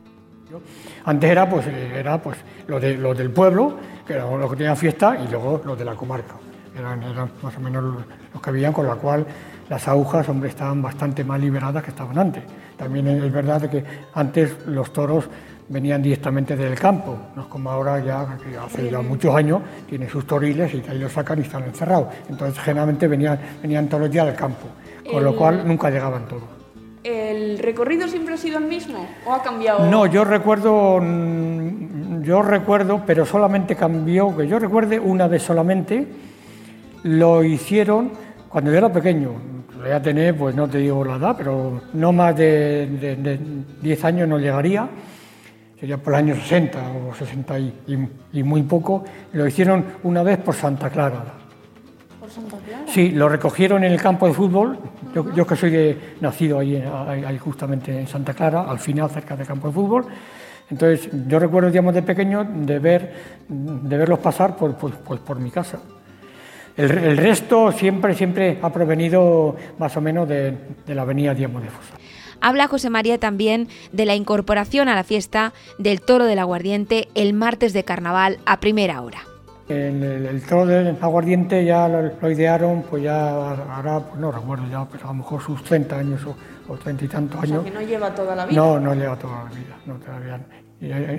Antes 1.05 1.31
era 1.31 1.49
pues 1.49 1.67
era 1.67 2.21
pues 2.23 2.39
los, 2.67 2.81
de, 2.81 2.97
del 2.97 3.31
pueblo, 3.31 3.77
que 4.07 4.15
eran 4.15 4.41
los 4.41 4.51
que 4.51 4.57
tenían 4.57 4.77
fiesta, 4.77 5.19
y 5.23 5.31
luego 5.31 5.61
los 5.65 5.79
de 5.79 5.85
la 5.85 5.95
comarca. 5.95 6.37
Eran, 6.77 7.01
más 7.43 7.57
o 7.57 7.61
menos 7.61 8.05
los 8.33 8.43
que 8.43 8.51
habían, 8.51 8.73
con 8.73 8.87
la 8.87 8.95
cual 8.95 9.27
las 9.69 9.89
agujas, 9.89 10.29
hombre, 10.29 10.49
estaban 10.49 10.83
bastante 10.83 11.25
más 11.25 11.41
liberadas 11.41 11.83
que 11.83 11.91
estaban 11.91 12.19
antes. 12.19 12.43
También 12.77 13.07
es 13.07 13.33
verdad 13.33 13.71
que 13.71 13.85
antes 14.15 14.67
los 14.67 14.93
toros 14.93 15.29
venían 15.69 16.03
directamente 16.03 16.57
del 16.57 16.79
campo, 16.79 17.17
no 17.35 17.43
es 17.43 17.49
como 17.49 17.71
ahora 17.71 17.99
ya, 18.05 18.37
que 18.37 18.57
hace 18.57 18.91
ya 18.91 19.01
muchos 19.01 19.35
años, 19.35 19.63
tienen 19.89 20.09
sus 20.09 20.27
toriles 20.27 20.75
y 20.75 20.83
ahí 20.89 20.99
los 20.99 21.13
sacan 21.13 21.39
y 21.39 21.43
están 21.43 21.63
encerrados. 21.65 22.09
Entonces 22.29 22.63
generalmente 22.63 23.09
venían, 23.09 23.39
venían 23.63 23.89
todos 23.89 24.03
los 24.03 24.11
días 24.11 24.27
del 24.27 24.37
campo, 24.37 24.67
con 25.11 25.25
lo 25.25 25.35
cual 25.35 25.67
nunca 25.67 25.91
llegaban 25.91 26.27
todos. 26.29 26.45
¿El 27.05 27.59
recorrido 27.59 28.07
siempre 28.07 28.35
ha 28.35 28.37
sido 28.37 28.59
el 28.59 28.67
mismo 28.67 29.09
o 29.27 29.33
ha 29.33 29.43
cambiado? 29.43 29.91
No, 29.91 30.07
yo 30.07 30.25
recuerdo, 30.25 31.01
mm, 31.01 32.23
yo 32.23 32.43
recuerdo, 32.43 33.03
pero 33.05 33.27
solamente 33.27 33.75
cambió, 33.75 34.37
que 34.37 34.47
yo 34.47 34.59
recuerde 34.59 35.01
una 35.01 35.27
vez 35.27 35.43
solamente, 35.43 36.07
lo 37.03 37.43
hicieron 37.43 38.13
cuando 38.53 38.71
yo 38.71 38.77
era 38.77 38.93
pequeño, 38.93 39.33
voy 39.81 39.91
a 39.91 40.03
tener, 40.03 40.37
pues 40.37 40.55
no 40.55 40.69
te 40.69 40.77
digo 40.77 41.03
la 41.03 41.17
edad, 41.17 41.35
pero 41.39 41.81
no 41.95 42.13
más 42.13 42.37
de 42.37 43.57
10 43.81 44.05
años 44.05 44.29
no 44.29 44.39
llegaría, 44.39 44.87
sería 45.81 45.97
por 45.97 46.13
el 46.13 46.19
año 46.19 46.35
60 46.35 46.79
o 47.09 47.15
60 47.15 47.59
y, 47.59 48.43
muy 48.43 48.63
poco, 48.65 49.05
lo 49.33 49.47
hicieron 49.47 49.87
una 50.03 50.23
vez 50.23 50.37
por 50.37 50.55
Santa 50.55 50.91
Clara. 50.91 51.25
¿Por 52.21 52.29
Santa 52.29 52.59
Clara? 52.59 52.85
Sí, 52.89 53.13
lo 53.13 53.27
recogieron 53.31 53.85
en 53.85 53.93
el 53.93 54.03
campo 54.03 54.27
de 54.27 54.35
fútbol, 54.35 54.79
yo, 55.15 55.47
que 55.47 55.57
soy 55.57 55.99
nacido 56.21 56.59
ahí, 56.59 56.77
ahí, 56.77 57.39
justamente 57.39 58.01
en 58.01 58.07
Santa 58.07 58.35
Clara, 58.35 58.65
al 58.69 58.81
final 58.81 59.09
cerca 59.09 59.35
del 59.35 59.47
campo 59.47 59.69
de 59.69 59.73
fútbol, 59.73 60.05
entonces 60.71 61.09
yo 61.27 61.39
recuerdo, 61.39 61.71
digamos, 61.71 61.95
de 61.95 62.03
pequeño 62.03 62.45
de, 62.45 62.79
ver, 62.79 63.15
de 63.49 63.97
verlos 63.97 64.19
pasar 64.19 64.57
por, 64.57 64.75
por, 64.75 64.93
por 65.21 65.41
mi 65.41 65.51
casa. 65.51 65.79
El, 66.77 67.17
resto 67.17 67.71
siempre, 67.73 68.15
siempre 68.15 68.59
ha 68.63 68.71
provenido 68.73 69.57
más 69.79 69.97
o 69.97 70.01
menos 70.01 70.29
de, 70.29 70.57
la 70.87 71.03
avenida 71.03 71.35
Diamos 71.35 71.63
de 71.63 71.69
Fosa. 71.69 71.95
Habla 72.41 72.67
José 72.67 72.91
María 72.91 73.19
también 73.19 73.69
de 73.93 74.05
la 74.05 74.15
incorporación 74.15 74.89
a 74.89 74.95
la 74.95 75.05
fiesta 75.05 75.53
del 75.79 76.01
toro 76.01 76.25
del 76.25 76.39
aguardiente 76.39 77.09
el 77.15 77.35
martes 77.35 77.73
de 77.73 77.85
carnaval 77.85 78.39
a 78.47 78.59
primera 78.59 79.01
hora. 79.03 79.19
El, 79.69 80.43
toro 80.49 80.67
del 80.67 80.97
aguardiente 81.01 81.65
ya 81.65 81.89
lo, 81.89 82.31
idearon, 82.31 82.83
pues 82.83 83.05
ya 83.05 83.31
ahora, 83.31 84.01
pues 84.01 84.21
no 84.21 84.33
recuerdo 84.33 84.65
ya, 84.71 84.85
pues 84.85 85.03
a 85.05 85.07
lo 85.09 85.15
mejor 85.15 85.41
sus 85.41 85.63
30 85.63 85.97
años 85.99 86.21
o, 86.69 86.77
30 86.77 87.05
y 87.05 87.09
tantos 87.09 87.43
años. 87.43 87.59
O 87.59 87.63
sea, 87.63 87.73
que 87.73 87.79
no 87.79 87.87
lleva 87.87 88.15
toda 88.15 88.35
la 88.35 88.47
vida. 88.47 88.61
No, 88.61 88.81
no 88.81 88.95
lleva 88.95 89.17
toda 89.17 89.45
la 89.45 89.51
vida, 89.51 89.77
no 89.87 89.95
todavía. 89.95 90.41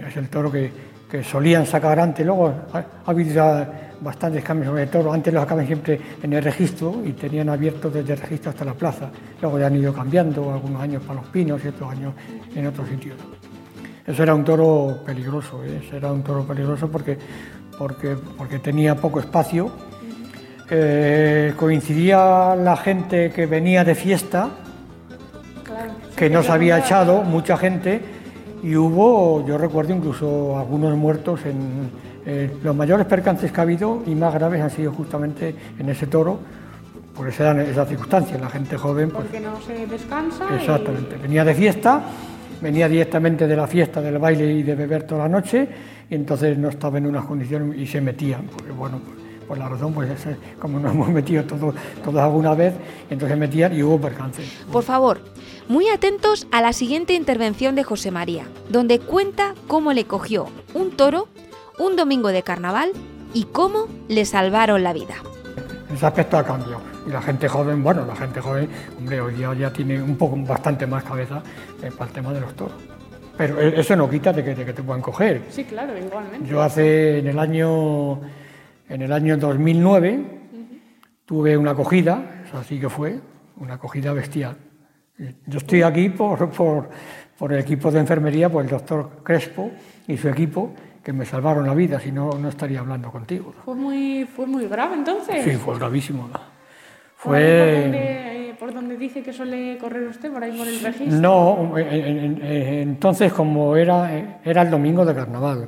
es 0.07 0.17
el 0.17 0.29
toro 0.29 0.51
que, 0.51 0.71
que 1.13 1.23
solían 1.23 1.67
sacar 1.67 1.99
antes, 1.99 2.25
luego 2.25 2.51
ha, 2.73 2.83
habido 3.05 3.35
ya 3.35 3.82
bastantes 4.03 4.43
cambios 4.43 4.69
sobre 4.69 4.87
toro, 4.87 5.13
antes 5.13 5.33
los 5.33 5.43
sacaban 5.43 5.65
siempre 5.65 5.99
en 6.21 6.33
el 6.33 6.43
registro 6.43 7.01
y 7.05 7.13
tenían 7.13 7.49
abierto 7.49 7.89
desde 7.89 8.13
el 8.13 8.19
registro 8.19 8.51
hasta 8.51 8.65
la 8.65 8.73
plaza, 8.73 9.09
luego 9.41 9.59
ya 9.59 9.67
han 9.67 9.75
ido 9.75 9.93
cambiando, 9.93 10.51
algunos 10.51 10.81
años 10.81 11.01
para 11.03 11.21
los 11.21 11.29
pinos 11.29 11.63
y 11.63 11.69
otros 11.69 11.91
años 11.91 12.13
en 12.53 12.67
otros 12.67 12.89
sitios. 12.89 13.15
Eso 14.05 14.23
era 14.23 14.35
un 14.35 14.43
toro 14.43 14.99
peligroso, 15.05 15.63
¿eh? 15.63 15.81
era 15.93 16.11
un 16.11 16.23
toro 16.23 16.45
peligroso 16.45 16.89
porque, 16.89 17.17
porque, 17.77 18.17
porque 18.37 18.59
tenía 18.59 18.95
poco 18.95 19.19
espacio, 19.21 19.71
eh, 20.69 21.53
coincidía 21.55 22.55
la 22.55 22.75
gente 22.75 23.31
que 23.31 23.45
venía 23.45 23.83
de 23.83 23.95
fiesta, 23.95 24.49
que 26.15 26.29
no 26.29 26.43
se 26.43 26.51
había 26.51 26.79
echado, 26.79 27.21
mucha 27.23 27.57
gente, 27.57 28.01
y 28.61 28.75
hubo, 28.75 29.45
yo 29.45 29.57
recuerdo 29.57 29.93
incluso 29.93 30.57
algunos 30.57 30.95
muertos 30.97 31.45
en 31.45 31.89
eh, 32.25 32.57
los 32.63 32.75
mayores 32.75 33.05
percances 33.05 33.51
que 33.51 33.59
ha 33.59 33.63
habido 33.63 34.03
y 34.05 34.15
más 34.15 34.33
graves 34.33 34.61
han 34.61 34.69
sido 34.69 34.91
justamente 34.91 35.55
en 35.77 35.89
ese 35.89 36.07
toro, 36.07 36.39
por 37.15 37.27
esa, 37.27 37.61
esa 37.61 37.85
circunstancia, 37.85 38.37
la 38.37 38.49
gente 38.49 38.77
joven. 38.77 39.09
Pues, 39.11 39.25
Porque 39.25 39.39
no 39.39 39.59
se 39.61 39.85
descansa. 39.85 40.55
Exactamente, 40.55 41.17
venía 41.17 41.43
de 41.43 41.53
fiesta, 41.53 42.01
venía 42.61 42.87
directamente 42.87 43.45
de 43.45 43.55
la 43.55 43.67
fiesta, 43.67 44.01
del 44.01 44.17
baile 44.17 44.51
y 44.51 44.63
de 44.63 44.75
beber 44.75 45.03
toda 45.03 45.23
la 45.23 45.29
noche, 45.29 45.67
y 46.09 46.15
entonces 46.15 46.57
no 46.57 46.69
estaba 46.69 46.97
en 46.97 47.07
unas 47.07 47.25
condiciones 47.25 47.77
y 47.77 47.85
se 47.85 48.01
metían, 48.01 48.47
porque 48.47 48.71
bueno, 48.71 49.01
por 49.47 49.57
la 49.57 49.67
razón, 49.67 49.93
pues 49.93 50.09
como 50.59 50.79
nos 50.79 50.91
hemos 50.95 51.09
metido 51.09 51.43
todos, 51.43 51.75
todos 52.03 52.21
alguna 52.21 52.55
vez, 52.55 52.73
entonces 53.09 53.37
metían 53.37 53.75
y 53.75 53.83
hubo 53.83 53.99
percances. 53.99 54.49
Por 54.71 54.83
favor, 54.83 55.19
muy 55.67 55.89
atentos 55.89 56.47
a 56.51 56.61
la 56.61 56.73
siguiente 56.73 57.13
intervención 57.13 57.75
de 57.75 57.83
José 57.83 58.11
María, 58.11 58.45
donde 58.69 58.99
cuenta 58.99 59.53
cómo 59.67 59.93
le 59.93 60.05
cogió 60.05 60.47
un 60.73 60.91
toro 60.91 61.27
un 61.79 61.95
domingo 61.95 62.29
de 62.29 62.43
carnaval 62.43 62.91
y 63.33 63.45
cómo 63.45 63.87
le 64.07 64.25
salvaron 64.25 64.83
la 64.83 64.93
vida. 64.93 65.15
Ese 65.93 66.05
aspecto 66.05 66.37
ha 66.37 66.43
cambiado. 66.43 66.81
Y 67.05 67.11
la 67.11 67.21
gente 67.21 67.47
joven, 67.47 67.83
bueno, 67.83 68.05
la 68.05 68.15
gente 68.15 68.39
joven, 68.39 68.69
hombre, 68.97 69.19
hoy 69.19 69.33
día 69.35 69.53
ya 69.53 69.73
tiene 69.73 70.01
un 70.01 70.15
poco, 70.15 70.37
bastante 70.37 70.87
más 70.87 71.03
cabeza 71.03 71.43
eh, 71.81 71.91
para 71.91 72.05
el 72.05 72.13
tema 72.13 72.33
de 72.33 72.41
los 72.41 72.53
toros. 72.55 72.75
Pero 73.37 73.59
e, 73.59 73.79
eso 73.79 73.95
no 73.95 74.09
quita 74.09 74.31
de 74.31 74.43
que, 74.43 74.73
te 74.73 74.83
puedan 74.83 75.01
coger. 75.01 75.41
Sí, 75.49 75.65
claro, 75.65 75.97
igualmente. 75.97 76.47
Yo 76.47 76.61
hace, 76.61 77.19
en 77.19 77.27
el 77.27 77.39
año, 77.39 78.21
en 78.87 79.01
el 79.01 79.11
año 79.11 79.37
2009, 79.37 80.25
tuve 81.25 81.57
una 81.57 81.71
acogida, 81.71 82.43
así 82.53 82.79
que 82.79 82.89
fue, 82.89 83.19
una 83.57 83.75
acogida 83.75 84.13
bestial. 84.13 84.57
Yo 85.45 85.57
estoy 85.57 85.83
aquí 85.83 86.09
por, 86.09 86.49
por, 86.51 86.89
por, 87.37 87.53
el 87.53 87.59
equipo 87.59 87.91
de 87.91 87.99
enfermería, 87.99 88.49
por 88.49 88.63
el 88.63 88.69
doctor 88.69 89.21
Crespo 89.23 89.71
y 90.07 90.17
su 90.17 90.29
equipo, 90.29 90.73
que 91.03 91.11
me 91.11 91.25
salvaron 91.25 91.67
la 91.67 91.73
vida, 91.73 91.99
si 91.99 92.11
no, 92.11 92.31
no 92.31 92.49
estaría 92.49 92.79
hablando 92.79 93.11
contigo. 93.11 93.53
¿Fue 93.65 93.75
muy, 93.75 94.25
fue 94.25 94.45
muy 94.45 94.67
grave 94.67 94.95
entonces? 94.95 95.43
Sí, 95.43 95.51
fue 95.51 95.77
gravísimo. 95.77 96.29
Fue... 97.15 98.55
¿Por, 98.59 98.73
dónde, 98.73 98.95
dice 98.95 99.21
que 99.21 99.33
suele 99.33 99.77
correr 99.77 100.07
usted? 100.07 100.31
¿Por 100.31 100.41
ahí 100.41 100.57
por 100.57 100.65
el 100.65 100.79
registro? 100.79 101.19
No, 101.19 101.73
entonces 101.77 103.33
como 103.33 103.75
era, 103.75 104.39
era 104.43 104.61
el 104.61 104.69
domingo 104.69 105.03
de 105.03 105.13
carnaval, 105.13 105.67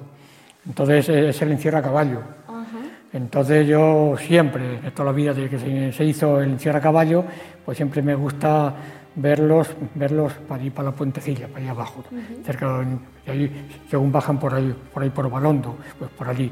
entonces 0.65 1.09
es 1.09 1.41
el 1.41 1.51
encierra 1.51 1.81
caballo. 1.81 2.21
Entonces 3.11 3.67
yo 3.67 4.15
siempre, 4.17 4.79
toda 4.93 5.05
la 5.05 5.15
vida 5.15 5.33
desde 5.33 5.49
que 5.49 5.91
se, 5.91 6.03
hizo 6.03 6.41
el 6.41 6.51
encierra 6.51 6.81
caballo, 6.81 7.23
pues 7.63 7.77
siempre 7.77 8.01
me 8.01 8.15
gusta 8.15 8.73
verlos, 9.15 9.69
verlos 9.95 10.33
para 10.47 10.63
ir 10.63 10.73
para 10.73 10.89
la 10.89 10.95
puentecilla, 10.95 11.47
para 11.47 11.59
allá 11.59 11.71
abajo, 11.71 12.03
cerca 12.43 12.79
de 13.25 13.31
ahí, 13.31 13.67
según 13.89 14.11
bajan 14.11 14.39
por 14.39 14.53
ahí, 14.53 14.75
por 14.93 15.03
ahí 15.03 15.09
por 15.09 15.29
Balondo, 15.29 15.77
pues 15.97 16.11
por 16.11 16.29
allí. 16.29 16.51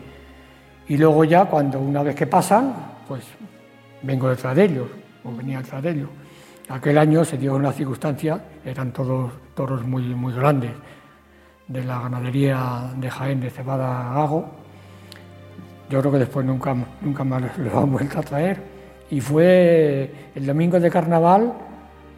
Y 0.88 0.98
luego 0.98 1.24
ya 1.24 1.46
cuando 1.46 1.80
una 1.80 2.04
vez 2.04 2.16
que 2.16 2.28
pasan, 2.28 2.74
pues 3.08 3.24
vengo 4.02 4.30
detrás 4.30 4.56
de 4.56 4.64
ellos, 4.66 4.88
o 5.24 5.32
venía 5.32 5.60
detrás 5.60 5.84
de 5.84 5.92
ellos. 5.92 6.10
Aquel 6.70 6.98
año 6.98 7.26
se 7.26 7.38
dio 7.38 7.56
una 7.56 7.72
circunstancia, 7.72 8.42
eran 8.64 8.92
todos 8.92 9.32
toros 9.54 9.86
muy, 9.86 10.04
muy 10.16 10.34
grandes, 10.34 10.72
de 11.68 11.84
la 11.84 12.00
ganadería 12.02 12.92
de 12.98 13.10
Jaén 13.10 13.40
de 13.40 13.50
Cebada 13.50 14.14
Gago, 14.14 14.64
yo 15.90 16.00
creo 16.00 16.12
que 16.12 16.20
después 16.20 16.46
nunca, 16.46 16.76
nunca 17.02 17.24
más 17.24 17.58
lo 17.58 17.80
han 17.80 17.92
vuelto 17.92 18.20
a 18.20 18.24
traer. 18.24 18.62
Y 19.10 19.22
fue 19.22 20.12
el 20.34 20.46
domingo 20.46 20.80
de 20.80 20.90
carnaval 20.90 21.54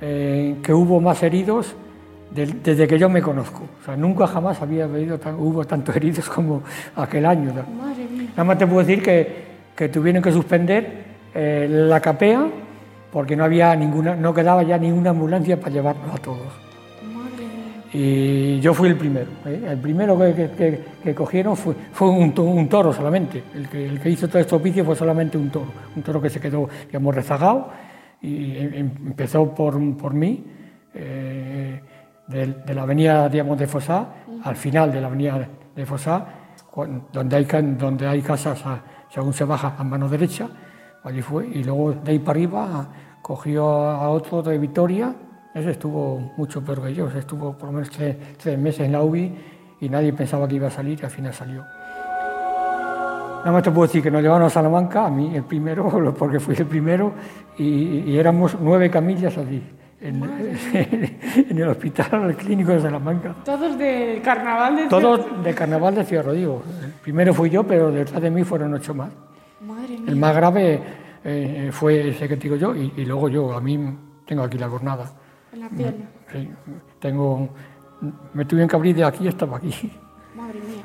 eh, 0.02 0.56
que 0.62 0.74
hubo 0.74 1.00
más 1.00 1.24
heridos 1.24 1.76
desde 2.32 2.88
que 2.88 3.00
yo 3.00 3.08
me 3.10 3.22
conozco. 3.22 3.64
O 3.82 3.86
sea, 3.86 3.96
nunca 3.96 4.28
jamás 4.28 4.62
había 4.62 4.86
habido 4.86 5.20
hubo 5.38 5.66
tantos 5.66 5.96
heridos 5.96 6.30
como 6.30 6.64
aquel 6.96 7.26
año. 7.26 7.54
Nada 7.54 8.44
más 8.44 8.58
te 8.58 8.68
puedo 8.68 8.86
decir 8.86 9.02
que, 9.02 9.46
que 9.76 9.90
tuvieron 9.90 10.22
que 10.22 10.32
suspender 10.32 11.06
eh, 11.34 11.68
la 11.70 12.00
capea 12.00 12.48
porque 13.12 13.36
no 13.36 13.46
había 13.46 13.76
ninguna, 13.76 14.16
no 14.16 14.34
quedaba 14.34 14.64
ya 14.64 14.78
ninguna 14.78 15.12
ambulancia 15.12 15.58
para 15.58 15.72
llevarnos 15.72 16.14
a 16.14 16.18
todos. 16.18 16.66
Y 17.94 18.60
yo 18.60 18.74
fui 18.74 18.90
el 18.90 18.98
primero. 18.98 19.28
¿eh? 19.46 19.68
El 19.70 19.78
primero 19.78 20.20
que, 20.20 21.14
cogieron 21.16 21.56
fue, 21.56 21.74
fue 21.94 22.10
un, 22.10 22.34
toro 22.68 22.92
solamente. 22.92 23.42
El 23.56 23.70
que, 23.70 23.86
el 23.86 24.02
que 24.02 24.10
hizo 24.10 24.28
todo 24.28 24.40
este 24.40 24.54
oficio 24.54 24.84
fue 24.84 24.98
solamente 24.98 25.38
un 25.38 25.50
toro. 25.50 25.72
Un 25.96 26.04
toro 26.04 26.22
que 26.22 26.30
se 26.30 26.42
quedó, 26.42 26.68
digamos, 26.88 27.16
rezagado 27.16 27.70
y 28.26 28.58
em, 28.58 28.92
empezó 29.08 29.54
por, 29.54 29.74
por 29.98 30.14
mí, 30.14 30.44
eh, 30.94 31.82
de, 32.28 32.74
la 32.74 32.82
avenida, 32.82 33.30
digamos, 33.30 33.58
de 33.58 33.68
Fosá, 33.68 34.08
al 34.44 34.56
final 34.56 34.92
de 34.92 35.02
la 35.02 35.08
avenida 35.08 35.48
de 35.76 35.86
Fosá, 35.86 36.26
donde 37.12 37.36
hay, 37.36 37.46
donde 37.78 38.08
hay 38.08 38.22
casas, 38.22 38.64
según 39.10 39.34
se 39.34 39.44
baja 39.44 39.76
a 39.78 39.84
mano 39.84 40.10
derecha, 40.10 40.50
allí 41.04 41.22
fue. 41.22 41.48
Y 41.48 41.64
luego 41.64 41.94
de 41.94 42.12
ahí 42.12 42.20
para 42.20 42.32
arriba 42.32 42.88
cogió 43.22 43.68
a 43.68 44.10
otro 44.10 44.42
de 44.42 44.58
Vitoria 44.58 45.14
ese 45.56 45.72
estuvo 45.72 46.34
mucho 46.36 46.62
peor 46.66 46.84
que 46.84 46.94
yo, 46.94 47.08
estuvo 47.08 47.54
por 47.54 47.68
lo 47.68 47.72
menos 47.72 47.90
tres, 47.90 48.60
meses 48.60 48.82
en 48.82 48.92
la 48.92 49.02
UBI 49.02 49.34
y 49.80 49.88
nadie 49.88 50.12
pensaba 50.12 50.50
que 50.50 50.56
iba 50.56 50.68
a 50.68 50.70
salir 50.70 51.00
y 51.02 51.06
al 51.06 51.10
final 51.10 51.34
salió. 51.34 51.64
Nada 53.40 53.52
más 53.54 53.64
te 53.64 53.72
puedo 53.72 53.88
decir 53.88 54.04
que 54.04 54.12
nos 54.12 54.22
llevaron 54.22 54.48
a 54.48 54.50
Salamanca, 54.50 55.06
a 55.06 55.10
mí 55.10 55.34
el 55.34 55.46
primero, 55.46 56.14
porque 56.20 56.42
fui 56.42 56.56
el 56.58 56.66
primero, 56.66 57.14
y, 57.58 58.18
éramos 58.18 58.58
nueve 58.60 58.90
camillas 58.90 59.38
allí, 59.38 59.64
en, 60.02 60.24
en, 61.50 61.58
el 61.58 61.68
hospital 61.68 62.36
clínico 62.36 62.72
de 62.72 62.82
Salamanca. 62.82 63.36
¿Todos 63.44 63.78
de 63.78 64.22
carnaval 64.24 64.76
de 64.76 64.88
Todos 64.88 65.44
de 65.44 65.54
carnaval 65.54 65.96
de 65.96 66.04
Ciudad 66.04 66.26
Rodrigo. 66.26 66.64
El 66.84 66.92
primero 66.92 67.34
fui 67.34 67.50
yo, 67.50 67.64
pero 67.64 67.92
detrás 67.92 68.22
de 68.22 68.30
mí 68.30 68.44
fueron 68.44 68.74
ocho 68.74 68.94
más. 68.94 69.12
Madre 69.62 69.98
El 70.08 70.16
más 70.16 70.36
grave 70.36 70.82
eh, 71.24 71.70
fue 71.72 72.10
ese 72.10 72.28
que 72.28 72.36
digo 72.36 72.56
yo, 72.56 72.76
y, 72.76 72.94
y 72.98 73.06
luego 73.06 73.30
yo, 73.30 73.56
a 73.56 73.62
mí 73.62 73.80
tengo 74.26 74.44
aquí 74.44 74.58
la 74.58 74.70
jornada. 74.70 75.12
En 75.54 75.60
la 75.62 75.70
pierna. 75.70 76.06
Sí, 76.32 76.50
tengo, 77.00 77.50
me 78.34 78.46
tuve 78.46 78.68
que 78.68 78.76
abrir 78.76 78.96
de 78.96 79.04
aquí 79.04 79.28
hasta 79.28 79.46
aquí. 79.46 79.92
Madre 80.36 80.60
mía, 80.60 80.84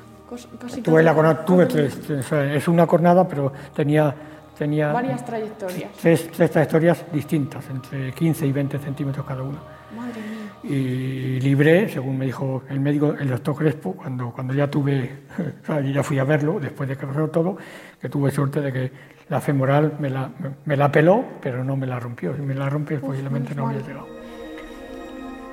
casi 0.61 0.81
tuve 0.83 1.03
la 1.03 1.15
cornada, 1.15 1.45
tuve 1.45 1.67
tres, 1.67 1.99
es 2.09 2.69
una 2.69 2.87
cornada, 2.87 3.27
pero 3.27 3.53
tenía, 3.75 4.15
tenía 4.61 4.93
varias 4.93 5.25
trayectorias. 5.25 5.91
Tres, 6.03 6.31
tres, 6.31 6.51
trayectorias 6.51 7.07
distintas, 7.11 7.65
entre 7.71 8.13
15 8.13 8.47
y 8.47 8.53
20 8.53 8.79
centímetros 8.79 9.25
cada 9.25 9.43
una. 9.43 9.59
Madre 9.97 10.21
mía. 10.21 10.77
Y 10.77 11.41
libré, 11.41 11.89
según 11.89 12.19
me 12.19 12.27
dijo 12.27 12.65
el 12.69 12.79
médico, 12.79 13.15
el 13.19 13.31
doctor 13.31 13.57
Crespo, 13.57 13.95
cuando, 13.95 14.31
cuando 14.31 14.53
ya 14.53 14.71
tuve, 14.71 15.21
ya 15.95 16.03
fui 16.03 16.19
a 16.19 16.25
verlo, 16.25 16.61
después 16.61 16.91
de 16.91 16.97
que 16.99 17.07
lo 17.07 17.29
todo, 17.31 17.57
que 17.99 18.11
tuve 18.11 18.31
suerte 18.31 18.61
de 18.61 18.71
que 18.71 18.93
la 19.31 19.41
femoral 19.41 19.95
me 19.99 20.11
la, 20.11 20.31
me 20.67 20.77
la 20.77 20.93
peló, 20.93 21.25
pero 21.41 21.65
no 21.65 21.75
me 21.75 21.87
la 21.87 21.99
rompió. 21.99 22.37
Si 22.37 22.43
me 22.43 22.55
la 22.55 22.69
rompe, 22.69 22.99
posiblemente 22.99 23.55
no 23.55 23.67
habría 23.67 23.81
llegado. 23.81 24.20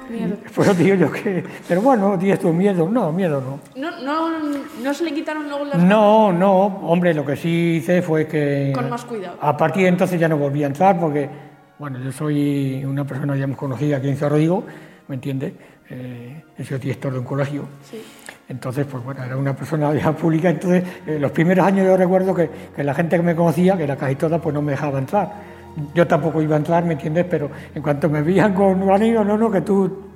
Miedo. 0.09 0.37
Pues 0.55 0.77
digo 0.77 0.95
yo 0.95 1.11
que. 1.11 1.43
Pero 1.67 1.81
bueno, 1.81 2.17
tienes 2.17 2.39
tu 2.39 2.51
miedo. 2.53 2.89
No, 2.89 3.11
miedo 3.11 3.41
no. 3.41 3.59
No, 3.79 4.01
no. 4.01 4.39
no 4.83 4.93
se 4.93 5.03
le 5.03 5.13
quitaron 5.13 5.47
luego 5.49 5.65
las. 5.65 5.77
No, 5.81 6.31
no. 6.31 6.65
Hombre, 6.65 7.13
lo 7.13 7.25
que 7.25 7.35
sí 7.35 7.77
hice 7.77 8.01
fue 8.01 8.27
que. 8.27 8.71
Con 8.73 8.89
más 8.89 9.05
cuidado. 9.05 9.37
A 9.41 9.55
partir 9.55 9.83
de 9.83 9.89
entonces 9.89 10.19
ya 10.19 10.27
no 10.27 10.37
volví 10.37 10.63
a 10.63 10.67
entrar 10.67 10.99
porque, 10.99 11.29
bueno, 11.77 11.99
yo 11.99 12.11
soy 12.11 12.83
una 12.85 13.05
persona 13.05 13.35
ya 13.35 13.43
hemos 13.43 13.57
conocida 13.57 13.97
aquí 13.97 14.09
en 14.09 14.15
Ciudad 14.15 14.31
Rodrigo, 14.31 14.63
¿me 15.07 15.15
entiendes? 15.15 15.53
Eh, 15.89 16.43
he 16.57 16.63
sido 16.63 16.79
director 16.79 17.13
de 17.13 17.19
un 17.19 17.25
colegio. 17.25 17.65
Sí. 17.89 18.01
Entonces, 18.49 18.85
pues 18.89 19.03
bueno, 19.03 19.23
era 19.23 19.35
una 19.35 19.55
personalidad 19.55 20.15
pública, 20.15 20.49
entonces 20.49 20.83
eh, 21.05 21.17
los 21.19 21.31
primeros 21.31 21.65
años 21.65 21.85
yo 21.85 21.97
recuerdo 21.97 22.33
que, 22.33 22.49
que, 22.75 22.83
la 22.83 22.93
gente 22.93 23.17
que 23.17 23.23
me 23.23 23.35
conocía, 23.35 23.75
que 23.75 23.83
era 23.83 23.97
casi 23.97 24.15
toda, 24.15 24.39
pues 24.39 24.53
no 24.53 24.61
me 24.61 24.71
dejaba 24.71 24.99
entrar. 24.99 25.46
Yo 25.93 26.07
tampoco 26.07 26.41
iba 26.41 26.55
a 26.55 26.57
entrar, 26.57 26.83
¿me 26.83 26.93
entiendes? 26.93 27.25
Pero 27.29 27.49
en 27.73 27.81
cuanto 27.81 28.09
me 28.09 28.21
veían 28.21 28.53
con 28.53 28.81
un 28.81 28.89
anillo, 28.89 29.23
no, 29.23 29.37
no, 29.37 29.51
que 29.51 29.61
tú, 29.61 30.07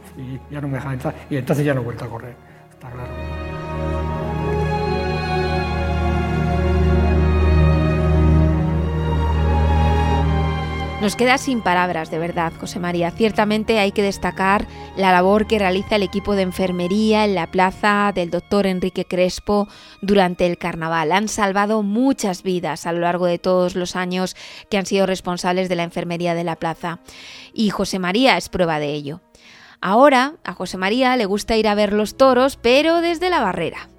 ya 0.49 0.59
no 0.59 0.67
me 0.67 0.75
dejaban 0.75 0.95
entrar, 0.95 1.15
y 1.29 1.37
entonces 1.37 1.65
ya 1.65 1.73
no 1.73 1.81
he 1.81 1.83
vuelto 1.83 2.05
a 2.05 2.09
correr, 2.09 2.33
Nos 11.01 11.15
queda 11.15 11.39
sin 11.39 11.63
palabras, 11.63 12.11
de 12.11 12.19
verdad, 12.19 12.53
José 12.59 12.79
María. 12.79 13.09
Ciertamente 13.09 13.79
hay 13.79 13.91
que 13.91 14.03
destacar 14.03 14.67
la 14.95 15.11
labor 15.11 15.47
que 15.47 15.57
realiza 15.57 15.95
el 15.95 16.03
equipo 16.03 16.35
de 16.35 16.43
enfermería 16.43 17.25
en 17.25 17.33
la 17.33 17.49
plaza 17.49 18.11
del 18.13 18.29
doctor 18.29 18.67
Enrique 18.67 19.05
Crespo 19.05 19.67
durante 20.03 20.45
el 20.45 20.59
carnaval. 20.59 21.11
Han 21.11 21.27
salvado 21.27 21.81
muchas 21.81 22.43
vidas 22.43 22.85
a 22.85 22.91
lo 22.91 22.99
largo 22.99 23.25
de 23.25 23.39
todos 23.39 23.73
los 23.73 23.95
años 23.95 24.35
que 24.69 24.77
han 24.77 24.85
sido 24.85 25.07
responsables 25.07 25.69
de 25.69 25.75
la 25.75 25.83
enfermería 25.83 26.35
de 26.35 26.43
la 26.43 26.57
plaza. 26.57 26.99
Y 27.51 27.71
José 27.71 27.97
María 27.97 28.37
es 28.37 28.47
prueba 28.49 28.77
de 28.77 28.93
ello. 28.93 29.21
Ahora 29.81 30.35
a 30.43 30.53
José 30.53 30.77
María 30.77 31.17
le 31.17 31.25
gusta 31.25 31.57
ir 31.57 31.67
a 31.67 31.73
ver 31.73 31.93
los 31.93 32.15
toros, 32.15 32.59
pero 32.61 33.01
desde 33.01 33.31
la 33.31 33.41
barrera. 33.41 33.90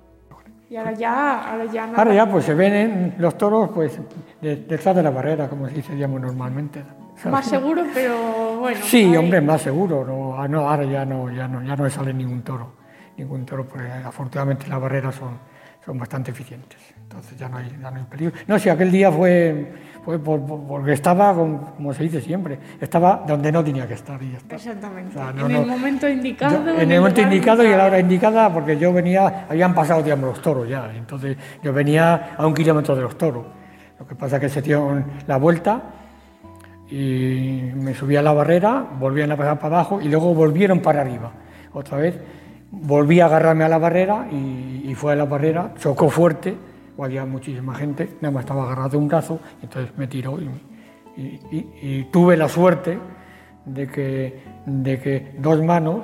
Y 0.73 0.77
ahora 0.77 0.93
ya, 0.95 1.51
ahora 1.51 1.65
ya, 1.67 1.85
ahora 1.85 2.15
ya 2.15 2.31
pues 2.31 2.47
se 2.47 2.55
ven 2.55 3.17
los 3.19 3.37
toros 3.37 3.69
pues 3.75 4.01
detrás 4.41 4.97
de 4.97 5.03
la 5.03 5.11
barrera, 5.11 5.47
como 5.47 5.69
se 5.69 5.75
dice 5.75 5.95
normalmente. 5.95 6.83
Más 7.31 7.45
seguro, 7.45 7.85
pero 7.93 8.57
bueno. 8.59 8.81
Sí, 8.83 9.15
hombre, 9.15 9.43
más 9.43 9.61
seguro. 9.61 10.03
No, 10.03 10.41
ah, 10.41 10.49
no, 10.49 10.67
ahora 10.67 10.85
ya 10.85 11.05
no, 11.05 11.31
ya 11.31 11.47
no, 11.47 11.63
ya 11.63 11.77
no 11.77 11.91
sale 11.91 12.15
ningún 12.15 12.41
toro, 12.41 12.73
ningún 13.17 13.45
toro, 13.45 13.67
porque 13.67 13.89
afortunadamente 13.89 14.67
las 14.69 14.81
barreras 14.81 15.15
son, 15.15 15.39
son 15.85 15.99
bastante 15.99 16.31
eficientes. 16.31 16.79
Entonces 16.97 17.39
ya 17.39 17.49
no 17.49 17.59
hay, 17.59 17.69
ya 17.81 17.91
no 17.91 17.99
hay 17.99 18.05
peligro. 18.05 18.35
No, 18.47 18.59
si 18.59 18.69
aquel 18.69 18.91
día 18.91 19.13
fue, 19.13 19.73
fue 20.05 20.19
porque 20.19 20.93
estaba, 20.93 21.35
como 21.35 21.93
se 21.93 22.05
dice 22.05 22.21
siempre, 22.21 22.59
estaba 22.81 23.23
donde 23.27 23.53
no 23.53 23.63
tenía 23.63 23.87
que 23.87 23.95
estar 23.95 24.23
y 24.23 24.35
está. 24.35 24.57
Exactamente. 24.57 25.19
en 25.19 25.51
el 25.51 25.67
momento 25.67 26.09
indicado. 26.09 26.69
en 26.71 26.91
el 26.91 27.01
momento 27.01 27.21
indicado 27.21 27.65
y 27.65 27.73
a 27.73 27.77
la 27.77 27.85
hora 27.87 28.01
indicada, 28.01 28.53
porque 28.53 28.79
yo 28.79 28.93
venía, 28.93 29.47
habían 29.49 29.75
pasado, 29.75 30.03
digamos, 30.03 30.31
los 30.31 30.43
toros 30.43 30.69
ya. 30.69 30.91
Entonces 30.95 31.37
yo 31.63 31.73
venía 31.73 32.35
a 32.37 32.47
un 32.47 32.55
kilómetro 32.55 32.97
de 32.97 33.03
los 33.03 33.19
toros. 33.19 33.45
Lo 33.99 34.07
que 34.07 34.15
pasa 34.15 34.37
es 34.37 34.41
que 34.41 34.49
se 34.49 34.63
dieron 34.63 35.05
la 35.27 35.37
vuelta 35.37 35.83
y 36.91 37.71
me 37.75 37.95
subí 37.95 38.17
a 38.17 38.23
la 38.23 38.33
barrera, 38.33 38.85
volvían 38.99 39.31
a 39.33 39.37
pasar 39.37 39.59
para 39.59 39.77
abajo 39.77 40.01
y 40.01 40.09
luego 40.09 40.35
volvieron 40.35 40.81
para 40.81 41.03
arriba. 41.03 41.31
Otra 41.73 41.99
vez 41.99 42.19
volví 42.73 43.21
a 43.21 43.27
agarrarme 43.27 43.63
a 43.63 43.69
la 43.69 43.79
barrera 43.79 44.27
y, 44.33 44.83
y 44.89 44.95
fue 44.97 45.13
a 45.13 45.17
la 45.17 45.27
barrera, 45.27 45.75
chocó 45.79 46.11
fuerte 46.11 46.57
había 47.05 47.25
muchísima 47.25 47.75
gente, 47.75 48.17
nada 48.21 48.33
más 48.33 48.45
estaba 48.45 48.65
agarrado 48.65 48.91
de 48.91 48.97
un 48.97 49.09
brazo, 49.09 49.41
entonces 49.63 49.97
me 49.97 50.07
tiró 50.07 50.39
y, 51.17 52.05
tuve 52.05 52.37
la 52.37 52.49
suerte 52.49 52.99
de 53.67 53.87
que, 53.87 54.43
de 54.65 54.99
que 54.99 55.35
dos 55.39 55.63
manos 55.63 56.01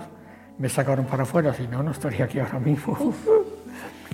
me 0.59 0.69
sacaron 0.69 1.07
para 1.07 1.23
afuera, 1.23 1.55
si 1.55 1.67
no, 1.67 1.83
no 1.83 1.93
estaría 1.93 2.25
aquí 2.25 2.39
ahora 2.39 2.59
mismo. 2.59 3.15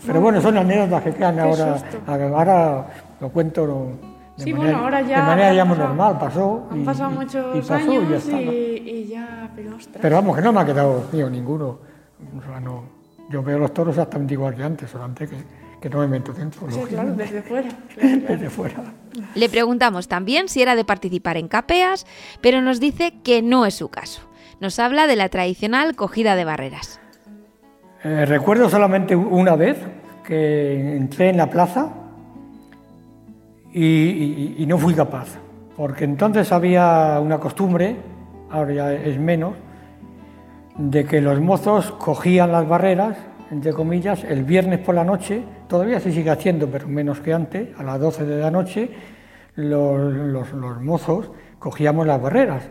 Pero 0.07 0.21
bueno, 0.21 0.41
son 0.41 0.59
anécdotas 0.59 1.03
que 1.03 1.13
quedan 1.15 1.41
ahora, 1.41 1.77
ahora 2.07 2.87
lo 3.21 3.29
cuento 3.31 3.89
de, 4.37 4.53
manera, 4.53 5.01
ya, 5.01 5.21
de 5.21 5.23
manera 5.23 5.55
ya 5.55 5.65
normal, 5.65 6.19
pasó. 6.19 6.69
Han 6.71 6.85
pasado 6.85 7.11
muchos 7.11 7.57
y 7.57 7.61
pasó 7.61 7.75
años 7.75 8.05
y 8.05 8.11
ya, 8.11 8.17
está, 8.17 8.43
y, 8.43 9.07
ya 9.09 9.51
pero, 9.57 9.71
pero, 10.01 10.17
vamos, 10.17 10.37
que 10.37 10.43
no 10.43 10.53
me 10.53 10.61
ha 10.61 10.65
quedado 10.65 11.05
mío 11.13 11.31
ninguno. 11.31 11.94
No, 12.63 12.85
yo 13.31 13.43
veo 13.43 13.59
los 13.59 13.73
toros 13.73 13.95
exactamente 13.97 14.35
igual 14.35 14.55
que 14.55 14.63
antes, 14.63 14.91
solamente 14.91 15.29
que 15.29 15.37
que 15.85 15.91
no 15.91 15.99
me 15.99 16.07
meto 16.09 16.33
dentro. 16.33 16.67
Sí, 16.71 16.81
claro, 16.89 17.13
desde 17.15 17.43
fuera. 17.43 17.69
desde 18.01 18.49
fuera. 18.49 18.77
Le 19.35 19.51
preguntamos 19.51 20.09
también 20.09 20.49
si 20.49 20.63
era 20.63 20.77
de 20.77 20.85
participar 20.87 21.37
en 21.37 21.47
capeas, 21.47 22.07
pero 22.41 22.63
nos 22.63 22.81
dice 22.81 23.13
que 23.23 23.43
no 23.43 23.67
es 23.67 23.75
su 23.75 23.91
caso. 23.91 24.23
Nos 24.61 24.79
habla 24.79 25.07
de 25.07 25.17
la 25.17 25.29
tradicional 25.29 25.95
cogida 25.95 26.37
de 26.37 26.47
barreras. 26.47 27.01
Eh, 28.03 28.25
recuerdo 28.25 28.71
solamente 28.71 29.15
una 29.15 29.57
vez 29.57 29.77
que 30.27 30.97
entré 30.97 31.29
en 31.29 31.37
la 31.37 31.51
plaza 31.51 31.93
y, 33.75 34.65
no 34.67 34.79
fui 34.79 34.95
capaz, 34.95 35.37
porque 35.77 36.05
entonces 36.05 36.51
había 36.51 37.21
una 37.21 37.39
costumbre, 37.39 37.95
ahora 38.49 38.73
ya 38.73 38.93
es 38.95 39.21
menos, 39.21 39.53
de 40.77 41.05
que 41.05 41.21
los 41.21 41.41
mozos 41.41 41.93
cogían 41.93 42.53
las 42.53 42.69
barreras, 42.69 43.17
entre 43.51 43.73
comillas, 43.73 44.25
el 44.25 44.45
viernes 44.45 44.81
por 44.81 44.95
la 44.95 45.05
noche 45.05 45.45
Todavía 45.69 45.99
se 45.99 46.13
sigue 46.13 46.31
haciendo, 46.31 46.69
pero 46.69 46.87
menos 46.87 47.21
que 47.21 47.33
antes, 47.33 47.69
a 47.79 47.83
las 47.83 47.99
12 47.99 48.25
de 48.25 48.41
la 48.41 48.51
noche 48.51 48.91
los, 49.57 50.53
mozos 50.83 51.31
cogíamos 51.59 52.07
las 52.07 52.21
barreras. 52.23 52.63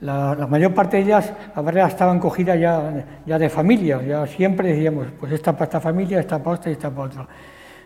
la, 0.00 0.46
mayor 0.48 0.74
parte 0.74 0.96
de 0.96 1.04
ellas, 1.04 1.32
las 1.54 1.64
barreras 1.64 1.92
estaban 1.92 2.18
cogidas 2.18 2.58
ya, 2.58 3.20
ya 3.26 3.38
de 3.38 3.48
familia, 3.48 4.02
ya 4.02 4.26
siempre 4.26 4.70
decíamos, 4.70 5.06
pues 5.20 5.30
esta 5.32 5.52
para 5.52 5.64
esta 5.66 5.80
familia, 5.80 6.18
esta 6.18 6.42
para 6.42 6.54
esta 6.54 6.70
y 6.70 6.72
esta 6.72 6.90
para 6.90 7.02
otra. 7.02 7.28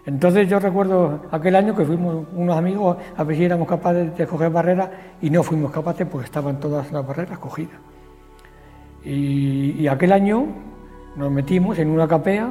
Entonces 0.06 0.48
yo 0.48 0.58
recuerdo 0.58 1.26
aquel 1.30 1.56
año 1.56 1.76
que 1.76 1.84
fuimos 1.84 2.26
unos 2.32 2.56
amigos 2.56 2.96
a 3.16 3.24
ver 3.24 3.36
si 3.36 3.44
éramos 3.44 3.68
capaces 3.68 4.16
de 4.16 4.26
coger 4.26 4.48
barreras 4.48 4.88
y 5.20 5.28
no 5.28 5.42
fuimos 5.42 5.70
capaces 5.70 6.06
porque 6.10 6.24
estaban 6.24 6.58
todas 6.60 6.90
las 6.92 7.06
barreras 7.06 7.38
cogidas. 7.38 7.76
Y, 9.04 9.76
y 9.78 9.88
aquel 9.88 10.12
año 10.12 10.46
nos 11.16 11.30
metimos 11.30 11.78
en 11.78 11.90
una 11.90 12.06
capea 12.06 12.50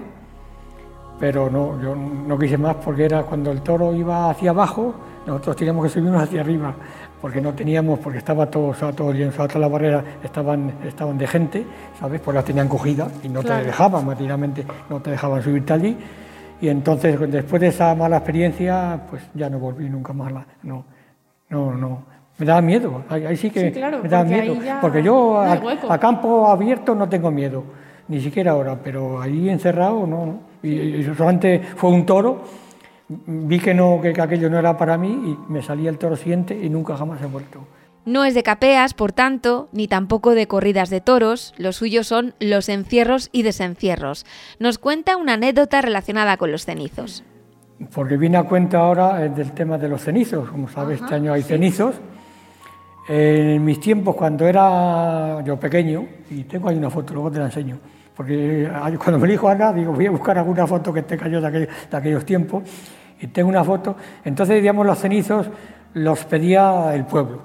pero 1.20 1.50
no, 1.50 1.80
yo 1.82 1.96
no 1.96 2.40
quise 2.40 2.58
más 2.58 2.76
porque 2.78 3.06
era 3.06 3.24
cuando 3.24 3.52
el 3.52 3.62
toro 3.62 3.94
iba 3.94 4.30
hacia 4.30 4.52
abajo, 4.52 4.96
nosotros 5.28 5.58
teníamos 5.58 5.84
que 5.84 5.90
subirnos 5.90 6.24
hacia 6.24 6.40
arriba, 6.40 6.74
porque 7.22 7.42
no 7.42 7.54
teníamos, 7.54 8.00
porque 8.00 8.20
estaba 8.20 8.46
todo, 8.46 8.72
estaba 8.72 8.94
todo 8.94 9.12
lleno, 9.12 9.32
todas 9.32 9.56
las 9.56 9.70
barreras 9.70 10.04
estaban, 10.24 10.74
estaban 10.86 11.18
de 11.18 11.28
gente, 11.28 11.66
¿sabes? 12.00 12.22
Pues 12.22 12.34
las 12.34 12.46
tenían 12.46 12.70
cogidas 12.70 13.12
y 13.22 13.28
no 13.28 13.44
te 13.44 13.54
dejaban, 13.54 14.06
materialmente 14.06 14.66
no 14.90 15.02
te 15.02 15.12
dejaban 15.12 15.44
subirte 15.44 15.74
allí. 15.74 15.98
Y 16.62 16.70
entonces, 16.70 17.20
después 17.32 17.62
de 17.62 17.68
esa 17.68 17.94
mala 17.96 18.18
experiencia, 18.18 19.02
pues 19.10 19.22
ya 19.34 19.50
no 19.50 19.60
volví 19.60 19.90
nunca 19.90 20.14
más. 20.14 20.32
no, 20.64 20.86
no, 21.50 21.74
no. 21.76 22.19
Me 22.40 22.46
daba 22.46 22.62
miedo, 22.62 23.04
ahí, 23.10 23.36
sí 23.38 23.50
que 23.50 23.72
me 24.02 24.10
daba 24.10 24.24
miedo. 24.24 24.56
Porque 24.82 25.04
yo 25.04 25.40
a 25.40 26.00
campo 26.00 26.48
abierto 26.48 26.96
no 26.96 27.08
tengo 27.08 27.30
miedo 27.30 27.64
ni 28.10 28.20
siquiera 28.20 28.52
ahora, 28.52 28.78
pero 28.84 29.22
ahí 29.22 29.50
encerrado 29.50 30.06
no. 30.06 30.42
Y, 30.62 31.04
solamente 31.16 31.62
fue 31.76 31.92
un 31.92 32.06
toro, 32.06 32.44
vi 33.08 33.60
que, 33.60 33.74
no, 33.74 34.00
que, 34.02 34.10
aquello 34.20 34.50
no 34.50 34.60
era 34.60 34.78
para 34.78 34.98
mí 34.98 35.10
y 35.10 35.52
me 35.52 35.62
salía 35.62 35.90
el 35.90 35.98
toro 35.98 36.18
siguiente 36.18 36.60
y 36.62 36.70
nunca 36.70 36.98
jamás 36.98 37.22
he 37.22 37.28
vuelto. 37.28 37.66
No 38.06 38.26
es 38.26 38.34
de 38.34 38.44
capeas, 38.44 38.94
por 38.94 39.12
tanto, 39.12 39.70
ni 39.72 39.88
tampoco 39.88 40.34
de 40.34 40.48
corridas 40.48 40.90
de 40.90 41.00
toros, 41.00 41.54
los 41.58 41.76
suyos 41.76 42.08
son 42.08 42.34
los 42.40 42.68
encierros 42.68 43.30
y 43.32 43.44
desencierros. 43.44 44.26
Nos 44.58 44.80
cuenta 44.80 45.16
una 45.16 45.34
anécdota 45.34 45.82
relacionada 45.82 46.38
con 46.38 46.52
los 46.52 46.66
cenizos. 46.66 47.24
Porque 47.94 48.18
viene 48.18 48.38
a 48.38 48.44
cuenta 48.44 48.80
ahora 48.80 49.24
eh, 49.24 49.30
del 49.30 49.52
tema 49.52 49.78
de 49.78 49.88
los 49.88 50.02
cenizos, 50.02 50.50
como 50.50 50.68
sabes, 50.68 51.02
este 51.02 51.16
año 51.16 51.34
hay 51.34 51.44
cenizos. 51.44 51.96
En 53.12 53.66
mis 53.66 53.80
tiempos, 53.80 54.16
cuando 54.16 54.48
era 54.48 55.44
yo 55.44 55.60
pequeño, 55.60 56.06
y 56.30 56.44
tengo 56.44 56.70
ahí 56.70 56.78
una 56.78 56.92
foto, 56.92 57.12
luego 57.16 57.32
te 57.32 57.40
la 57.40 57.46
enseño, 57.46 57.80
porque 58.16 58.70
cuando 59.04 59.18
me 59.18 59.28
dijo 59.28 59.50
Ana, 59.50 59.74
digo, 59.74 59.94
voy 59.94 60.06
a 60.06 60.12
buscar 60.12 60.38
alguna 60.38 60.68
foto 60.68 60.94
que 60.94 61.00
esté 61.00 61.18
cayó 61.18 61.42
de, 61.42 61.68
aquellos, 61.92 62.24
tiempos, 62.24 62.66
y 63.20 63.26
tengo 63.26 63.50
una 63.50 63.64
foto. 63.64 63.96
Entonces, 64.24 64.62
digamos, 64.62 64.86
los 64.86 65.00
cenizos 65.00 65.50
los 65.96 66.24
pedía 66.26 66.94
el 66.94 67.06
pueblo. 67.06 67.42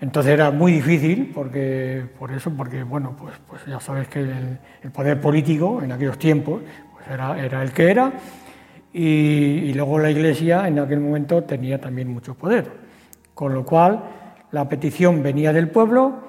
Entonces 0.00 0.32
era 0.32 0.50
muy 0.50 0.72
difícil, 0.72 1.30
porque, 1.34 2.06
por 2.18 2.32
eso, 2.32 2.50
porque, 2.50 2.84
bueno, 2.84 3.14
pues, 3.20 3.34
pues 3.46 3.66
ya 3.66 3.78
sabes 3.80 4.08
que 4.08 4.20
el, 4.20 4.90
poder 4.94 5.20
político 5.20 5.82
en 5.82 5.92
aquellos 5.92 6.18
tiempos 6.18 6.62
pues 6.94 7.06
era, 7.06 7.38
era 7.38 7.62
el 7.62 7.72
que 7.72 7.90
era, 7.90 8.12
y, 8.94 9.04
y 9.04 9.74
luego 9.74 9.98
la 9.98 10.10
Iglesia 10.10 10.66
en 10.66 10.78
aquel 10.78 11.00
momento 11.00 11.44
tenía 11.44 11.78
también 11.78 12.08
mucho 12.08 12.34
poder. 12.34 12.88
Con 13.34 13.52
lo 13.52 13.64
cual, 13.66 14.02
la 14.52 14.68
petición 14.68 15.22
venía 15.22 15.52
del 15.52 15.68
pueblo, 15.68 16.28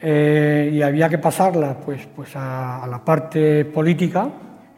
eh, 0.00 0.70
y 0.72 0.82
había 0.82 1.08
que 1.08 1.18
pasarla 1.18 1.74
pues, 1.74 2.06
pues 2.14 2.30
a, 2.34 2.86
la 2.88 3.04
parte 3.04 3.64
política, 3.64 4.28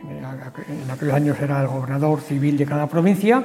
en 0.02 0.90
aquellos 0.90 1.14
años 1.14 1.40
era 1.40 1.60
el 1.60 1.68
gobernador 1.68 2.20
civil 2.20 2.56
de 2.56 2.66
cada 2.66 2.86
provincia, 2.86 3.42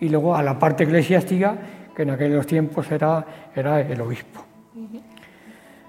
y 0.00 0.08
luego 0.08 0.34
a 0.34 0.42
la 0.42 0.58
parte 0.58 0.84
eclesiástica, 0.84 1.56
que 1.94 2.02
en 2.02 2.10
aquellos 2.10 2.46
tiempos 2.46 2.90
era, 2.90 3.24
era 3.54 3.80
el 3.80 4.00
obispo. 4.00 4.44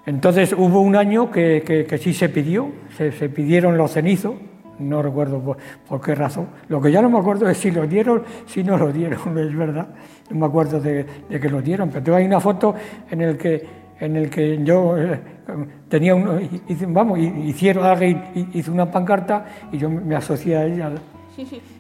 Entonces 0.06 0.54
hubo 0.58 0.82
un 0.82 0.96
año 0.96 1.32
que, 1.32 1.86
que, 1.88 1.98
sí 1.98 2.14
se 2.14 2.30
pidió, 2.30 2.72
se, 2.98 3.12
pidieron 3.30 3.78
los 3.78 3.92
cenizos, 3.92 4.34
no 4.82 5.02
recuerdo 5.02 5.58
por, 5.88 6.02
qué 6.02 6.16
razón. 6.16 6.48
Lo 6.68 6.82
que 6.82 6.92
ya 6.92 7.02
no 7.02 7.10
me 7.10 7.20
acuerdo 7.20 7.48
es 7.50 7.58
si 7.58 7.72
los 7.72 7.90
dieron, 7.90 8.24
si 8.46 8.64
no 8.64 8.78
los 8.78 8.94
dieron, 8.94 9.38
es 9.38 9.56
verdad. 9.56 9.88
No 10.30 10.40
me 10.40 10.46
acuerdo 10.46 10.80
de, 10.80 11.06
de 11.30 11.40
que 11.40 11.50
los 11.50 11.64
dieron, 11.64 11.90
pero 11.90 12.04
tengo 12.04 12.18
ahí 12.18 12.26
una 12.26 12.40
foto 12.40 12.76
en 13.10 13.28
la 13.28 13.38
que 13.38 13.82
en 14.02 14.16
el 14.16 14.30
que 14.30 14.62
yo 14.64 14.98
eh, 14.98 15.20
tenía 15.88 16.16
un, 16.16 16.50
vamos, 16.88 17.20
hicieron 17.20 17.86
alguien 17.86 18.50
hizo 18.54 18.72
una 18.74 18.90
pancarta 18.90 19.46
y 19.72 19.78
yo 19.78 19.90
me 19.90 20.16
asocié 20.16 20.58
a 20.58 20.66
ella. 20.66 20.92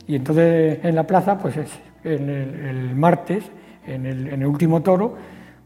Y 0.07 0.15
entonces 0.15 0.79
en 0.83 0.95
la 0.95 1.05
plaza, 1.05 1.37
pues 1.37 1.55
en 2.03 2.29
el, 2.29 2.95
martes, 2.95 3.43
en 3.85 4.05
el, 4.05 4.27
en 4.27 4.41
el, 4.41 4.47
último 4.47 4.81
toro, 4.81 5.15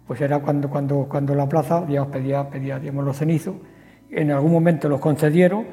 pues 0.07 0.21
era 0.21 0.39
cuando, 0.39 0.69
cuando, 0.69 1.07
cuando 1.09 1.35
la 1.35 1.47
plaza 1.47 1.85
digamos, 1.85 2.11
pedía, 2.11 2.49
pedía 2.49 2.79
digamos, 2.79 3.03
los 3.03 3.17
cenizos. 3.17 3.55
En 4.09 4.31
algún 4.31 4.51
momento 4.51 4.87
los 4.87 5.01
concedieron 5.01 5.65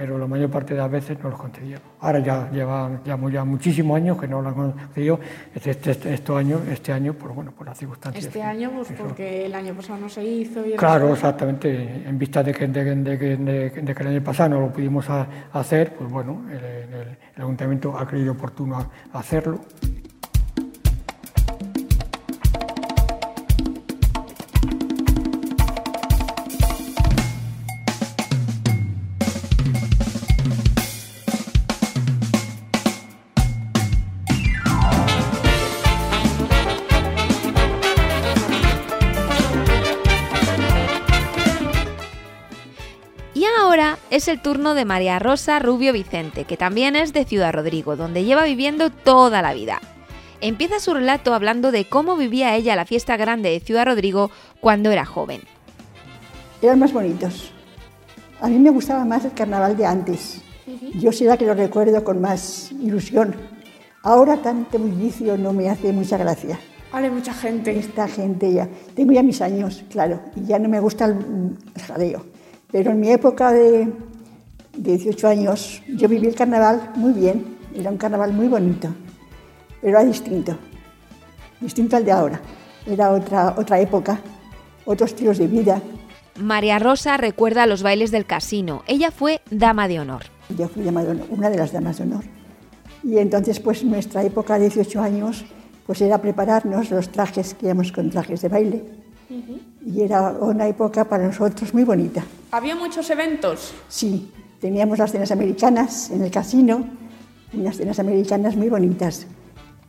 pero 0.00 0.16
la 0.16 0.26
mayor 0.26 0.48
parte 0.48 0.72
de 0.72 0.80
las 0.80 0.90
veces 0.90 1.18
no 1.22 1.28
los 1.28 1.38
concedieron. 1.38 1.82
Ahora 2.00 2.20
ya 2.20 2.50
llevan 2.50 3.02
ya, 3.04 3.18
ya 3.30 3.44
muchísimos 3.44 3.98
años 3.98 4.18
que 4.18 4.26
no 4.26 4.40
lo 4.40 4.48
han 4.48 4.54
concedido, 4.54 5.20
este, 5.54 5.72
este, 5.72 6.14
este, 6.14 6.32
años, 6.32 6.62
este 6.70 6.90
año, 6.90 7.12
por, 7.12 7.34
bueno, 7.34 7.52
por 7.52 7.66
las 7.66 7.76
circunstancias. 7.76 8.24
Este 8.24 8.42
año, 8.42 8.70
pues 8.74 8.88
porque 8.98 9.44
el 9.44 9.54
año 9.54 9.74
pasado 9.74 10.00
no 10.00 10.08
se 10.08 10.24
hizo. 10.24 10.64
Y 10.64 10.72
claro, 10.72 11.12
exactamente, 11.12 12.08
en 12.08 12.18
vista 12.18 12.42
de 12.42 12.54
que, 12.54 12.66
de, 12.66 12.96
de, 12.96 13.36
de, 13.36 13.94
que 13.94 14.02
el 14.02 14.08
año 14.08 14.24
pasado 14.24 14.48
no 14.48 14.60
lo 14.60 14.72
pudimos 14.72 15.06
hacer, 15.52 15.92
pues 15.92 16.10
bueno, 16.10 16.46
el, 16.48 16.64
el, 16.64 17.18
el 17.36 17.42
ayuntamiento 17.42 17.94
ha 17.98 18.06
creído 18.06 18.32
oportuno 18.32 18.90
hacerlo. 19.12 19.60
Es 44.10 44.28
el 44.28 44.42
turno 44.42 44.74
de 44.74 44.84
María 44.84 45.18
Rosa 45.18 45.58
Rubio 45.58 45.92
Vicente, 45.92 46.44
que 46.44 46.56
también 46.56 46.96
es 46.96 47.12
de 47.12 47.24
Ciudad 47.24 47.52
Rodrigo, 47.52 47.96
donde 47.96 48.24
lleva 48.24 48.44
viviendo 48.44 48.90
toda 48.90 49.40
la 49.42 49.54
vida. 49.54 49.80
Empieza 50.42 50.80
su 50.80 50.92
relato 50.92 51.32
hablando 51.34 51.72
de 51.72 51.86
cómo 51.86 52.16
vivía 52.16 52.54
ella 52.54 52.76
la 52.76 52.84
fiesta 52.84 53.16
grande 53.16 53.50
de 53.50 53.60
Ciudad 53.60 53.86
Rodrigo 53.86 54.30
cuando 54.60 54.90
era 54.90 55.04
joven. 55.04 55.42
Eran 56.60 56.78
más 56.78 56.92
bonitos. 56.92 57.52
A 58.40 58.48
mí 58.48 58.58
me 58.58 58.70
gustaba 58.70 59.04
más 59.04 59.24
el 59.24 59.32
carnaval 59.32 59.76
de 59.76 59.86
antes. 59.86 60.42
Yo 60.94 61.10
sí 61.10 61.26
que 61.38 61.46
lo 61.46 61.54
recuerdo 61.54 62.04
con 62.04 62.20
más 62.20 62.72
ilusión. 62.72 63.34
Ahora 64.02 64.36
tanto 64.38 64.78
bullicio 64.78 65.38
no 65.38 65.52
me 65.52 65.68
hace 65.68 65.92
mucha 65.92 66.18
gracia. 66.18 66.58
Vale, 66.92 67.10
mucha 67.10 67.32
gente. 67.32 67.78
Esta 67.78 68.08
gente 68.08 68.52
ya. 68.52 68.68
Tengo 68.94 69.12
ya 69.12 69.22
mis 69.22 69.40
años, 69.40 69.84
claro, 69.90 70.20
y 70.36 70.46
ya 70.46 70.58
no 70.58 70.68
me 70.68 70.80
gusta 70.80 71.06
el, 71.06 71.56
el 71.74 71.82
jaleo. 71.82 72.39
Pero 72.72 72.92
en 72.92 73.00
mi 73.00 73.10
época 73.10 73.52
de 73.52 73.92
18 74.76 75.28
años 75.28 75.82
yo 75.88 76.08
viví 76.08 76.26
el 76.26 76.34
carnaval 76.34 76.92
muy 76.94 77.12
bien, 77.12 77.58
era 77.74 77.90
un 77.90 77.96
carnaval 77.96 78.32
muy 78.32 78.48
bonito, 78.48 78.88
pero 79.80 79.98
era 79.98 80.06
distinto, 80.06 80.56
distinto 81.60 81.96
al 81.96 82.04
de 82.04 82.12
ahora. 82.12 82.40
Era 82.86 83.10
otra, 83.10 83.54
otra 83.58 83.80
época, 83.80 84.20
otros 84.84 85.10
estilos 85.10 85.38
de 85.38 85.48
vida. 85.48 85.82
María 86.38 86.78
Rosa 86.78 87.16
recuerda 87.16 87.66
los 87.66 87.82
bailes 87.82 88.10
del 88.10 88.24
casino. 88.24 88.82
Ella 88.86 89.10
fue 89.10 89.40
dama 89.50 89.88
de 89.88 90.00
honor. 90.00 90.22
Yo 90.56 90.68
fui 90.68 90.82
dama 90.82 91.04
de 91.04 91.10
honor, 91.10 91.26
una 91.30 91.50
de 91.50 91.58
las 91.58 91.72
damas 91.72 91.98
de 91.98 92.04
honor. 92.04 92.24
Y 93.02 93.18
entonces, 93.18 93.60
pues 93.60 93.84
nuestra 93.84 94.22
época 94.22 94.54
de 94.54 94.68
18 94.68 95.00
años, 95.02 95.44
pues 95.86 96.00
era 96.00 96.18
prepararnos 96.18 96.90
los 96.90 97.10
trajes 97.10 97.54
que 97.54 97.66
íbamos 97.66 97.92
con 97.92 98.10
trajes 98.10 98.42
de 98.42 98.48
baile 98.48 98.99
y 99.86 100.02
era 100.02 100.32
una 100.32 100.66
época 100.66 101.04
para 101.04 101.26
nosotros 101.26 101.72
muy 101.72 101.84
bonita. 101.84 102.24
¿Había 102.50 102.74
muchos 102.74 103.08
eventos? 103.10 103.72
Sí, 103.88 104.32
teníamos 104.60 104.98
las 104.98 105.12
cenas 105.12 105.30
americanas 105.30 106.10
en 106.10 106.22
el 106.22 106.30
casino, 106.30 106.84
unas 107.52 107.76
cenas 107.76 107.98
americanas 107.98 108.56
muy 108.56 108.68
bonitas. 108.68 109.26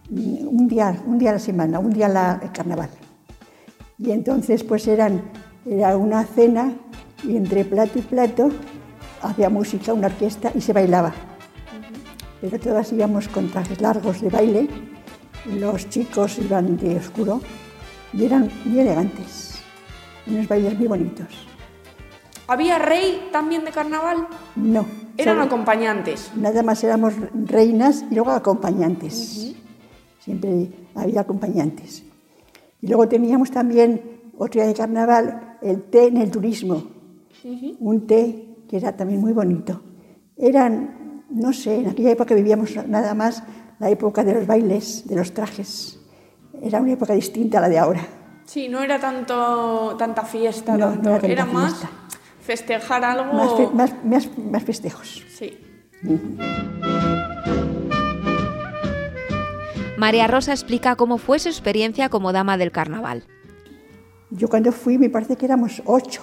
Un 0.10 0.68
día, 0.68 1.02
un 1.06 1.18
día 1.18 1.32
a 1.32 1.34
la 1.34 1.40
semana, 1.40 1.80
un 1.80 1.92
día 1.92 2.08
la, 2.08 2.40
el 2.44 2.52
carnaval. 2.52 2.90
Y 3.98 4.12
entonces 4.12 4.64
pues 4.64 4.88
eran, 4.88 5.22
era 5.66 5.98
una 5.98 6.24
cena 6.26 6.74
y 7.24 7.36
entre 7.36 7.66
plato 7.66 8.00
y 8.00 8.02
plato 8.02 8.50
había 9.22 9.50
música, 9.50 9.94
una 9.94 10.08
orquesta 10.08 10.52
y 10.54 10.62
se 10.62 10.74
bailaba. 10.74 11.14
Pero 12.42 12.60
todas 12.60 12.92
íbamos 12.92 13.28
con 13.28 13.50
trajes 13.50 13.80
largos 13.82 14.22
de 14.22 14.30
baile, 14.30 14.68
los 15.60 15.90
chicos 15.90 16.40
iban 16.40 16.78
de 16.78 16.98
oscuro 16.98 17.42
y 18.14 18.26
eran 18.26 18.50
muy 18.66 18.80
elegantes, 18.80 19.62
unos 20.28 20.48
bailes 20.48 20.78
muy 20.78 20.88
bonitos. 20.88 21.28
¿Había 22.48 22.80
rey 22.80 23.30
también 23.32 23.64
de 23.64 23.72
carnaval? 23.72 24.28
No. 24.56 24.86
¿Eran 25.18 25.40
acompañantes? 25.40 26.32
Nada 26.36 26.64
más 26.64 26.84
éramos 26.84 27.14
reinas 27.34 28.04
y 28.10 28.16
luego 28.16 28.32
acompañantes. 28.32 29.56
Siempre 30.20 30.70
había 30.96 31.22
acompañantes. 31.22 32.04
Y 32.82 32.88
luego 32.88 33.08
teníamos 33.08 33.52
también 33.52 34.32
otro 34.38 34.62
día 34.62 34.68
de 34.68 34.74
carnaval, 34.74 35.58
el 35.62 35.84
té 35.84 36.08
en 36.08 36.18
el 36.18 36.32
turismo. 36.32 36.84
Un 37.80 38.08
té 38.08 38.58
que 38.68 38.78
era 38.78 38.96
también 38.96 39.22
muy 39.22 39.34
bonito. 39.34 39.82
Eran, 40.36 41.24
no 41.30 41.54
sé, 41.54 41.76
en 41.76 41.90
aquella 41.90 42.12
época 42.12 42.36
vivíamos 42.36 42.76
nada 42.88 43.14
más 43.14 43.44
la 43.80 43.90
época 43.90 44.24
de 44.24 44.34
los 44.34 44.48
bailes, 44.48 45.08
de 45.08 45.16
los 45.16 45.34
trajes 45.34 46.01
era 46.62 46.82
una 46.82 46.94
época 46.94 47.14
distinta 47.14 47.60
a 47.60 47.62
la 47.62 47.70
de 47.70 47.78
ahora. 47.78 48.02
Sí, 48.46 48.68
no 48.68 48.82
era 48.82 49.00
tanto, 49.00 49.96
tanta 49.98 50.24
fiesta, 50.26 50.76
era, 51.24 51.46
más 51.46 51.86
festejar 52.42 53.04
algo. 53.06 53.34
Más, 53.74 53.94
más, 54.04 54.64
festejos. 54.64 55.24
Sí. 55.30 55.58
María 59.98 60.28
Rosa 60.28 60.52
explica 60.52 60.96
cómo 60.96 61.18
fue 61.18 61.40
su 61.40 61.50
experiencia 61.50 62.10
como 62.10 62.34
dama 62.34 62.58
del 62.58 62.72
carnaval. 62.72 63.24
Yo 64.32 64.50
cuando 64.50 64.72
fui 64.72 64.98
me 64.98 65.10
parece 65.10 65.36
que 65.36 65.46
éramos 65.46 65.82
ocho, 65.86 66.22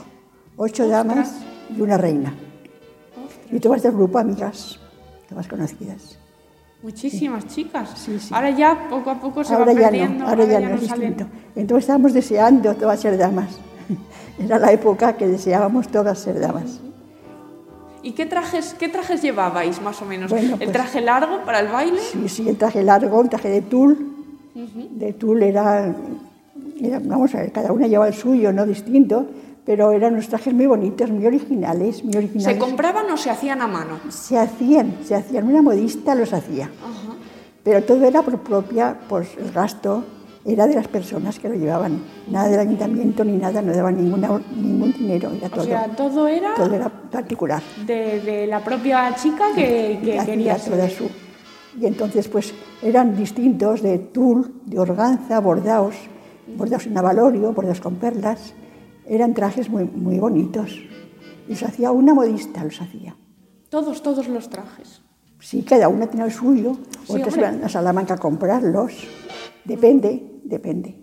ocho 0.56 0.88
damas 0.88 1.40
y 1.76 1.80
una 1.80 1.96
reina. 1.96 2.34
Y 3.50 3.60
todas 3.60 3.82
del 3.82 3.92
grupo 3.92 4.18
amigas, 4.18 4.80
todas 5.28 5.46
conocidas. 5.46 6.17
Muchísimas 6.82 7.46
chicas. 7.48 8.08
Ahora 8.30 8.50
ya 8.50 8.88
poco 8.88 9.10
a 9.10 9.20
poco 9.20 9.42
se 9.42 9.52
ahora 9.52 9.66
va 9.66 9.72
ya 9.72 9.88
perdiendo. 9.88 10.24
No, 10.24 10.30
ahora, 10.30 10.44
ya, 10.44 10.60
no 10.60 10.74
es 10.76 10.82
distinto. 10.82 11.26
Entonces 11.56 11.84
estábamos 11.84 12.12
deseando 12.12 12.74
todas 12.74 13.00
ser 13.00 13.18
damas. 13.18 13.58
Era 14.38 14.58
la 14.58 14.70
época 14.70 15.16
que 15.16 15.26
deseábamos 15.26 15.88
todas 15.88 16.18
ser 16.18 16.38
damas. 16.38 16.80
¿Y 18.02 18.12
qué 18.12 18.26
trajes, 18.26 18.76
qué 18.78 18.88
trajes 18.88 19.22
llevabais 19.22 19.82
más 19.82 20.00
o 20.02 20.04
menos? 20.04 20.30
¿El 20.30 20.56
pues 20.56 20.72
traje 20.72 21.00
largo 21.00 21.44
para 21.44 21.60
el 21.60 21.68
baile? 21.68 22.00
Sí, 22.00 22.28
sí, 22.28 22.48
el 22.48 22.56
traje 22.56 22.82
largo, 22.84 23.18
un 23.18 23.28
traje 23.28 23.48
de 23.48 23.62
tul. 23.62 24.14
De 24.54 25.12
tul 25.14 25.42
era, 25.42 25.94
era, 26.80 27.00
vamos 27.00 27.34
a 27.34 27.38
ver, 27.38 27.52
cada 27.52 27.72
una 27.72 27.88
llevaba 27.88 28.08
el 28.08 28.14
suyo, 28.14 28.52
no 28.52 28.64
distinto 28.66 29.26
pero 29.68 29.92
eran 29.92 30.14
unos 30.14 30.28
trajes 30.28 30.54
muy 30.54 30.64
bonitos, 30.64 31.10
muy 31.10 31.26
originales, 31.26 32.02
muy 32.02 32.16
originales. 32.16 32.54
¿Se 32.54 32.58
compraban 32.58 33.10
o 33.10 33.18
se 33.18 33.28
hacían 33.28 33.60
a 33.60 33.66
mano? 33.66 34.00
Se 34.08 34.38
hacían, 34.38 34.96
se 35.04 35.14
hacían, 35.14 35.46
una 35.46 35.60
modista 35.60 36.14
los 36.14 36.32
hacía. 36.32 36.70
Pero 37.62 37.84
todo 37.84 38.02
era 38.06 38.22
por 38.22 38.38
propia, 38.38 38.98
pues 39.06 39.28
el 39.36 39.52
gasto 39.52 40.04
era 40.42 40.66
de 40.66 40.74
las 40.74 40.88
personas 40.88 41.38
que 41.38 41.50
lo 41.50 41.54
llevaban. 41.54 42.00
Nada 42.30 42.48
del 42.48 42.60
ayuntamiento 42.60 43.22
ni 43.26 43.36
nada, 43.36 43.60
no 43.60 43.74
daban 43.74 43.98
ninguna, 43.98 44.40
ningún 44.56 44.90
dinero. 44.92 45.32
Era 45.32 45.50
todo, 45.50 45.60
o 45.60 45.66
sea, 45.66 45.86
todo 45.94 46.26
era, 46.26 46.54
todo 46.54 46.74
era 46.74 46.88
particular. 46.88 47.62
De, 47.84 48.20
de 48.20 48.46
la 48.46 48.64
propia 48.64 49.14
chica 49.16 49.48
que, 49.54 50.00
que 50.02 50.18
quería 50.24 50.56
toda 50.56 50.88
su, 50.88 51.10
Y 51.78 51.84
entonces 51.84 52.26
pues 52.26 52.54
eran 52.80 53.14
distintos 53.14 53.82
de 53.82 53.98
tul, 53.98 54.62
de 54.64 54.78
organza, 54.78 55.38
bordados, 55.40 55.94
bordados 56.56 56.86
en 56.86 56.96
avalorio, 56.96 57.52
bordados 57.52 57.82
con 57.82 57.96
perlas 57.96 58.54
eran 59.08 59.34
trajes 59.34 59.68
muy, 59.68 59.84
muy 59.84 60.18
bonitos. 60.18 60.78
Los 61.48 61.62
hacía 61.62 61.90
una 61.90 62.14
modista, 62.14 62.62
los 62.64 62.80
hacía. 62.80 63.16
Todos, 63.70 64.02
todos 64.02 64.28
los 64.28 64.48
trajes. 64.50 65.02
Sí, 65.40 65.62
cada 65.62 65.88
una 65.88 66.06
tenía 66.08 66.26
el 66.26 66.32
suyo, 66.32 66.76
otras 67.06 67.36
iban 67.36 67.62
a 67.64 67.68
Salamanca 67.68 68.14
a 68.14 68.18
comprarlos. 68.18 68.92
Depende, 69.64 70.40
depende. 70.44 70.96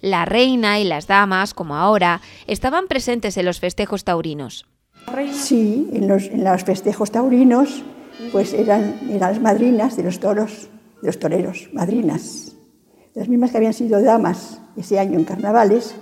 La 0.00 0.24
reina 0.24 0.78
y 0.78 0.84
las 0.84 1.06
damas, 1.06 1.54
como 1.54 1.76
ahora, 1.76 2.20
estaban 2.46 2.86
presentes 2.86 3.36
en 3.36 3.44
los 3.44 3.60
festejos 3.60 4.04
taurinos. 4.04 4.66
Sí, 5.32 5.88
en 5.92 6.08
los, 6.08 6.24
en 6.26 6.44
los 6.44 6.64
festejos 6.64 7.10
taurinos, 7.10 7.82
pues 8.32 8.52
eran, 8.52 8.98
eran 9.10 9.32
las 9.32 9.40
madrinas 9.40 9.96
de 9.96 10.02
los 10.02 10.20
toros, 10.20 10.68
de 11.00 11.06
los 11.06 11.18
toreros, 11.18 11.68
madrinas. 11.72 12.56
Las 13.14 13.28
mismas 13.28 13.50
que 13.50 13.56
habían 13.56 13.74
sido 13.74 14.02
damas 14.02 14.60
ese 14.76 14.98
año 14.98 15.18
en 15.18 15.24
carnavales, 15.24 15.94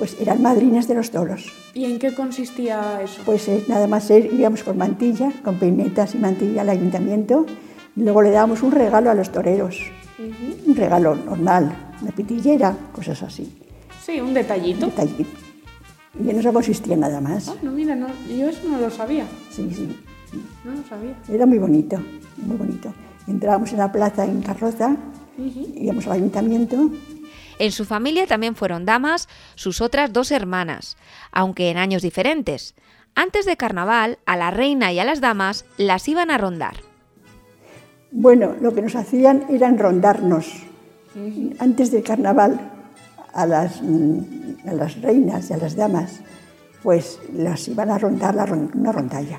pues 0.00 0.16
eran 0.18 0.40
madrinas 0.40 0.88
de 0.88 0.94
los 0.94 1.10
toros. 1.10 1.52
¿Y 1.74 1.84
en 1.84 1.98
qué 1.98 2.14
consistía 2.14 3.02
eso? 3.04 3.20
Pues 3.26 3.46
eh, 3.48 3.66
nada 3.68 3.86
más 3.86 4.10
íbamos 4.10 4.62
con 4.62 4.78
mantilla, 4.78 5.30
con 5.44 5.58
peinetas 5.58 6.14
y 6.14 6.18
mantilla 6.18 6.62
al 6.62 6.70
ayuntamiento, 6.70 7.44
y 7.94 8.00
luego 8.00 8.22
le 8.22 8.30
dábamos 8.30 8.62
un 8.62 8.72
regalo 8.72 9.10
a 9.10 9.14
los 9.14 9.30
toreros, 9.30 9.78
un 10.66 10.74
regalo 10.74 11.14
normal, 11.14 11.90
una 12.00 12.12
pitillera, 12.12 12.74
cosas 12.92 13.22
así. 13.22 13.54
Sí, 14.02 14.18
un 14.22 14.32
detallito. 14.32 14.86
Un 14.86 14.90
detallito. 14.90 15.38
Y 16.18 16.30
en 16.30 16.38
eso 16.38 16.50
consistía 16.50 16.96
nada 16.96 17.20
más. 17.20 17.50
Ah, 17.50 17.56
no, 17.62 17.70
mira, 17.70 17.94
no, 17.94 18.06
yo 18.26 18.48
eso 18.48 18.66
no 18.70 18.80
lo 18.80 18.88
sabía. 18.88 19.26
Sí, 19.50 19.68
sí. 19.70 19.86
No 20.64 20.72
lo 20.72 20.82
sabía. 20.88 21.14
Era 21.28 21.44
muy 21.44 21.58
bonito, 21.58 21.98
muy 22.38 22.56
bonito. 22.56 22.90
Entrábamos 23.26 23.70
en 23.72 23.78
la 23.80 23.92
plaza 23.92 24.24
en 24.24 24.40
carroza, 24.40 24.96
íbamos 25.36 26.06
al 26.06 26.12
ayuntamiento. 26.14 26.90
En 27.60 27.72
su 27.72 27.84
familia 27.84 28.26
también 28.26 28.56
fueron 28.56 28.86
damas 28.86 29.28
sus 29.54 29.82
otras 29.82 30.14
dos 30.14 30.30
hermanas, 30.30 30.96
aunque 31.30 31.68
en 31.68 31.76
años 31.76 32.00
diferentes. 32.00 32.74
Antes 33.14 33.44
de 33.44 33.58
carnaval, 33.58 34.18
a 34.24 34.38
la 34.38 34.50
reina 34.50 34.94
y 34.94 34.98
a 34.98 35.04
las 35.04 35.20
damas 35.20 35.66
las 35.76 36.08
iban 36.08 36.30
a 36.30 36.38
rondar. 36.38 36.76
Bueno, 38.12 38.56
lo 38.62 38.74
que 38.74 38.80
nos 38.80 38.96
hacían 38.96 39.44
era 39.50 39.70
rondarnos. 39.72 40.46
Antes 41.58 41.90
del 41.90 42.02
carnaval, 42.02 42.58
a 43.34 43.44
las, 43.44 43.82
a 44.66 44.72
las 44.72 44.98
reinas 45.02 45.50
y 45.50 45.52
a 45.52 45.58
las 45.58 45.76
damas, 45.76 46.20
pues 46.82 47.20
las 47.34 47.68
iban 47.68 47.90
a 47.90 47.98
rondar 47.98 48.36
la, 48.36 48.44
una 48.44 48.90
rondalla. 48.90 49.38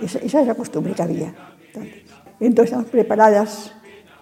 esa, 0.00 0.18
esa, 0.20 0.40
es 0.40 0.46
la 0.46 0.54
costumbre 0.54 0.94
que 0.94 1.02
había. 1.02 1.34
Entonces, 1.66 2.04
entonces 2.40 2.64
estamos 2.72 2.90
preparadas 2.90 3.74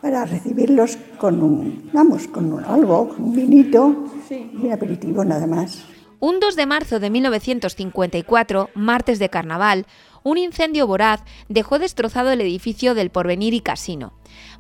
para 0.06 0.24
recibirlos 0.24 0.98
con 1.18 1.42
un, 1.42 1.90
vamos, 1.92 2.28
con 2.28 2.52
un, 2.52 2.64
algo, 2.64 3.08
con 3.08 3.24
un 3.24 3.34
vinito 3.34 4.04
sí. 4.28 4.52
y 4.52 4.66
un 4.66 4.72
aperitivo 4.72 5.24
nada 5.24 5.48
más. 5.48 5.84
Un 6.20 6.38
2 6.38 6.54
de 6.54 6.64
marzo 6.64 7.00
de 7.00 7.10
1954, 7.10 8.70
martes 8.76 9.18
de 9.18 9.28
carnaval, 9.30 9.84
un 10.22 10.38
incendio 10.38 10.86
voraz 10.86 11.24
dejó 11.48 11.80
destrozado 11.80 12.30
el 12.30 12.40
edificio 12.40 12.94
del 12.94 13.10
Porvenir 13.10 13.52
y 13.52 13.62
Casino. 13.62 14.12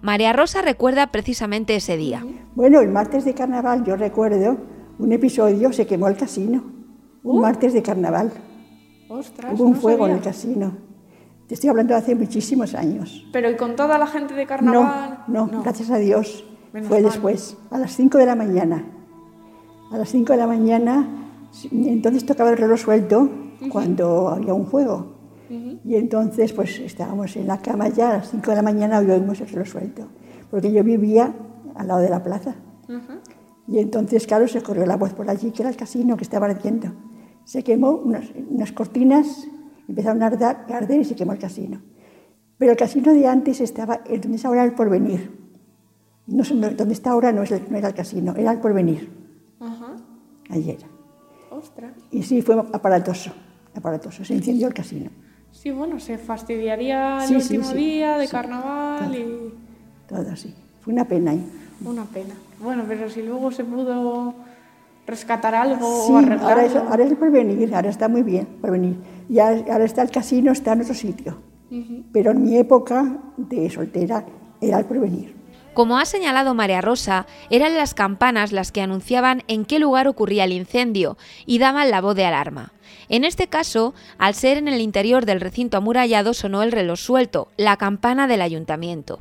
María 0.02 0.32
Rosa 0.32 0.62
recuerda 0.62 1.12
precisamente 1.12 1.76
ese 1.76 1.96
día. 1.96 2.26
Bueno, 2.56 2.80
el 2.80 2.88
martes 2.88 3.24
de 3.24 3.34
carnaval 3.34 3.84
yo 3.84 3.94
recuerdo 3.94 4.58
un 4.98 5.12
episodio, 5.12 5.72
se 5.72 5.86
quemó 5.86 6.08
el 6.08 6.16
casino, 6.16 6.64
un 7.22 7.38
uh. 7.38 7.42
martes 7.42 7.72
de 7.72 7.82
carnaval. 7.84 8.32
Ostras, 9.08 9.54
Hubo 9.54 9.62
un 9.66 9.74
no 9.74 9.80
fuego 9.80 9.98
sabía. 10.06 10.12
en 10.12 10.18
el 10.18 10.24
casino. 10.24 10.76
Te 11.46 11.54
estoy 11.54 11.70
hablando 11.70 11.94
de 11.94 11.98
hace 12.00 12.14
muchísimos 12.16 12.74
años. 12.74 13.24
Pero 13.32 13.48
¿y 13.50 13.56
con 13.56 13.76
toda 13.76 13.98
la 13.98 14.06
gente 14.08 14.34
de 14.34 14.46
carnaval? 14.46 15.24
No, 15.28 15.46
no, 15.46 15.62
gracias 15.62 15.90
a 15.90 15.98
Dios. 15.98 16.44
Menos 16.72 16.88
Fue 16.88 17.00
mal. 17.00 17.10
después, 17.10 17.56
a 17.70 17.78
las 17.78 17.94
5 17.94 18.18
de 18.18 18.26
la 18.26 18.34
mañana. 18.34 18.84
A 19.92 19.96
las 19.98 20.08
5 20.10 20.32
de 20.32 20.38
la 20.38 20.48
mañana, 20.48 21.06
entonces 21.70 22.26
tocaba 22.26 22.50
el 22.50 22.58
reloj 22.58 22.80
suelto 22.80 23.20
uh 23.20 23.28
-huh. 23.64 23.68
cuando 23.68 24.28
había 24.28 24.54
un 24.54 24.66
fuego. 24.66 25.14
Uh 25.48 25.54
-huh. 25.54 25.80
Y 25.84 25.94
entonces, 25.94 26.52
pues 26.52 26.80
estábamos 26.80 27.36
en 27.36 27.46
la 27.46 27.58
cama 27.58 27.88
ya, 27.88 28.10
a 28.10 28.16
las 28.18 28.30
5 28.30 28.50
de 28.50 28.56
la 28.56 28.62
mañana 28.62 28.98
oímos 28.98 29.40
el 29.40 29.48
reloj 29.48 29.68
suelto. 29.68 30.08
Porque 30.50 30.72
yo 30.72 30.82
vivía 30.82 31.32
al 31.76 31.86
lado 31.86 32.00
de 32.00 32.10
la 32.10 32.24
plaza. 32.24 32.56
Uh 32.88 32.92
-huh. 32.94 33.20
Y 33.68 33.78
entonces, 33.78 34.26
claro, 34.26 34.48
se 34.48 34.60
corrió 34.62 34.84
la 34.84 34.96
voz 34.96 35.12
por 35.12 35.30
allí, 35.30 35.52
que 35.52 35.62
era 35.62 35.70
el 35.70 35.76
casino 35.76 36.16
que 36.16 36.24
estaba 36.24 36.46
ardiendo. 36.46 36.88
Se 37.44 37.62
quemó 37.62 37.92
unas, 37.92 38.24
unas 38.50 38.72
cortinas 38.72 39.46
empezaron 39.88 40.22
a 40.22 40.26
arder, 40.26 41.00
y 41.00 41.04
se 41.04 41.14
quemó 41.14 41.32
el 41.32 41.38
casino. 41.38 41.80
Pero 42.58 42.72
el 42.72 42.78
casino 42.78 43.12
de 43.12 43.26
antes 43.26 43.60
estaba 43.60 44.00
donde 44.08 44.36
es 44.36 44.44
ahora 44.44 44.64
el 44.64 44.72
porvenir. 44.72 45.46
No, 46.26 46.42
donde 46.44 46.94
está 46.94 47.10
ahora 47.10 47.30
no, 47.32 47.42
es 47.42 47.52
el, 47.52 47.70
no, 47.70 47.76
era 47.76 47.88
el 47.88 47.94
casino, 47.94 48.34
era 48.36 48.52
el 48.52 48.58
porvenir. 48.58 49.10
Ajá. 49.60 49.96
Era. 50.50 50.86
Ostras. 51.50 51.92
Y 52.10 52.22
sí, 52.22 52.42
fue 52.42 52.58
aparatoso, 52.72 53.30
aparatoso. 53.74 54.24
Se 54.24 54.34
incendió 54.34 54.68
el 54.68 54.74
casino. 54.74 55.10
Sí, 55.52 55.70
bueno, 55.70 55.98
se 56.00 56.18
fastidiaría 56.18 57.22
el 57.22 57.28
sí, 57.28 57.34
último 57.36 57.64
sí, 57.64 57.70
sí, 57.70 57.76
día 57.76 58.18
de 58.18 58.28
carnaval 58.28 59.10
todo, 59.10 59.16
y... 59.16 59.54
Todo 60.08 60.32
así. 60.32 60.54
Fue 60.80 60.92
una 60.92 61.04
pena 61.06 61.30
ahí. 61.30 61.46
Una 61.84 62.04
pena. 62.04 62.34
Bueno, 62.60 62.84
pero 62.86 63.08
si 63.08 63.22
luego 63.22 63.50
se 63.50 63.64
pudo 63.64 64.34
rescatar 65.06 65.54
algo 65.54 66.06
sí, 66.06 66.12
o 66.12 66.18
arreglarlo... 66.18 66.48
ahora, 66.48 66.64
eso, 66.64 66.78
ahora 66.80 67.04
es 67.04 67.10
el 67.10 67.16
porvenir, 67.16 67.74
ahora 67.74 67.88
está 67.88 68.08
muy 68.08 68.22
bien, 68.22 68.46
porvenir. 68.60 68.96
Y 69.28 69.38
ahora 69.38 69.84
está 69.84 70.02
el 70.02 70.10
casino, 70.10 70.52
está 70.52 70.72
en 70.72 70.82
otro 70.82 70.94
sitio. 70.94 71.38
Uh 71.70 71.74
-huh. 71.74 72.04
Pero 72.12 72.30
en 72.30 72.42
mi 72.42 72.56
época 72.56 73.18
de 73.36 73.68
soltera 73.70 74.24
era 74.60 74.78
el 74.78 74.84
porvenir. 74.84 75.34
Como 75.74 75.98
ha 75.98 76.06
señalado 76.06 76.54
María 76.54 76.80
Rosa, 76.80 77.26
eran 77.50 77.76
las 77.76 77.92
campanas 77.92 78.50
las 78.50 78.72
que 78.72 78.80
anunciaban 78.80 79.42
en 79.46 79.66
qué 79.66 79.78
lugar 79.78 80.08
ocurría 80.08 80.44
el 80.44 80.52
incendio 80.52 81.18
y 81.44 81.58
daban 81.58 81.90
la 81.90 82.00
voz 82.00 82.16
de 82.16 82.24
alarma. 82.24 82.72
En 83.08 83.24
este 83.24 83.48
caso, 83.48 83.94
al 84.18 84.34
ser 84.34 84.56
en 84.56 84.68
el 84.68 84.80
interior 84.80 85.26
del 85.26 85.40
recinto 85.40 85.76
amurallado, 85.76 86.34
sonó 86.34 86.62
el 86.62 86.72
reloj 86.72 86.98
suelto, 86.98 87.48
la 87.56 87.76
campana 87.76 88.26
del 88.26 88.42
ayuntamiento. 88.42 89.20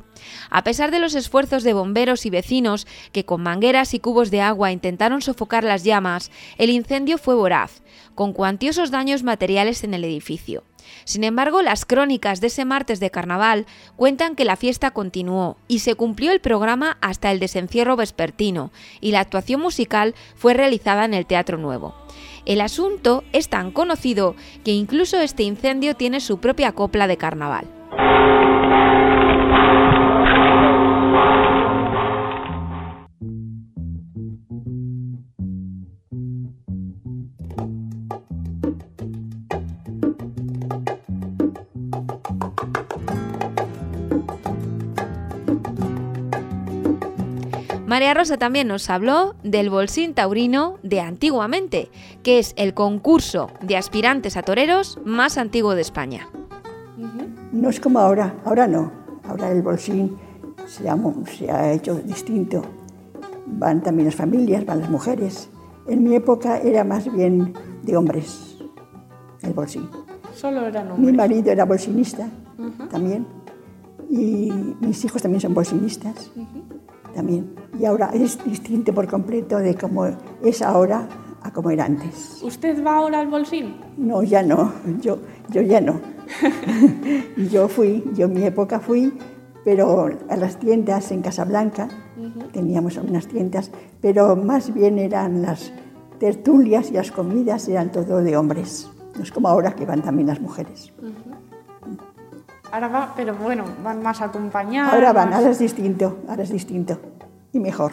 A 0.50 0.64
pesar 0.64 0.90
de 0.90 0.98
los 0.98 1.14
esfuerzos 1.14 1.62
de 1.62 1.72
bomberos 1.72 2.26
y 2.26 2.30
vecinos 2.30 2.86
que 3.12 3.24
con 3.24 3.42
mangueras 3.42 3.94
y 3.94 4.00
cubos 4.00 4.30
de 4.30 4.40
agua 4.40 4.72
intentaron 4.72 5.22
sofocar 5.22 5.64
las 5.64 5.84
llamas, 5.84 6.30
el 6.58 6.70
incendio 6.70 7.18
fue 7.18 7.34
voraz, 7.34 7.82
con 8.14 8.32
cuantiosos 8.32 8.90
daños 8.90 9.22
materiales 9.22 9.84
en 9.84 9.94
el 9.94 10.04
edificio. 10.04 10.64
Sin 11.04 11.24
embargo, 11.24 11.62
las 11.62 11.84
crónicas 11.84 12.40
de 12.40 12.48
ese 12.48 12.64
martes 12.64 13.00
de 13.00 13.10
carnaval 13.10 13.66
cuentan 13.96 14.36
que 14.36 14.44
la 14.44 14.56
fiesta 14.56 14.90
continuó 14.92 15.56
y 15.68 15.80
se 15.80 15.94
cumplió 15.94 16.32
el 16.32 16.40
programa 16.40 16.98
hasta 17.00 17.30
el 17.30 17.40
desencierro 17.40 17.96
vespertino 17.96 18.70
y 19.00 19.12
la 19.12 19.20
actuación 19.20 19.60
musical 19.60 20.14
fue 20.36 20.54
realizada 20.54 21.04
en 21.04 21.14
el 21.14 21.26
Teatro 21.26 21.58
Nuevo. 21.58 21.94
El 22.46 22.60
asunto 22.60 23.24
es 23.32 23.48
tan 23.48 23.72
conocido 23.72 24.36
que 24.64 24.70
incluso 24.70 25.20
este 25.20 25.42
incendio 25.42 25.94
tiene 25.94 26.20
su 26.20 26.38
propia 26.38 26.72
copla 26.72 27.08
de 27.08 27.16
carnaval. 27.16 27.75
María 47.86 48.14
Rosa 48.14 48.36
también 48.36 48.66
nos 48.66 48.90
habló 48.90 49.36
del 49.44 49.70
Bolsín 49.70 50.12
Taurino 50.12 50.78
de 50.82 51.00
antiguamente, 51.00 51.88
que 52.24 52.40
es 52.40 52.52
el 52.56 52.74
concurso 52.74 53.48
de 53.60 53.76
aspirantes 53.76 54.36
a 54.36 54.42
toreros 54.42 54.98
más 55.04 55.38
antiguo 55.38 55.76
de 55.76 55.82
España. 55.82 56.28
No 57.52 57.70
es 57.70 57.78
como 57.78 58.00
ahora, 58.00 58.34
ahora 58.44 58.66
no. 58.66 58.90
Ahora 59.28 59.52
el 59.52 59.62
Bolsín 59.62 60.16
se 60.66 60.88
ha, 60.88 60.98
se 61.26 61.48
ha 61.48 61.72
hecho 61.72 61.94
distinto. 61.94 62.62
Van 63.46 63.80
también 63.80 64.06
las 64.06 64.16
familias, 64.16 64.66
van 64.66 64.80
las 64.80 64.90
mujeres. 64.90 65.48
En 65.86 66.02
mi 66.02 66.16
época 66.16 66.58
era 66.58 66.82
más 66.82 67.10
bien 67.12 67.54
de 67.84 67.96
hombres, 67.96 68.56
el 69.42 69.52
Bolsín. 69.52 69.88
Solo 70.34 70.66
eran 70.66 70.90
hombres. 70.90 71.12
Mi 71.12 71.16
marido 71.16 71.52
era 71.52 71.64
bolsinista 71.64 72.28
uh 72.58 72.62
-huh. 72.62 72.88
también. 72.88 73.24
Y 74.10 74.50
mis 74.80 75.04
hijos 75.04 75.22
también 75.22 75.40
son 75.40 75.54
bolsinistas. 75.54 76.32
Uh 76.34 76.40
-huh 76.40 76.76
también. 77.16 77.54
Y 77.80 77.86
ahora 77.86 78.10
es 78.12 78.38
distinto 78.44 78.92
por 78.92 79.08
completo 79.08 79.58
de 79.58 79.74
cómo 79.74 80.06
es 80.44 80.60
ahora 80.62 81.08
a 81.42 81.50
cómo 81.50 81.70
era 81.70 81.86
antes. 81.86 82.40
¿Usted 82.42 82.84
va 82.84 82.96
ahora 82.96 83.20
al 83.20 83.28
bolsín? 83.28 83.76
No, 83.96 84.22
ya 84.22 84.42
no. 84.42 84.72
Yo, 85.00 85.18
yo 85.50 85.62
ya 85.62 85.80
no. 85.80 85.98
yo 87.50 87.68
fui, 87.68 88.04
yo 88.14 88.26
en 88.26 88.34
mi 88.34 88.42
época 88.44 88.80
fui, 88.80 89.12
pero 89.64 90.10
a 90.28 90.36
las 90.36 90.58
tiendas 90.58 91.10
en 91.10 91.22
Casablanca, 91.22 91.88
uh 92.18 92.22
-huh. 92.22 92.52
teníamos 92.52 92.98
algunas 92.98 93.26
tiendas, 93.26 93.70
pero 94.00 94.36
más 94.36 94.74
bien 94.74 94.98
eran 94.98 95.42
las 95.42 95.72
tertulias 96.18 96.90
y 96.90 96.94
las 96.94 97.10
comidas 97.10 97.68
eran 97.68 97.90
todo 97.90 98.22
de 98.22 98.36
hombres. 98.36 98.90
No 99.16 99.22
es 99.22 99.32
como 99.32 99.48
ahora 99.48 99.74
que 99.74 99.86
van 99.86 100.02
también 100.02 100.28
las 100.28 100.40
mujeres. 100.40 100.92
Uh 101.00 101.06
-huh. 101.06 101.25
Ahora 102.76 102.88
va, 102.88 103.14
pero 103.16 103.34
bueno, 103.34 103.64
van 103.82 104.02
más 104.02 104.20
acompañadas. 104.20 104.92
Ahora 104.92 105.10
van, 105.14 105.32
ahora 105.32 105.48
es 105.48 105.58
distinto, 105.58 106.18
ahora 106.28 106.42
es 106.42 106.52
distinto. 106.52 107.00
Y 107.50 107.58
mejor. 107.58 107.92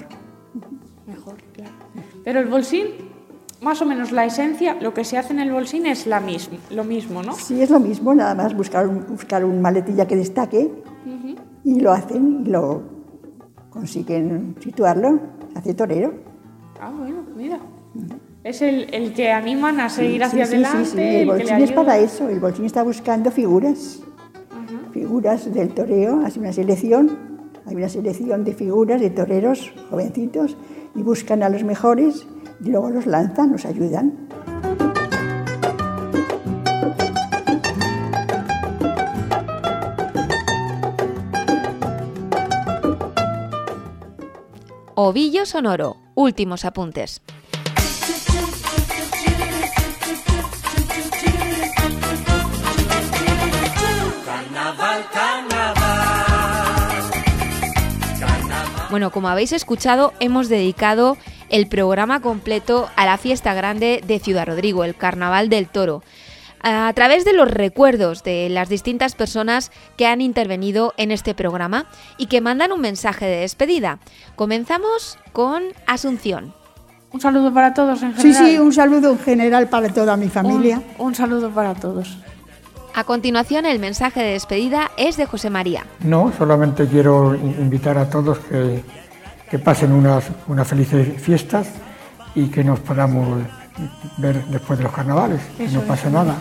Mejor, 1.08 1.36
claro. 1.54 1.72
Pero 2.26 2.42
el 2.42 2.48
bolsín, 2.48 2.88
más 3.62 3.82
o 3.82 3.86
menos 3.86 4.12
la 4.12 4.26
esencia, 4.26 4.76
lo 4.82 4.94
que 4.94 5.06
se 5.06 5.18
hace 5.18 5.32
en 5.32 5.40
el 5.40 5.54
bolsín 5.54 5.86
es 5.86 6.06
la 6.06 6.20
misma, 6.20 6.58
lo 6.70 6.84
mismo, 6.84 7.24
¿no? 7.24 7.32
Sí, 7.32 7.62
es 7.62 7.70
lo 7.70 7.80
mismo, 7.80 8.14
nada 8.14 8.36
más 8.36 8.54
buscar 8.54 8.86
un, 8.86 9.06
buscar 9.08 9.46
un 9.46 9.62
maletilla 9.62 10.06
que 10.06 10.18
destaque 10.18 10.70
uh 11.06 11.10
-huh. 11.10 11.38
y 11.64 11.80
lo 11.80 11.94
hacen 11.94 12.44
y 12.46 12.50
lo 12.50 12.82
consiguen 13.70 14.58
situarlo, 14.60 15.18
hace 15.56 15.74
torero. 15.76 16.14
Ah, 16.82 16.92
bueno, 16.92 17.24
mira. 17.38 17.56
Uh 17.96 18.00
-huh. 18.00 18.18
Es 18.44 18.62
el, 18.62 18.94
el, 18.94 19.14
que 19.14 19.32
animan 19.32 19.80
a 19.80 19.88
seguir 19.88 20.18
sí, 20.18 20.24
hacia 20.24 20.46
sí, 20.46 20.56
adelante. 20.56 20.86
Sí, 20.86 20.92
sí, 20.92 20.98
sí. 20.98 21.16
El 21.22 21.28
bolsín 21.28 21.62
es 21.62 21.72
para 21.72 21.98
eso, 21.98 22.28
el 22.28 22.42
bolsín 22.42 22.66
está 22.66 22.84
buscando 22.84 23.32
figuras 23.32 24.04
figuras 25.04 25.54
del 25.54 25.74
toreo, 25.74 26.22
hace 26.26 26.40
una 26.40 26.54
selección, 26.54 27.52
hay 27.66 27.76
una 27.76 27.90
selección 27.90 28.46
de 28.46 28.54
figuras 28.54 29.02
de 29.02 29.10
toreros 29.10 29.74
jovencitos 29.90 30.56
y 30.96 31.04
buscan 31.04 31.44
a 31.44 31.50
los 31.50 31.66
mejores 31.66 32.26
y 32.64 32.70
luego 32.70 32.90
los 32.90 33.06
lanzan, 33.06 33.52
los 33.52 33.66
ayudan. 33.66 34.30
Ovillo 44.96 45.46
Sonoro, 45.46 45.98
últimos 46.16 46.64
apuntes. 46.64 47.22
Bueno, 58.94 59.10
como 59.10 59.28
habéis 59.28 59.54
escuchado, 59.54 60.14
hemos 60.20 60.50
dedicado 60.50 61.18
el 61.50 61.66
programa 61.66 62.20
completo 62.20 62.92
a 62.96 63.08
la 63.08 63.18
fiesta 63.18 63.56
grande 63.56 64.04
de 64.06 64.20
Ciudad 64.20 64.46
Rodrigo, 64.46 64.84
el 64.84 64.94
Carnaval 64.94 65.50
del 65.50 65.68
Toro, 65.68 66.04
a 66.62 66.94
través 66.94 67.26
de 67.26 67.34
los 67.34 67.50
recuerdos 67.50 68.22
de 68.22 68.50
las 68.50 68.70
distintas 68.70 69.16
personas 69.16 69.72
que 69.98 70.06
han 70.06 70.22
intervenido 70.22 70.94
en 70.98 71.10
este 71.10 71.34
programa 71.34 71.88
y 72.20 72.28
que 72.28 72.40
mandan 72.40 72.72
un 72.72 72.82
mensaje 72.82 73.26
de 73.26 73.38
despedida. 73.38 73.98
Comenzamos 74.36 75.18
con 75.32 75.64
Asunción. 75.88 76.54
Un 77.12 77.20
saludo 77.20 77.52
para 77.52 77.74
todos 77.74 78.04
en 78.04 78.14
general. 78.14 78.46
Sí, 78.46 78.52
sí, 78.52 78.60
un 78.60 78.74
saludo 78.74 79.10
en 79.10 79.18
general 79.18 79.70
para 79.70 79.90
toda 79.90 80.16
mi 80.18 80.30
familia. 80.30 80.84
Un, 81.00 81.08
un 81.08 81.16
saludo 81.16 81.50
para 81.50 81.74
todos. 81.74 82.16
A 82.96 83.04
continuación, 83.06 83.66
el 83.66 83.80
mensaje 83.80 84.22
de 84.22 84.32
despedida 84.34 84.92
es 84.98 85.18
de 85.18 85.26
José 85.26 85.50
María. 85.50 85.86
No, 86.04 86.32
solamente 86.38 86.86
quiero 86.88 87.34
invitar 87.36 87.98
a 87.98 88.08
todos 88.10 88.38
que, 88.40 88.84
que 89.50 89.60
pasen 89.60 89.92
unas, 89.92 90.26
unas 90.48 90.68
felices 90.68 91.20
fiestas 91.22 91.70
y 92.36 92.48
que 92.50 92.64
nos 92.64 92.80
podamos 92.80 93.40
ver 94.18 94.46
después 94.46 94.78
de 94.78 94.84
los 94.84 94.94
carnavales. 94.94 95.40
no 95.72 95.82
pasa 95.82 96.10
nada. 96.10 96.36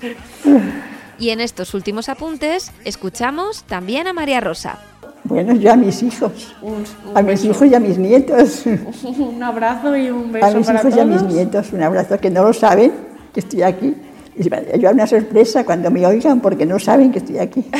Y 1.18 1.30
en 1.30 1.40
estos 1.40 1.72
últimos 1.72 2.10
apuntes 2.10 2.72
escuchamos 2.84 3.62
también 3.64 4.06
a 4.06 4.12
María 4.12 4.38
Rosa. 4.38 4.78
Bueno, 5.24 5.54
yo 5.54 5.72
a 5.72 5.76
mis 5.76 6.02
hijos, 6.02 6.54
Un, 6.60 6.84
un 7.08 7.16
a 7.16 7.22
mis 7.22 7.40
beso. 7.40 7.46
hijos 7.46 7.68
y 7.68 7.74
a 7.74 7.80
mis 7.80 7.96
nietos, 7.96 8.64
Un 9.18 9.42
abrazo 9.42 9.96
y 9.96 10.10
un 10.10 10.30
beso 10.30 10.46
a 10.46 10.50
mis 10.50 10.66
para 10.66 10.80
hijos 10.80 10.94
y 10.94 11.00
a 11.00 11.04
mis 11.06 11.22
nietos, 11.22 11.72
un 11.72 11.82
abrazo 11.82 12.18
que 12.20 12.28
no 12.28 12.42
lo 12.42 12.52
saben 12.52 12.92
que 13.32 13.40
estoy 13.40 13.62
aquí. 13.62 13.96
Y 14.38 14.48
va 14.48 14.58
a 14.58 14.76
llevar 14.76 14.94
una 14.94 15.06
sorpresa 15.06 15.64
cuando 15.64 15.90
me 15.90 16.06
oigan 16.06 16.40
porque 16.40 16.66
no 16.66 16.78
saben 16.78 17.12
que 17.12 17.18
estoy 17.18 17.38
aquí. 17.38 17.64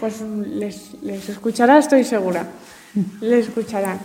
Pues 0.00 0.20
les, 0.20 0.94
les 1.02 1.28
escuchará, 1.28 1.76
estoy 1.78 2.04
segura. 2.04 2.46
Les 3.20 3.48
escucharán. 3.48 3.98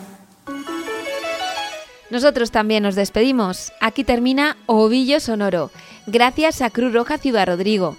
Nosotros 2.10 2.50
también 2.50 2.82
nos 2.82 2.96
despedimos. 2.96 3.72
Aquí 3.80 4.04
termina 4.04 4.58
Ovillo 4.66 5.20
Sonoro. 5.20 5.70
Gracias 6.08 6.62
a 6.62 6.70
Cruz 6.70 6.94
Roja 6.94 7.18
Ciudad 7.18 7.48
Rodrigo, 7.48 7.96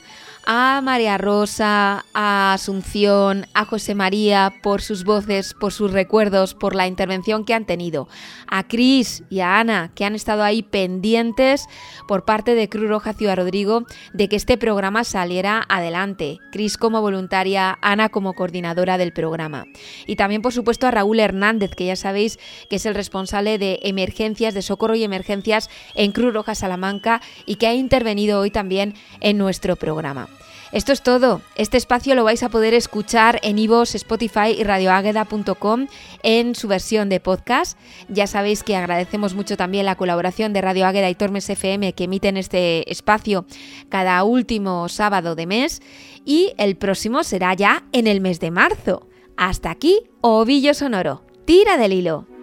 a 0.47 0.81
María 0.83 1.19
Rosa, 1.19 2.05
a 2.13 2.53
Asunción, 2.53 3.47
a 3.55 3.65
José 3.65 3.95
María 3.95 4.53
por 4.63 4.83
sus 4.83 5.05
voces, 5.05 5.55
por 5.55 5.73
sus 5.73 5.93
recuerdos, 5.93 6.55
por 6.55 6.75
la 6.75 6.87
intervención 6.87 7.45
que 7.45 7.55
han 7.55 7.65
tenido, 7.65 8.09
a 8.47 8.67
Cris 8.67 9.23
y 9.31 9.41
a 9.41 9.59
Ana 9.59 9.93
que 9.95 10.05
han 10.05 10.15
estado 10.15 10.43
ahí 10.43 10.63
pendientes 10.63 11.67
por 12.07 12.25
parte 12.25 12.55
de 12.55 12.69
Cruz 12.69 12.89
Roja 12.89 13.15
Ciudad 13.15 13.37
Rodrigo 13.37 13.85
de 14.13 14.29
que 14.29 14.37
este 14.37 14.59
programa 14.59 15.05
saliera 15.05 15.65
adelante. 15.69 16.39
Cris 16.53 16.77
como 16.77 17.01
voluntaria, 17.01 17.79
Ana 17.81 18.09
como 18.09 18.35
coordinadora 18.35 18.99
del 18.99 19.13
programa. 19.13 19.65
Y 20.07 20.17
también, 20.17 20.43
por 20.43 20.53
supuesto, 20.53 20.87
a 20.87 20.91
Raúl 20.91 21.21
Hernández, 21.21 21.75
que 21.75 21.87
ya 21.87 21.97
sabéis 21.97 22.39
que 22.69 22.77
es 22.77 22.87
el 22.87 22.95
responsable 22.95 23.59
de 23.59 23.81
emergencias, 23.83 24.55
de 24.55 24.63
socorro 24.63 24.95
y 24.95 25.05
emergencias 25.05 25.71
en 25.95 26.13
Cruz 26.13 26.35
Roja 26.35 26.55
Salamanca 26.55 27.21
y 27.47 27.57
que 27.57 27.67
ha 27.67 27.75
intervenido 27.75 28.41
hoy 28.41 28.51
también 28.51 28.95
en 29.21 29.39
nuestro 29.39 29.77
programa. 29.77 30.29
Esto 30.75 30.91
es 30.91 31.03
todo. 31.03 31.41
Este 31.55 31.77
espacio 31.77 32.17
lo 32.17 32.25
vais 32.25 32.43
a 32.43 32.49
poder 32.49 32.75
escuchar 32.75 33.39
en 33.45 33.61
iVoox, 33.61 33.95
Spotify 33.95 34.57
y 34.59 34.65
radioágueda.com 34.65 35.87
en 36.25 36.57
su 36.57 36.67
versión 36.67 37.09
de 37.09 37.21
podcast. 37.21 37.79
Ya 38.09 38.27
sabéis 38.27 38.65
que 38.65 38.75
agradecemos 38.75 39.37
mucho 39.37 39.57
también 39.57 39.87
la 39.87 39.95
colaboración 39.95 40.53
de 40.53 40.63
Radio 40.63 40.87
Águeda 40.87 41.09
y 41.09 41.15
Tormes 41.15 41.49
FM 41.49 41.93
que 41.93 42.05
emiten 42.05 42.37
este 42.37 42.91
espacio 42.91 43.47
cada 43.89 44.25
último 44.25 44.89
sábado 44.89 45.37
de 45.37 45.47
mes 45.47 45.81
y 46.25 46.55
el 46.59 46.75
próximo 46.75 47.23
será 47.23 47.55
ya 47.55 47.85
en 47.93 48.09
el 48.09 48.21
mes 48.21 48.41
de 48.41 48.51
marzo. 48.51 49.07
Hasta 49.37 49.71
aquí, 49.71 50.11
Ovillo 50.23 50.75
Sonoro. 50.75 51.23
Tira 51.45 51.77
del 51.77 51.93
hilo. 51.93 52.34